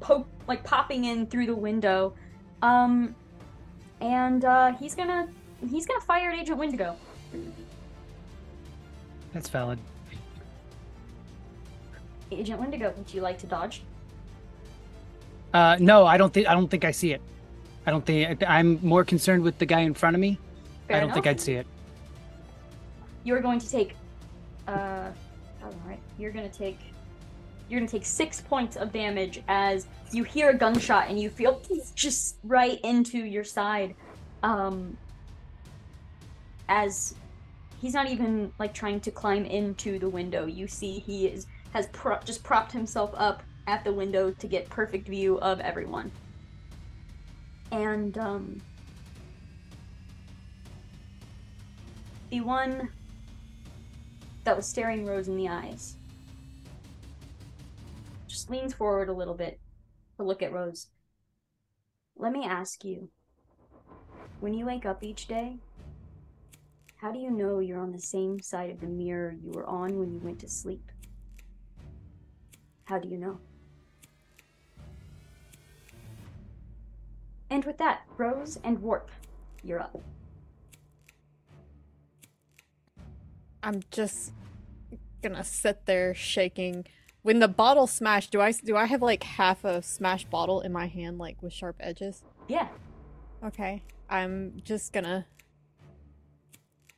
[0.00, 2.12] poke like popping in through the window.
[2.60, 3.14] Um
[4.00, 5.28] and uh, he's gonna
[5.70, 6.96] he's gonna fire at Agent Wendigo.
[9.32, 9.78] That's valid.
[12.30, 13.82] Agent Wendigo, would you like to dodge?
[15.54, 17.22] Uh, no, I don't think I don't think I see it.
[17.86, 20.38] I don't think I'm more concerned with the guy in front of me.
[20.88, 21.26] Fair I don't think.
[21.26, 21.66] I'd see it.
[23.24, 23.94] You're going to take,
[24.68, 25.10] uh,
[25.62, 25.98] all right.
[26.18, 26.78] You're gonna take,
[27.68, 31.60] you're gonna take six points of damage as you hear a gunshot and you feel
[31.94, 33.94] just right into your side.
[34.42, 34.96] Um,
[36.68, 37.14] as
[37.80, 40.46] he's not even like trying to climb into the window.
[40.46, 44.68] You see he is has pro- just propped himself up at the window to get
[44.70, 46.10] perfect view of everyone.
[47.72, 48.60] And um
[52.30, 52.88] the one
[54.44, 55.96] that was staring Rose in the eyes
[58.28, 59.60] just leans forward a little bit
[60.16, 60.88] to look at Rose.
[62.16, 63.10] Let me ask you
[64.40, 65.58] when you wake up each day,
[66.96, 69.98] how do you know you're on the same side of the mirror you were on
[69.98, 70.90] when you went to sleep?
[72.84, 73.38] How do you know?
[77.52, 79.10] And with that, Rose and Warp,
[79.62, 80.00] you're up.
[83.62, 84.32] I'm just
[85.22, 86.86] gonna sit there shaking.
[87.20, 90.72] When the bottle smashed, do I do I have like half a smashed bottle in
[90.72, 92.24] my hand, like with sharp edges?
[92.48, 92.68] Yeah.
[93.44, 95.26] Okay, I'm just gonna.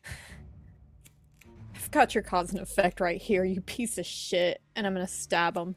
[1.74, 5.08] I've got your cause and effect right here, you piece of shit, and I'm gonna
[5.08, 5.74] stab him.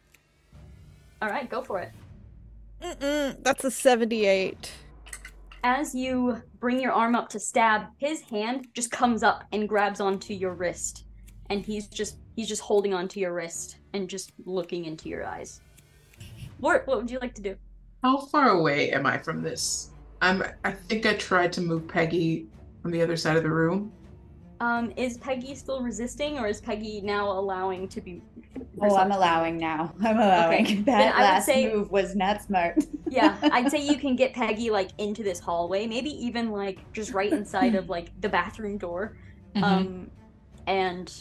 [1.20, 1.94] All right, go for it.
[2.82, 4.72] Mm-mm, that's a 78.
[5.64, 10.00] As you bring your arm up to stab, his hand just comes up and grabs
[10.00, 11.06] onto your wrist,
[11.50, 15.62] and he's just he's just holding onto your wrist and just looking into your eyes.
[16.60, 17.56] What what would you like to do?
[18.04, 19.90] How far away am I from this?
[20.22, 20.44] I'm.
[20.64, 22.48] I think I tried to move Peggy
[22.82, 23.92] from the other side of the room.
[24.60, 28.22] Um, is Peggy still resisting, or is Peggy now allowing to be?
[28.82, 29.94] Oh, I'm allowing now.
[30.04, 30.66] I'm allowing.
[30.66, 32.78] Okay, That last say- move was not smart.
[33.10, 37.14] Yeah, I'd say you can get Peggy like into this hallway, maybe even like just
[37.14, 39.16] right inside of like the bathroom door,
[39.56, 39.64] Mm-hmm.
[39.64, 40.12] um,
[40.68, 41.14] and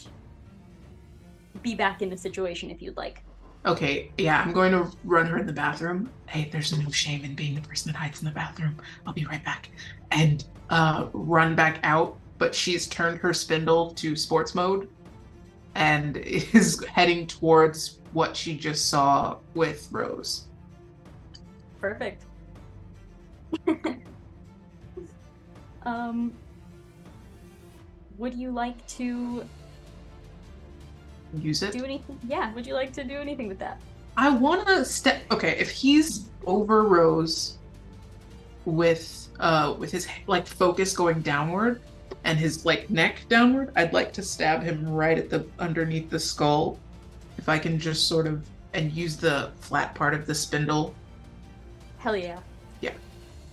[1.62, 3.22] be back in the situation if you'd like.
[3.64, 6.10] Okay, yeah, I'm going to run her in the bathroom.
[6.26, 8.76] Hey, there's no shame in being the person that hides in the bathroom.
[9.06, 9.68] I'll be right back.
[10.10, 14.88] And uh run back out, but she's turned her spindle to sports mode
[15.74, 20.46] and is heading towards what she just saw with Rose.
[21.80, 22.24] Perfect.
[25.84, 26.32] um,
[28.18, 29.44] would you like to
[31.38, 31.72] Use it.
[31.72, 32.18] do anything?
[32.26, 33.80] Yeah, would you like to do anything with that?
[34.16, 35.22] I want to step.
[35.30, 37.58] Okay, if he's over Rose,
[38.64, 41.80] with uh with his like focus going downward
[42.26, 46.18] and his like neck downward, I'd like to stab him right at the underneath the
[46.18, 46.78] skull.
[47.38, 48.44] If I can just sort of
[48.74, 50.94] and use the flat part of the spindle.
[51.98, 52.40] Hell yeah.
[52.80, 52.92] Yeah.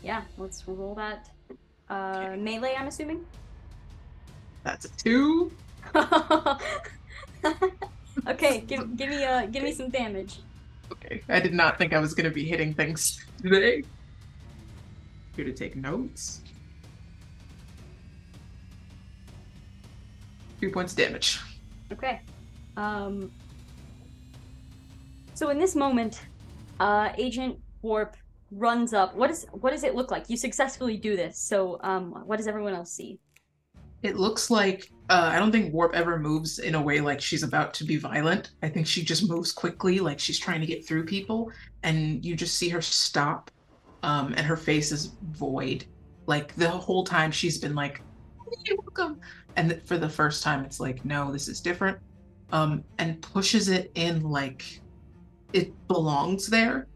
[0.01, 1.29] Yeah, let's roll that.
[1.89, 3.23] Uh, melee, I'm assuming?
[4.63, 5.51] That's a two.
[8.27, 10.39] okay, give, give me uh give me some damage.
[10.91, 13.83] Okay, I did not think I was to be hitting things today.
[15.35, 16.42] Here to take notes.
[20.63, 21.41] Two points damage.
[21.91, 22.21] Okay.
[22.77, 23.29] Um.
[25.33, 26.21] So in this moment,
[26.79, 28.15] uh, Agent Warp
[28.49, 29.13] runs up.
[29.13, 30.29] What is what does it look like?
[30.29, 31.37] You successfully do this.
[31.37, 33.19] So um, what does everyone else see?
[34.03, 37.43] It looks like uh, I don't think Warp ever moves in a way like she's
[37.43, 38.51] about to be violent.
[38.61, 41.51] I think she just moves quickly, like she's trying to get through people,
[41.83, 43.51] and you just see her stop,
[44.01, 45.83] um, and her face is void.
[46.25, 48.01] Like the whole time she's been like,
[48.63, 49.19] "You're welcome,"
[49.55, 51.97] and for the first time it's like, "No, this is different,"
[52.51, 54.63] um, and pushes it in like
[55.53, 56.87] it belongs there,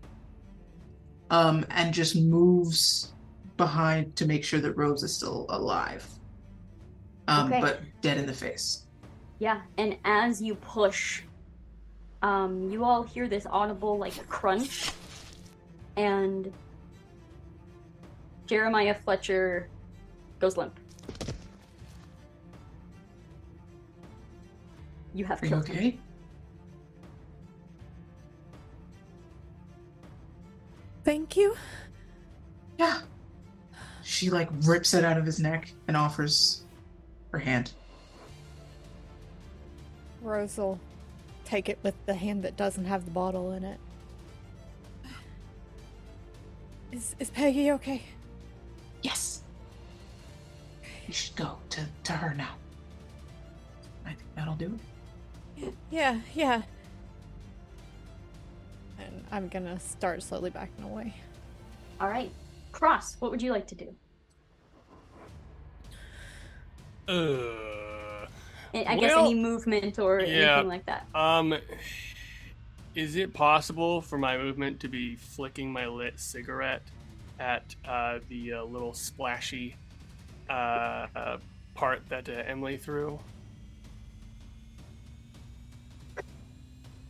[1.30, 3.14] um, and just moves
[3.58, 6.08] behind to make sure that Rose is still alive
[7.28, 7.62] um, Okay.
[7.62, 8.86] but dead in the face.
[9.40, 11.22] Yeah, and as you push,
[12.22, 14.92] um, you all hear this audible like crunch,
[15.96, 16.52] and
[18.48, 19.68] Jeremiah Fletcher
[20.40, 20.80] goes limp.
[25.18, 25.76] You have Are you killed him.
[25.76, 26.00] okay?
[31.04, 31.56] Thank you.
[32.78, 33.00] Yeah.
[34.04, 36.62] She like rips it out of his neck and offers
[37.32, 37.72] her hand.
[40.22, 40.80] Rose will
[41.46, 43.80] take it with the hand that doesn't have the bottle in it.
[46.92, 48.04] Is is Peggy okay?
[49.02, 49.42] Yes.
[51.08, 52.54] We should go to, to her now.
[54.06, 54.97] I think that'll do it.
[55.90, 56.62] Yeah, yeah.
[59.00, 61.14] And I'm gonna start slowly backing away.
[62.00, 62.32] All right.
[62.72, 63.96] Cross, what would you like to do?
[67.08, 68.26] Uh,
[68.74, 70.54] I I guess Well, any movement or yeah.
[70.56, 71.06] anything like that.
[71.16, 71.56] um,
[72.96, 76.82] is it possible for my movement to be flicking my lit cigarette
[77.40, 79.76] at uh, the uh, little splashy
[80.50, 80.54] uh,
[81.16, 81.38] uh,
[81.76, 83.20] part that uh, Emily threw?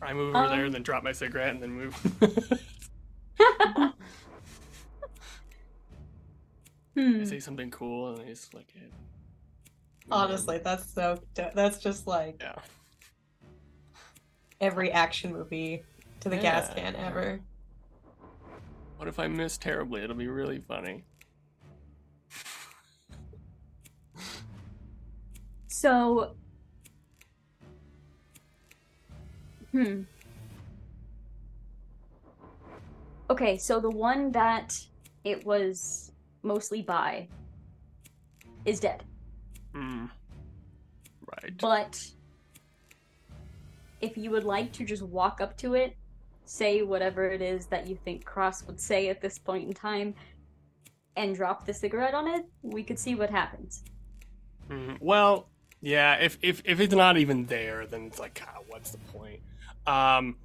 [0.00, 0.64] I move over there Um.
[0.66, 1.94] and then drop my cigarette and then move.
[6.96, 7.20] Hmm.
[7.20, 8.92] I say something cool and I just like it.
[10.10, 11.20] Honestly, that's so.
[11.34, 12.56] That's just like Yeah.
[14.60, 15.84] every action movie
[16.20, 17.40] to the gas can ever.
[18.96, 20.02] What if I miss terribly?
[20.02, 21.04] It'll be really funny.
[25.68, 26.34] So,
[29.82, 30.02] hmm.
[33.30, 34.78] Okay, so the one that
[35.24, 37.28] it was mostly by
[38.64, 39.04] is dead.
[39.74, 40.06] Hmm.
[41.42, 41.56] Right.
[41.60, 42.04] But
[44.00, 45.96] if you would like to just walk up to it,
[46.46, 50.14] say whatever it is that you think Cross would say at this point in time,
[51.16, 53.82] and drop the cigarette on it, we could see what happens.
[54.68, 54.98] Mhm.
[55.00, 55.48] Well,
[55.80, 56.14] yeah.
[56.16, 59.40] If if if it's not even there, then it's like, ah, what's the point?
[59.88, 60.36] Um,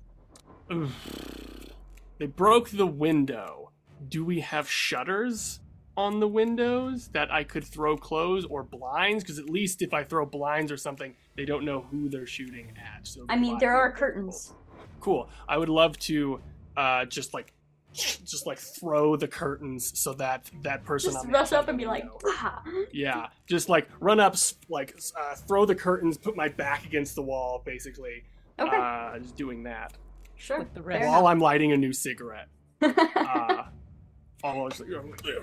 [2.17, 3.71] they broke the window.
[4.07, 5.59] Do we have shutters
[5.97, 9.23] on the windows that I could throw clothes or blinds?
[9.23, 12.73] Because at least if I throw blinds or something, they don't know who they're shooting
[12.77, 13.05] at.
[13.05, 14.53] So I mean, there are curtains.
[15.01, 15.29] Cool.
[15.47, 16.39] I would love to
[16.77, 17.53] uh, just like
[17.93, 22.05] just like throw the curtains so that that person Just rush up and be like,
[22.25, 22.63] ah.
[22.93, 24.35] yeah, just like run up,
[24.69, 28.23] like uh, throw the curtains, put my back against the wall, basically.
[28.59, 29.93] Okay, Uh, just doing that
[30.35, 30.59] sure.
[30.59, 31.07] With the rest.
[31.07, 32.47] while I'm lighting a new cigarette.
[32.81, 32.97] enough.
[33.15, 33.63] Uh,
[34.43, 34.81] almost.
[34.81, 35.33] Like, okay.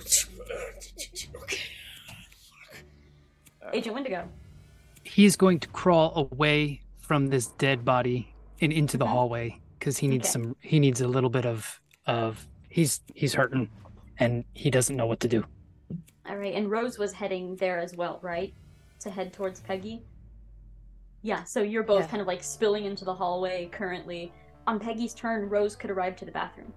[3.72, 4.28] Agent Wendigo.
[5.04, 10.08] He's going to crawl away from this dead body and into the hallway because he
[10.08, 10.32] needs Okay.
[10.44, 10.56] some.
[10.60, 12.46] He needs a little bit of of.
[12.68, 13.68] He's he's hurting,
[14.18, 15.44] and he doesn't know what to do.
[16.28, 18.54] All right, and Rose was heading there as well, right?
[19.00, 20.02] To head towards Peggy.
[21.22, 22.06] Yeah, so you're both Yeah.
[22.08, 24.32] kind of like spilling into the hallway currently.
[24.66, 26.72] On Peggy's turn, Rose could arrive to the bathroom.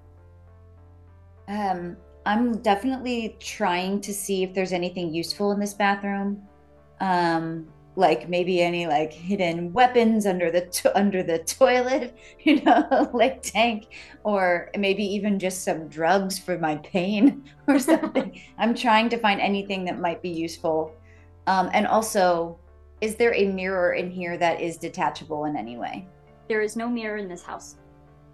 [1.47, 6.41] Um, I'm definitely trying to see if there's anything useful in this bathroom.
[6.99, 13.09] Um, like maybe any like hidden weapons under the to- under the toilet, you know,
[13.13, 13.87] like tank,
[14.23, 18.41] or maybe even just some drugs for my pain or something.
[18.57, 20.95] I'm trying to find anything that might be useful.
[21.45, 22.57] Um, and also,
[23.03, 26.07] is there a mirror in here that is detachable in any way?
[26.47, 27.75] There is no mirror in this house.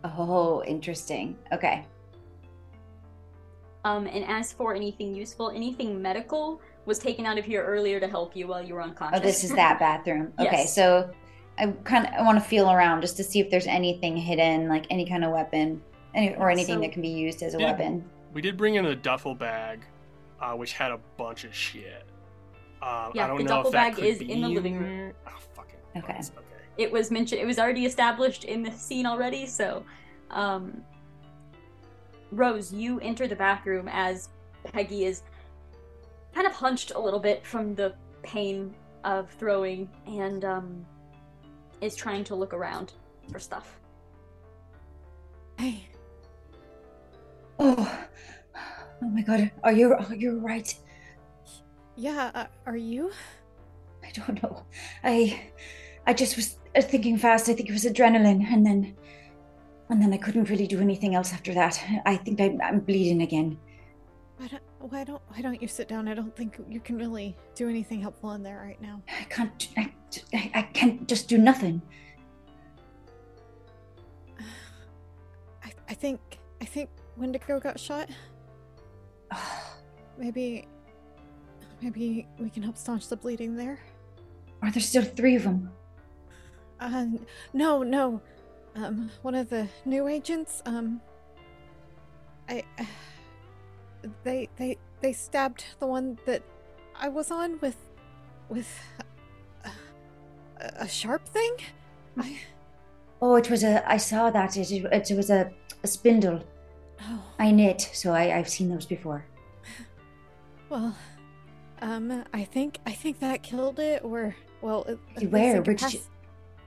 [0.04, 1.36] Oh, interesting.
[1.52, 1.88] Okay.
[3.84, 8.08] Um, and as for anything useful, anything medical was taken out of here earlier to
[8.08, 9.20] help you while you were unconscious.
[9.20, 10.34] Oh, this is that bathroom.
[10.40, 10.76] Okay, Yes.
[10.76, 11.10] so
[11.58, 14.70] I kind of I want to feel around just to see if there's anything hidden,
[14.70, 15.82] like any kind of weapon,
[16.14, 17.72] any, or anything So- that can be used as a Yeah.
[17.72, 18.08] weapon.
[18.34, 19.84] We did bring in a duffel bag,
[20.40, 22.04] uh, which had a bunch of shit.
[22.82, 24.50] Um, Yeah, I don't the know duffel if that bag could is be in the
[24.50, 25.14] living room.
[25.28, 25.80] Oh, fucking.
[25.98, 26.14] Okay.
[26.14, 26.32] nuts.
[26.38, 26.46] Okay.
[26.78, 29.84] it was mentioned it was already established in the scene already so
[30.32, 30.82] um
[32.32, 34.30] rose you enter the bathroom as
[34.72, 35.24] peggy is
[36.34, 37.94] kind of hunched a little bit from the
[38.24, 38.74] pain
[39.04, 40.86] of throwing and um
[41.82, 42.94] is trying to look around
[43.32, 43.78] for stuff
[45.58, 45.84] Hey,
[47.60, 48.06] Oh,
[49.02, 50.74] oh my God, are you are you right?
[52.00, 53.12] Yeah, uh, are you?
[54.04, 54.64] I don't know.
[55.04, 55.52] I
[56.08, 57.50] I just was uh, thinking fast.
[57.50, 58.96] I think it was adrenaline, and then
[59.90, 61.84] and then I couldn't really do anything else after that.
[62.06, 63.58] I think I'm, I'm bleeding again.
[64.38, 66.08] Why don't, why don't why don't you sit down?
[66.08, 69.02] I don't think you can really do anything helpful in there right now.
[69.10, 69.68] I can't.
[69.78, 69.92] I,
[70.34, 71.82] I, I can't just do nothing.
[75.64, 78.10] I, I think I think Wendigo got shot.
[80.18, 80.68] Maybe
[81.82, 83.80] maybe we can help staunch the bleeding there.
[84.62, 85.72] Are there still three of them?
[86.80, 87.06] Uh,
[87.54, 88.22] no, no.
[88.76, 90.62] Um, one of the new agents.
[90.66, 91.02] Um,
[92.48, 92.64] I.
[94.24, 96.42] they they they stabbed the one that
[96.96, 97.78] I was on with
[98.50, 98.68] with
[99.66, 99.72] a,
[100.80, 101.56] a sharp thing.
[102.18, 102.40] I
[103.22, 103.90] Oh, it was a.
[103.90, 104.56] I saw that.
[104.56, 105.52] It, it, it was a,
[105.84, 106.42] a spindle.
[107.02, 109.26] oh I knit, so I, I've seen those before.
[110.70, 110.96] well.
[111.82, 114.86] Um, I think I think that killed it, or well,
[115.30, 115.62] Where?
[115.62, 116.02] Where did she?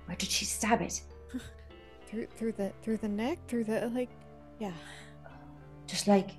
[0.07, 1.03] Where did she stab it?
[2.07, 4.11] Through through the through the neck, through the like,
[4.59, 4.73] yeah,
[5.87, 6.31] Just like,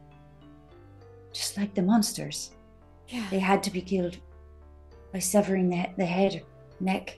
[1.32, 2.52] just like the monsters.
[3.10, 3.26] yeah.
[3.32, 4.18] They had to be killed
[5.12, 6.44] by severing the, the head,
[6.80, 7.18] neck.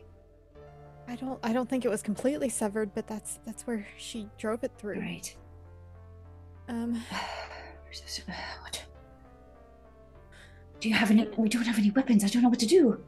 [1.08, 4.64] I don't I don't think it was completely severed, but that's that's where she drove
[4.64, 5.00] it through.
[5.00, 5.36] Right.
[6.70, 7.02] Um,
[8.62, 8.84] What?
[10.86, 11.28] Do you have any?
[11.36, 12.24] We don't have any weapons.
[12.24, 13.02] I don't know what to do.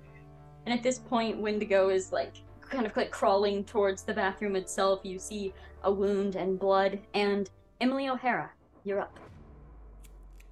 [0.66, 5.02] And at this point, Wendigo is like kind of like crawling towards the bathroom itself.
[5.04, 6.98] You see a wound and blood.
[7.14, 7.48] And
[7.80, 8.49] Emily O'Hara,
[8.84, 9.20] you're up.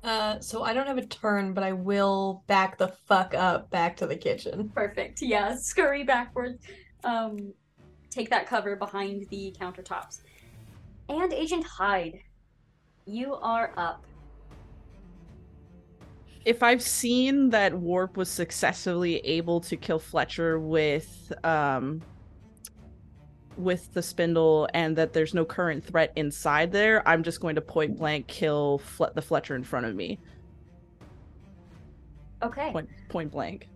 [0.04, 3.98] Uh, so I don't have a turn, but I will back the fuck up back
[3.98, 4.70] to the kitchen.
[4.76, 5.20] Perfect.
[5.24, 6.64] Yeah, scurry backwards.
[7.04, 7.56] Um,
[8.12, 10.22] take that cover behind the countertops.
[11.10, 12.20] And Agent Hyde,
[13.08, 14.06] you are up.
[16.46, 22.02] If I've seen that Warp was successfully able to kill Fletcher with um
[23.58, 27.62] with the spindle and that there's no current threat inside there, I'm just going to
[27.62, 30.20] point blank kill Fle- the Fletcher in front of me.
[32.44, 32.72] Okay.
[32.72, 33.70] Point point blank.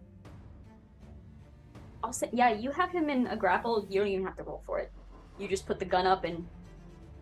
[2.04, 3.86] I'll say, yeah, you have him in a grapple.
[3.90, 4.92] You don't even have to roll for it.
[5.38, 6.46] You just put the gun up and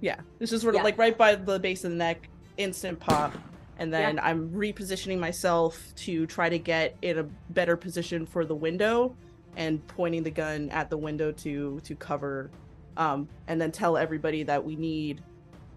[0.02, 0.20] Yeah.
[0.40, 0.84] This is sort of Yeah.
[0.84, 3.34] like right by the base of the neck, instant pop.
[3.80, 8.56] And then I'm repositioning myself to try to get in a better position for the
[8.56, 9.16] window
[9.56, 12.52] and pointing the gun at the window to to cover
[12.96, 15.24] um and then tell everybody that we need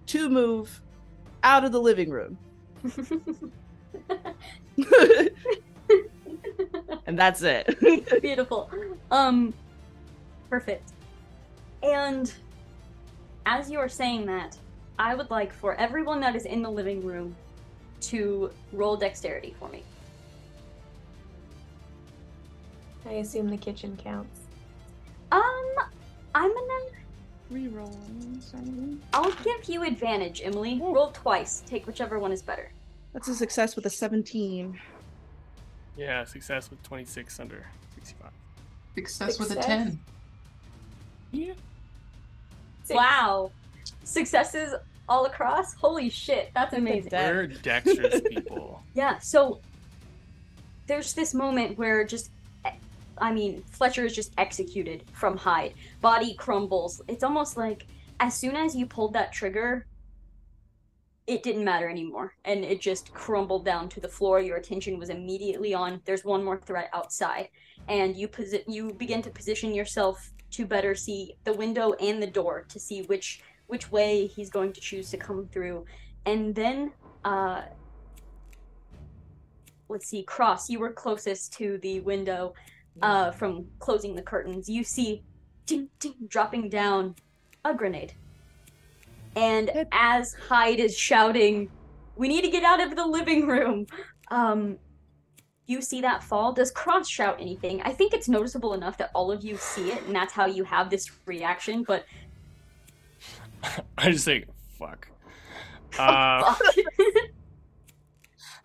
[0.07, 0.83] to move
[1.43, 2.37] out of the living room.
[7.07, 7.79] and that's it.
[8.23, 8.71] Beautiful.
[9.11, 9.55] Um,
[10.49, 10.93] perfect.
[11.83, 12.33] And
[13.47, 14.59] as you are saying that,
[14.99, 17.35] I would like for everyone that is in the living room
[18.03, 19.83] to roll dexterity for me.
[23.07, 24.41] I assume the kitchen counts.
[25.33, 25.43] Um,
[26.35, 26.75] I'm gonna.
[27.53, 27.97] Reroll.
[29.13, 30.79] I'll give you advantage, Emily.
[30.81, 31.63] Roll twice.
[31.67, 32.71] Take whichever one is better.
[33.13, 34.79] That's a success with a 17.
[35.97, 37.67] Yeah, success with 26 under
[37.97, 38.31] 65.
[38.95, 39.67] Success with a Success.
[39.67, 40.01] 10.
[41.33, 41.53] Yeah.
[42.85, 42.97] Six.
[42.97, 43.51] Wow,
[44.05, 44.75] successes
[45.11, 45.75] all across.
[45.75, 47.11] Holy shit, that's amazing.
[47.13, 48.83] We're dexterous people.
[48.95, 49.61] Yeah, so
[50.87, 52.31] there's this moment where just
[53.19, 55.75] I mean, Fletcher is just executed from Hyde.
[56.01, 57.03] Body crumbles.
[57.07, 57.87] It's almost like
[58.19, 59.87] as soon as you pulled that trigger,
[61.27, 62.35] it didn't matter anymore.
[62.47, 64.41] And it just crumbled down to the floor.
[64.41, 67.51] Your attention was immediately on there's one more threat outside.
[67.89, 72.27] And you posi- you begin to position yourself to better see the window and the
[72.27, 75.85] door to see which which way he's going to choose to come through.
[76.27, 76.93] And then
[77.25, 77.63] uh
[79.89, 82.55] let's see, Cross, you were closest to the window
[83.03, 84.69] uh, from closing the curtains.
[84.69, 85.23] You see
[85.67, 87.17] ding, ding, dropping down
[87.65, 88.13] a grenade.
[89.35, 91.71] And as Hyde is shouting,
[92.21, 93.87] We need to get out of the living room,
[94.31, 94.77] um,
[95.65, 96.53] you see that fall.
[96.53, 97.81] Does Cross shout anything?
[97.83, 100.65] I think it's noticeable enough that all of you see it, and that's how you
[100.65, 102.05] have this reaction, but
[103.99, 104.47] I just think,
[104.79, 105.09] fuck.
[105.99, 106.55] Uh,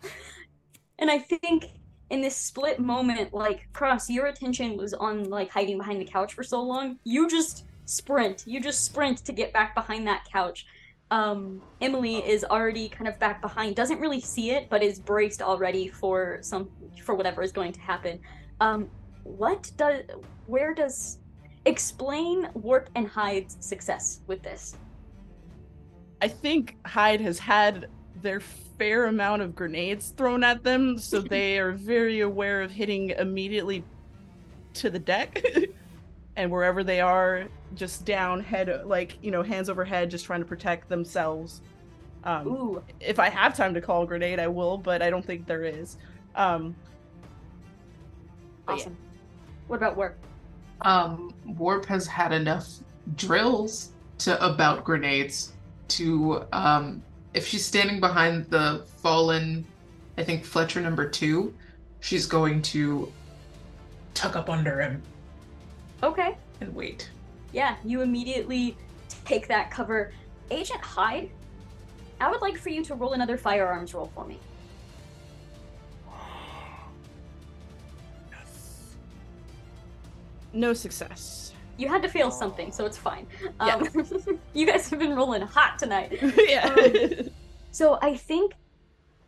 [1.00, 1.64] and I think
[2.10, 6.34] in this split moment, like Cross, your attention was on like hiding behind the couch
[6.34, 6.98] for so long.
[7.02, 8.44] You just sprint.
[8.46, 10.66] You just sprint to get back behind that couch.
[11.10, 15.40] Um, Emily is already kind of back behind, doesn't really see it, but is braced
[15.40, 16.68] already for some
[17.02, 18.20] for whatever is going to happen.
[18.60, 18.90] Um,
[19.22, 20.02] what does
[20.46, 21.18] where does
[21.64, 24.76] explain Warp and Hyde's success with this?
[26.20, 27.88] I think Hyde has had
[28.22, 33.10] their fair amount of grenades thrown at them, so they are very aware of hitting
[33.10, 33.84] immediately
[34.74, 35.42] to the deck.
[36.36, 37.44] and wherever they are,
[37.74, 41.62] just down, head, like, you know, hands over head, just trying to protect themselves.
[42.24, 45.24] Um, Ooh, if I have time to call a grenade, I will, but I don't
[45.24, 45.96] think there is.
[46.34, 46.76] Um,
[48.66, 48.82] but yeah.
[48.82, 48.96] awesome.
[49.68, 50.18] What about Warp?
[50.82, 52.68] Um, Warp has had enough
[53.14, 55.52] drills to about grenades
[55.88, 57.02] to um
[57.34, 59.64] if she's standing behind the fallen
[60.18, 61.54] I think Fletcher number two,
[62.00, 63.12] she's going to
[64.14, 65.02] tuck up under him
[66.02, 66.36] Okay.
[66.60, 67.10] and wait.
[67.52, 68.76] Yeah, you immediately
[69.24, 70.12] take that cover.
[70.50, 71.30] Agent Hyde,
[72.20, 74.38] I would like for you to roll another firearms roll for me.
[80.52, 81.52] no success.
[81.76, 83.26] You had to fail something, so it's fine.
[83.60, 83.86] Um,
[84.54, 86.18] you guys have been rolling hot tonight.
[86.38, 86.74] yeah.
[87.70, 88.52] So I think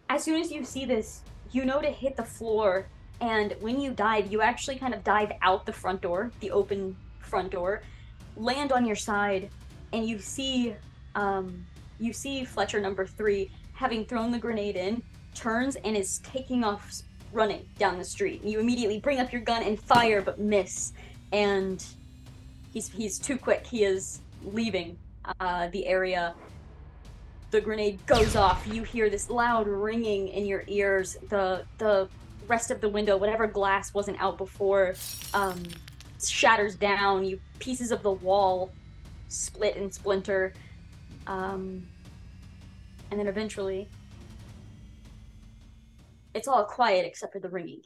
[0.08, 2.88] as soon as you see this, you know to hit the floor
[3.20, 6.96] And when you dive, you actually kind of dive out the front door, the open
[7.18, 7.82] front door,
[8.36, 9.50] land on your side,
[9.92, 10.74] and you see
[11.16, 11.66] um,
[11.98, 15.02] you see Fletcher number three having thrown the grenade in,
[15.34, 17.02] turns and is taking off
[17.32, 18.42] running down the street.
[18.44, 20.92] You immediately bring up your gun and fire, but miss.
[21.32, 21.84] And
[22.72, 23.66] he's he's too quick.
[23.66, 24.98] He is leaving
[25.40, 26.34] uh, the area.
[27.50, 28.66] The grenade goes off.
[28.66, 31.16] You hear this loud ringing in your ears.
[31.28, 32.08] The the
[32.46, 34.94] rest of the window, whatever glass wasn't out before,
[35.34, 35.62] um,
[36.22, 37.24] shatters down.
[37.24, 38.70] You pieces of the wall
[39.28, 40.52] split and splinter.
[41.26, 41.86] Um,
[43.10, 43.88] and then eventually,
[46.34, 47.80] it's all quiet except for the ringing.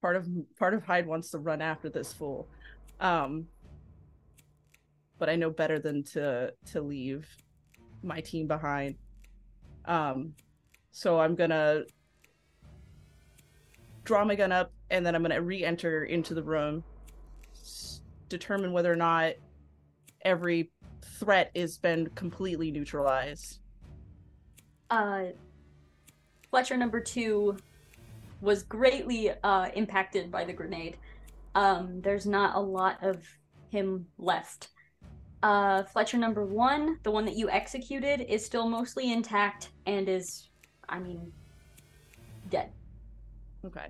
[0.00, 2.48] Part of part of Hyde wants to run after this fool.
[3.00, 3.46] Um
[5.18, 7.26] but I know better than to to leave
[8.02, 8.96] my team behind.
[9.84, 10.34] Um
[10.90, 11.86] so I'm to
[14.04, 16.82] draw my gun up and then I'm to re-enter into the room
[17.52, 19.34] s- determine whether or not
[20.22, 20.72] every
[21.02, 23.58] threat has been completely neutralized.
[24.90, 25.24] Uh,
[26.50, 27.56] Fletcher number two
[28.40, 30.96] was greatly uh, impacted by the grenade.
[31.54, 33.22] Um, there's not a lot of
[33.70, 34.68] him left.
[35.42, 40.48] Uh, Fletcher number one, the one that you executed, is still mostly intact and is,
[40.88, 41.32] I mean,
[42.50, 42.70] dead.
[43.64, 43.86] Okay.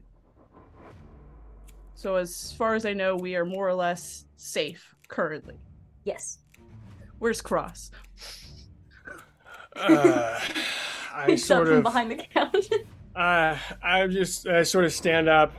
[1.94, 5.56] So as far as I know, we are more or less safe currently.
[6.04, 6.38] Yes.
[7.18, 7.90] Where's Cross?
[9.74, 10.40] Uh,
[11.12, 12.66] I Picks up sort from of, behind the couch.
[13.18, 15.52] uh, I just, I sort of stand up.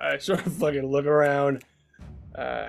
[0.00, 1.64] I sort of fucking look around.
[2.34, 2.68] Uh,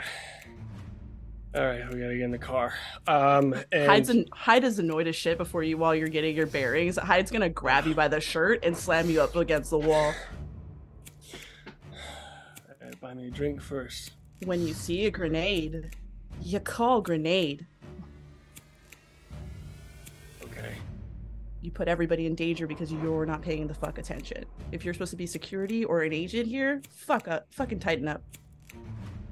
[1.56, 2.74] all right, we gotta get in the car.
[3.08, 6.46] Um, and Hyde's an, Hyde is annoyed as shit before you while you're getting your
[6.46, 6.98] bearings.
[6.98, 10.14] Hyde's gonna grab you by the shirt and slam you up against the wall.
[12.70, 14.12] Uh, buy me a drink first.
[14.44, 15.96] When you see a grenade,
[16.42, 17.66] you call grenade.
[21.66, 24.46] You put everybody in danger because you're not paying the fuck attention.
[24.72, 28.22] If you're supposed to be security or an agent here, fuck up, fucking tighten up.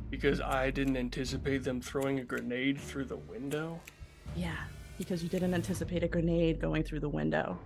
[0.10, 3.80] Because I didn't anticipate them throwing a grenade through the window.
[4.36, 4.58] Yeah,
[4.98, 7.60] because you didn't anticipate a grenade going through the window.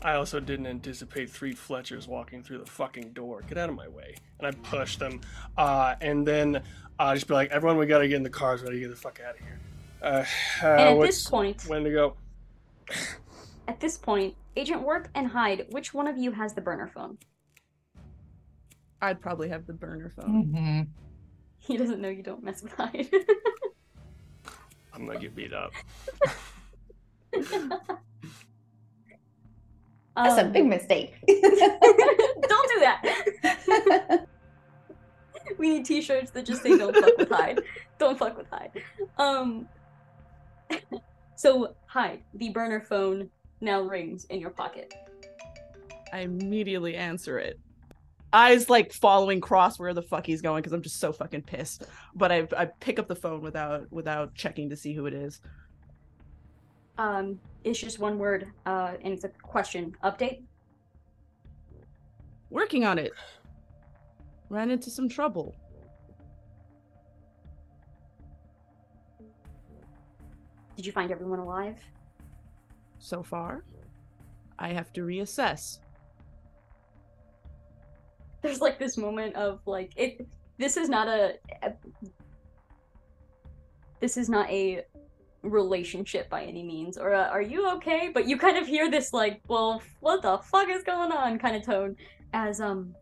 [0.00, 3.42] I also didn't anticipate three Fletchers walking through the fucking door.
[3.46, 4.14] Get out of my way.
[4.38, 5.20] And I push them.
[5.58, 6.62] Uh, and then
[6.98, 8.62] uh, just be like, everyone, we gotta get in the cars.
[8.62, 9.60] We gotta get the fuck out of here.
[10.00, 10.24] Uh,
[10.62, 12.16] uh, and at this point, Wendigo?
[13.68, 17.18] At this point, Agent Warp and Hyde, which one of you has the burner phone?
[19.02, 20.44] I'd probably have the burner phone.
[20.54, 20.82] hmm
[21.58, 23.08] He doesn't know you don't mess with Hyde.
[24.94, 25.72] I'm gonna get beat up.
[30.16, 31.14] That's a Um, big mistake.
[31.26, 34.26] don't do that.
[35.58, 37.60] we need t-shirts that just say don't fuck with Hyde.
[37.98, 38.70] Don't fuck with Hyde.
[39.18, 39.68] Um
[41.34, 43.28] So Hyde, the burner phone
[43.66, 44.94] now rings in your pocket.
[46.12, 47.60] I immediately answer it.
[48.32, 51.84] Eyes like following Cross where the fuck he's going because I'm just so fucking pissed.
[52.14, 55.40] But I I pick up the phone without without checking to see who it is.
[56.96, 59.96] Um it's just one word, uh, and it's a question.
[60.04, 60.44] Update?
[62.48, 63.12] Working on it.
[64.48, 65.56] Ran into some trouble.
[70.76, 71.80] Did you find everyone alive?
[73.06, 73.62] So far,
[74.58, 75.78] I have to reassess.
[78.42, 80.26] There's like this moment of like it
[80.58, 81.72] this is not a, a
[84.00, 84.82] this is not a
[85.42, 89.12] relationship by any means or a, are you okay but you kind of hear this
[89.12, 91.94] like well what the fuck is going on kind of tone
[92.32, 92.92] as um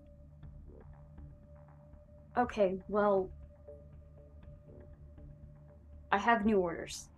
[2.36, 3.30] okay well
[6.12, 7.08] i have new orders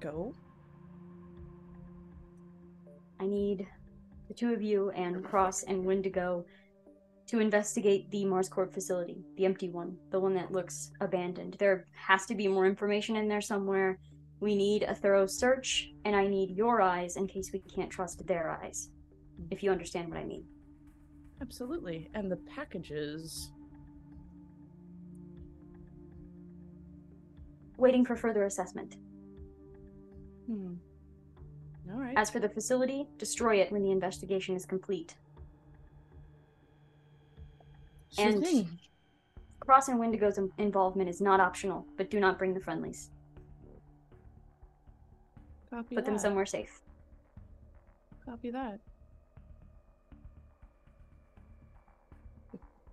[0.00, 0.34] Go.
[3.20, 3.66] I need
[4.28, 6.44] the two of you and cross and wendigo
[7.26, 11.86] to investigate the mars corp facility the empty one the one that looks abandoned there
[11.94, 13.98] has to be more information in there somewhere
[14.40, 18.26] we need a thorough search and i need your eyes in case we can't trust
[18.26, 18.90] their eyes
[19.50, 20.44] if you understand what i mean
[21.40, 22.10] Absolutely.
[22.14, 23.52] And the packages.
[27.76, 28.96] waiting for further assessment
[30.48, 30.74] Hmm.
[31.92, 32.16] All right.
[32.16, 35.16] as for the facility destroy it when the investigation is complete
[38.10, 38.78] Sure and- thing.
[39.60, 43.10] cross and wendigo's involvement is not optional but do not bring the friendlies
[45.70, 46.80] Copy put them somewhere safe.
[48.24, 48.80] Copy that.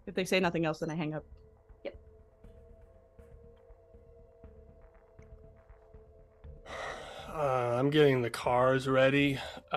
[0.06, 1.24] If they say nothing else, then I hang up.
[7.36, 9.38] Uh, I'm getting the cars ready.
[9.74, 9.76] Uh,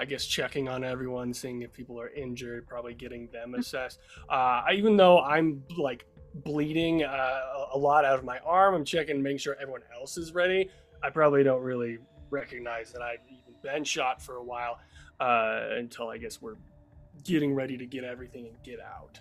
[0.00, 3.98] I guess checking on everyone, seeing if people are injured, probably getting them assessed.
[4.28, 6.04] Uh, I- even though I'm like
[6.34, 10.18] bleeding uh, a- a lot out of my arm, I'm checking, making sure everyone else
[10.18, 10.68] is ready.
[11.02, 11.96] I probably don't really
[12.28, 14.78] recognize that I've even been shot for a while
[15.18, 16.56] uh, until I guess we're
[17.24, 19.18] getting ready to get everything and get out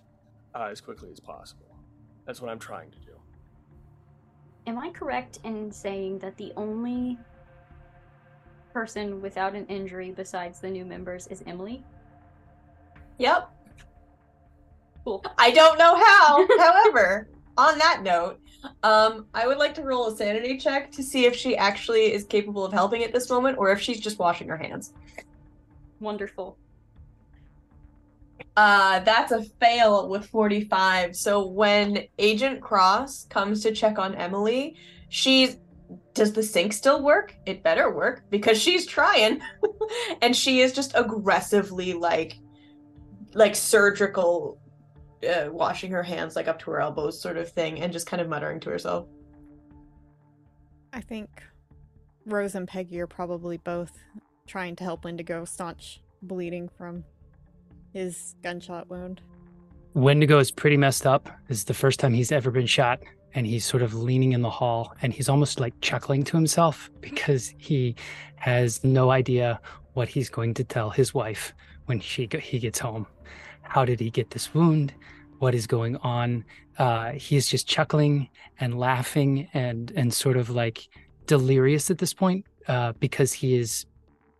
[0.53, 1.73] uh, as quickly as possible.
[2.26, 3.14] That's what I'm trying to do.
[4.68, 7.18] Am I correct in saying that the only
[8.78, 11.84] person without an injury besides the new members is Emily?
[13.18, 13.49] Yep.
[15.04, 15.26] Cool.
[15.40, 16.48] I don't know how.
[16.60, 17.28] However,
[17.58, 18.40] on that note,
[18.84, 22.24] um, I would like to roll a sanity check to see if she actually is
[22.26, 24.94] capable of helping at this moment or if she's just washing her hands.
[25.99, 26.56] Wonderful.
[28.56, 31.16] Uh, that's a fail with 45.
[31.16, 34.76] So when Agent Cross comes to check on Emily,
[35.10, 35.58] she's
[36.14, 37.35] does the sink still work?
[37.45, 39.41] It better work because she's trying.
[40.22, 42.39] and she is just aggressively like
[43.34, 44.59] like surgical
[45.27, 48.22] uh, washing her hands like up to her elbows sort of thing and just kind
[48.22, 49.07] of muttering to herself.
[50.93, 51.43] I think
[52.26, 53.91] Rose and Peggy are probably both
[54.47, 57.03] trying to help Wendigo staunch bleeding from
[57.93, 59.22] his gunshot wound.
[59.93, 61.30] Wendigo is pretty messed up.
[61.47, 62.99] This is the first time he's ever been shot,
[63.34, 66.90] and he's sort of leaning in the hall, and he's almost like chuckling to himself
[67.02, 67.95] because he
[68.36, 69.60] has no idea
[69.94, 71.54] what he's going to tell his wife
[71.86, 73.08] when she he gets home.
[73.62, 74.94] How did he get this wound?
[75.40, 76.45] What is going on?
[76.78, 78.30] Uh, he's just chuckling
[78.60, 80.88] and laughing and and sort of like
[81.26, 83.86] delirious at this point uh, because he is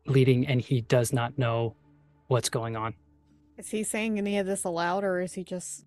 [0.06, 1.76] bleeding and he does not know
[2.28, 2.94] what's going on.
[3.58, 5.86] Is he saying any of this aloud or is he just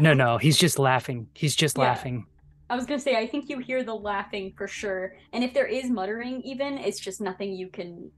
[0.00, 1.28] No, no, he's just laughing.
[1.34, 1.84] He's just Yeah.
[1.84, 2.26] laughing.
[2.70, 5.16] I was gonna say, I think you hear the laughing for sure.
[5.32, 8.10] And if there is muttering, even, it's just nothing you can.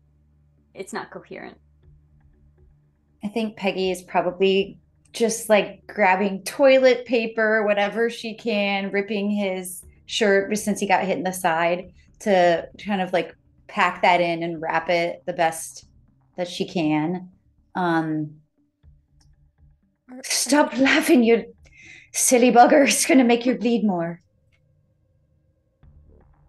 [0.74, 1.58] It's not coherent.
[3.24, 4.78] I think Peggy is probably
[5.12, 11.16] just like grabbing toilet paper, whatever she can, ripping his shirt since he got hit
[11.16, 13.34] in the side to kind of like
[13.66, 15.86] pack that in and wrap it the best
[16.36, 17.30] that she can.
[17.74, 18.36] Um,
[20.10, 21.52] Are- are stop laughing, you
[22.14, 22.86] silly bugger.
[22.86, 24.20] It's going to make you bleed more.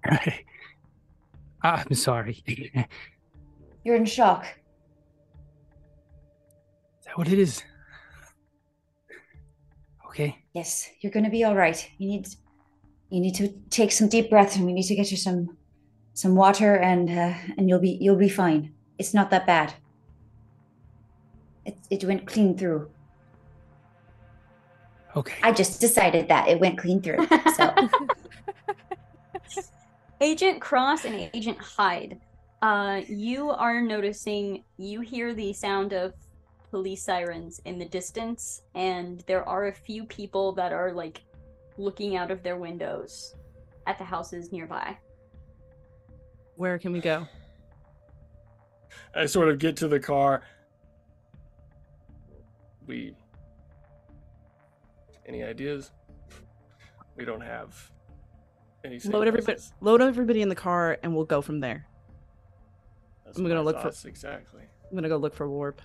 [1.62, 2.44] I'm sorry.
[3.84, 4.46] You're in shock.
[7.00, 7.64] Is that what it is?
[10.08, 10.38] Okay.
[10.54, 11.90] Yes, you're going to be all right.
[11.98, 12.28] You need
[13.10, 15.58] you need to take some deep breaths and we need to get you some
[16.14, 18.74] some water and uh, and you'll be you'll be fine.
[18.98, 19.74] It's not that bad.
[21.66, 22.90] It it went clean through.
[25.16, 25.36] Okay.
[25.42, 27.28] I just decided that it went clean through.
[27.56, 27.74] So
[30.22, 32.20] Agent Cross and Agent Hyde,
[32.62, 36.14] uh, you are noticing, you hear the sound of
[36.70, 41.22] police sirens in the distance, and there are a few people that are like
[41.78, 43.36] looking out of their windows
[43.88, 44.98] at the houses nearby.
[46.56, 47.28] Where can we go?
[49.14, 50.44] I sort of get to the car.
[52.88, 53.16] We.
[55.28, 55.92] Any ideas?
[57.16, 57.92] We don't have
[58.84, 59.00] any.
[59.00, 59.56] Load everybody.
[59.56, 59.74] places.
[59.82, 61.88] Load everybody in the car, and we'll go from there.
[63.26, 64.62] That's I'm gonna my look for- thoughts, exactly.
[64.90, 65.82] I'm gonna go look for Warp.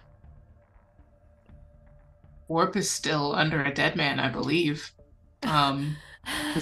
[2.48, 4.90] Warp is still under a dead man, I believe.
[5.44, 5.96] Um,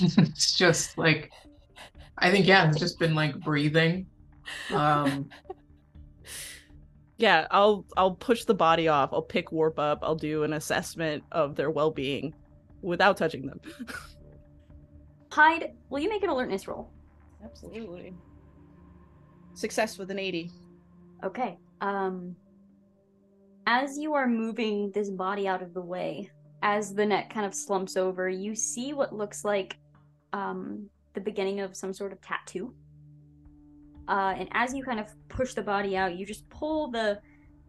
[0.00, 1.30] it's just like,
[2.18, 4.06] I think yeah, it's just been like breathing.
[4.72, 5.28] Um,
[7.18, 9.12] Yeah, I'll I'll push the body off.
[9.12, 10.00] I'll pick Warp up.
[10.02, 12.34] I'll do an assessment of their well-being
[12.82, 13.60] without touching them.
[15.32, 16.90] Hyde, will you make an alertness roll?
[17.42, 18.14] Absolutely.
[19.54, 20.50] Success with an 80.
[21.24, 21.58] Okay.
[21.80, 22.36] Um
[23.66, 26.30] as you are moving this body out of the way,
[26.62, 29.78] as the net kind of slumps over, you see what looks like
[30.32, 32.74] um the beginning of some sort of tattoo.
[34.08, 37.20] Uh and as you kind of push the body out, you just pull the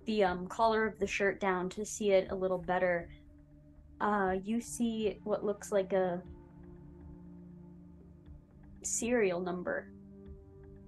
[0.06, 3.10] the um collar of the shirt down to see it a little better.
[4.02, 6.22] Uh you see what looks like a
[8.84, 9.90] serial number.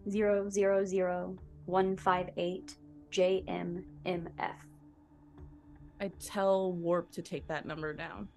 [0.10, 2.78] Zero zero zero 158
[3.12, 4.56] JMMF.
[6.02, 8.28] I tell Warp to take that number down.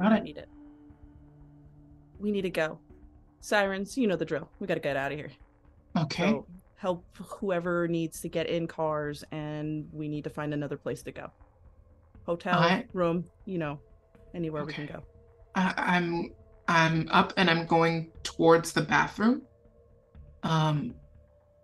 [0.00, 0.22] got I it.
[0.24, 0.48] need it.
[2.18, 2.78] We need to go.
[3.50, 4.48] Sirens, you know the drill.
[4.58, 5.30] We gotta get out of here.
[5.96, 6.30] Okay.
[6.30, 6.46] So
[6.76, 11.12] help whoever needs to get in cars, and we need to find another place to
[11.12, 11.30] go.
[12.26, 13.78] Hotel, I- room, you know,
[14.34, 15.02] anywhere we can go.
[15.54, 16.32] I, I'm
[16.68, 19.42] I'm up and I'm going towards the bathroom.
[20.42, 20.94] Um,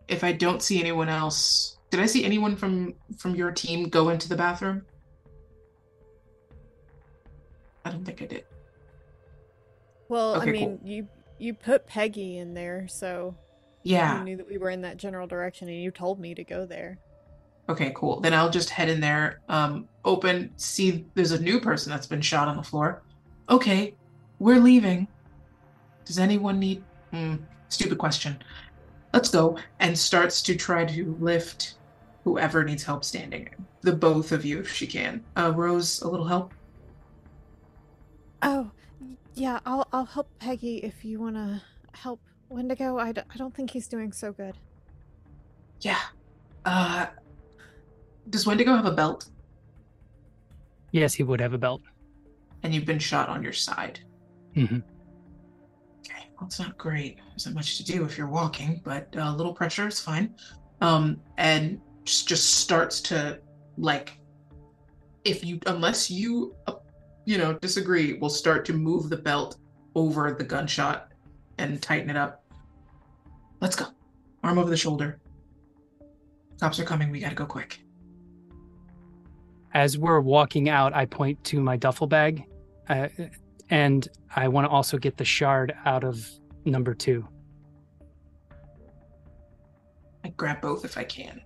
[0.09, 4.11] if I don't see anyone else, did I see anyone from from your team go
[4.11, 4.83] into the bathroom?
[7.85, 8.45] I don't think I did.
[10.09, 10.69] Well, Okay, I cool.
[10.69, 11.09] mean, you
[11.43, 13.35] you put Peggy in there, so
[13.83, 14.19] Yeah.
[14.19, 16.65] you knew that we were in that general direction, and you told me to go
[16.67, 16.99] there.
[17.69, 18.21] Okay, cool.
[18.21, 22.21] Then I'll just head in there, um, open, see there's a new person that's been
[22.21, 23.03] shot on the floor.
[23.51, 23.95] Okay,
[24.39, 25.09] we're leaving.
[26.05, 27.37] Does anyone need hmm,
[27.69, 28.43] stupid question.
[29.13, 29.59] Let's go.
[29.81, 31.75] And starts to try to lift
[32.25, 33.49] whoever needs help standing.
[33.83, 35.23] The both of you if she can.
[35.37, 36.55] Uh Rose, a little help?
[38.43, 38.82] Oh, y-
[39.35, 42.99] yeah, I'll I'll help Peggy if you want to help Wendigo.
[42.99, 44.57] I, d- I don't think he's doing so good.
[45.81, 45.99] Yeah.
[46.65, 47.07] Uh
[48.31, 49.27] does Wendigo have a belt?
[50.93, 51.83] Yes, he would have a belt.
[52.63, 54.01] And you've been shot on your side.
[54.55, 54.65] hmm
[56.05, 57.19] Okay, well, it's not great.
[57.31, 60.35] There's not much to do if you're walking, but a little pressure is fine.
[60.81, 63.41] Um, and just just starts to
[63.79, 64.19] like,
[65.25, 66.75] if you unless you uh,
[67.25, 69.57] you know disagree, will start to move the belt
[69.95, 71.13] over the gunshot
[71.59, 72.45] and tighten it up.
[73.61, 73.87] Let's go.
[74.43, 75.21] Arm over the shoulder.
[76.61, 77.11] Cops are coming.
[77.11, 77.81] We gotta go quick.
[79.75, 82.45] As we're walking out, I point to my duffel bag,
[82.89, 83.09] uh,
[83.71, 86.29] and I want to also get the shard out of
[86.65, 87.27] number two.
[90.25, 91.41] I grab both if I can.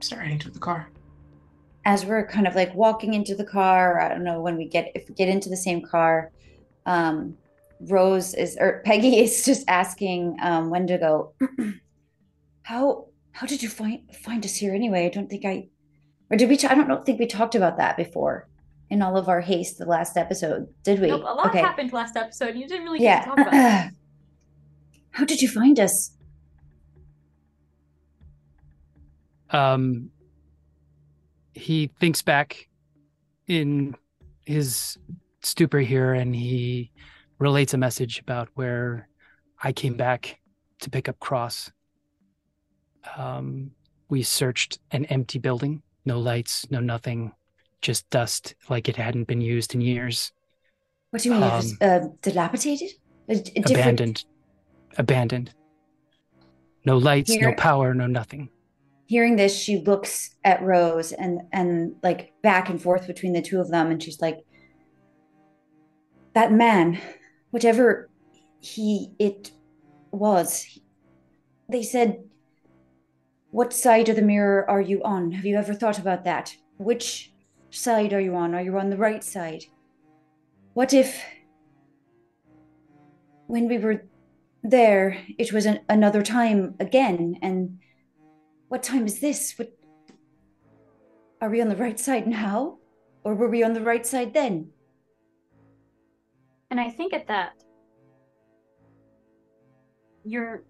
[0.00, 0.88] Start heading to the car.
[1.84, 4.90] As we're kind of like walking into the car i don't know when we get
[4.94, 6.30] if we get into the same car
[6.86, 7.36] um
[7.88, 11.32] rose is or peggy is just asking um wendigo
[12.62, 15.06] how how did you find find us here anyway?
[15.06, 15.68] I don't think i
[16.30, 18.48] or did we t- i don't know think we talked about that before
[18.92, 21.08] in all of our haste the last episode did we?
[21.08, 21.60] Nope, a lot okay.
[21.60, 22.56] happened last episode.
[22.56, 23.20] You didn't really get yeah.
[23.20, 23.94] to talk about it.
[25.12, 26.10] how did you find us?
[29.48, 30.10] Um,
[31.54, 32.68] he thinks back
[33.46, 33.94] in
[34.44, 34.98] his
[35.42, 36.90] stupor here, and he
[37.38, 39.08] relates a message about where
[39.62, 40.40] I came back
[40.80, 41.72] to pick up Cross.
[43.16, 43.72] Um,
[44.08, 47.32] we searched an empty building, no lights, no nothing,
[47.80, 50.32] just dust, like it hadn't been used in years.
[51.10, 52.90] what do you mean it was uh, dilapidated
[53.28, 54.24] A- a Abandoned,
[54.98, 55.52] abandoned.
[56.84, 58.48] No lights, no power, no nothing.
[59.12, 63.60] Hearing this she looks at rose and and like back and forth between the two
[63.60, 64.38] of them and she's like
[66.34, 66.98] that man
[67.50, 68.08] whatever
[68.60, 69.50] he it
[70.10, 70.80] was
[71.68, 72.16] they said
[73.52, 75.30] what side of the mirror are you on?
[75.32, 76.56] Have you ever thought about that?
[76.78, 77.34] Which
[77.70, 78.54] side are you on?
[78.54, 79.64] Are you on the right side?
[80.72, 81.22] What if
[83.46, 84.06] when we were
[84.64, 87.78] there it was an, another time again and
[88.72, 89.52] what time is this?
[89.58, 89.70] What
[91.42, 92.78] are we on the right side now?
[93.22, 94.70] Or were we on the right side then?
[96.70, 97.52] And I think at that,
[100.24, 100.62] you're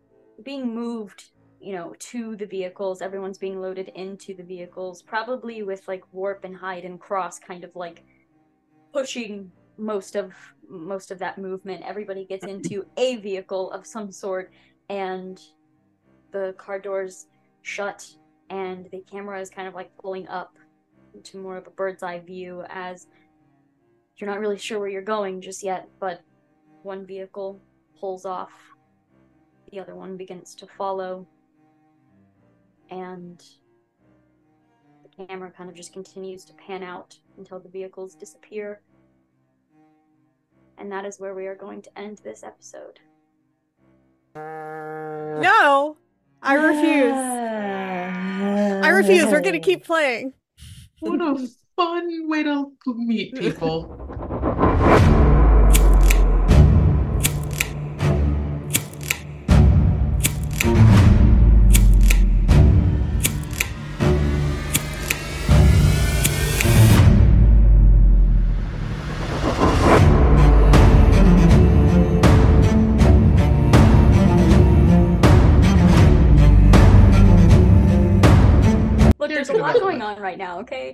[0.43, 1.31] being moved,
[1.61, 3.03] you know, to the vehicles.
[3.03, 7.63] Everyone's being loaded into the vehicles, probably with like warp and Hyde and cross kind
[7.63, 8.03] of like
[8.93, 10.35] pushing most of
[10.69, 11.85] most of that movement.
[11.87, 14.51] Everybody gets into a vehicle of some sort
[14.89, 15.41] and
[16.33, 17.27] the car doors
[17.63, 18.07] shut
[18.51, 20.57] and the camera is kind of like pulling up
[21.23, 23.07] to more of a bird's eye view as
[24.17, 26.21] you're not really sure where you're going just yet, but
[26.83, 27.61] one vehicle
[27.99, 28.53] pulls off,
[29.71, 31.27] the other one begins to follow,
[32.91, 33.43] and
[35.03, 38.83] the camera kind of just continues to pan out until the vehicles disappear.
[40.79, 43.01] And that is where we are going to end this episode.
[44.35, 45.97] No,
[46.45, 47.15] I refuse.
[48.85, 49.27] I refuse.
[49.27, 50.33] We're gonna keep playing.
[51.01, 54.12] What a fun way to meet people.
[80.43, 80.93] now, okay?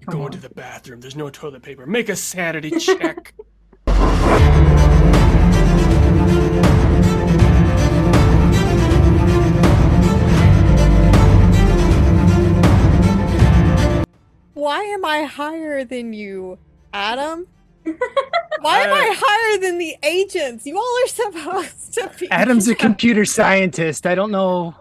[0.00, 1.00] You're going to the bathroom.
[1.00, 1.86] There's no toilet paper.
[1.86, 3.32] Make a sanity check.
[14.52, 16.58] Why am I higher than you,
[16.92, 17.46] Adam?
[17.84, 20.66] Why am I uh, higher than the agents?
[20.66, 22.30] You all are supposed to be.
[22.30, 24.06] Adam's a computer scientist.
[24.06, 24.74] I don't know.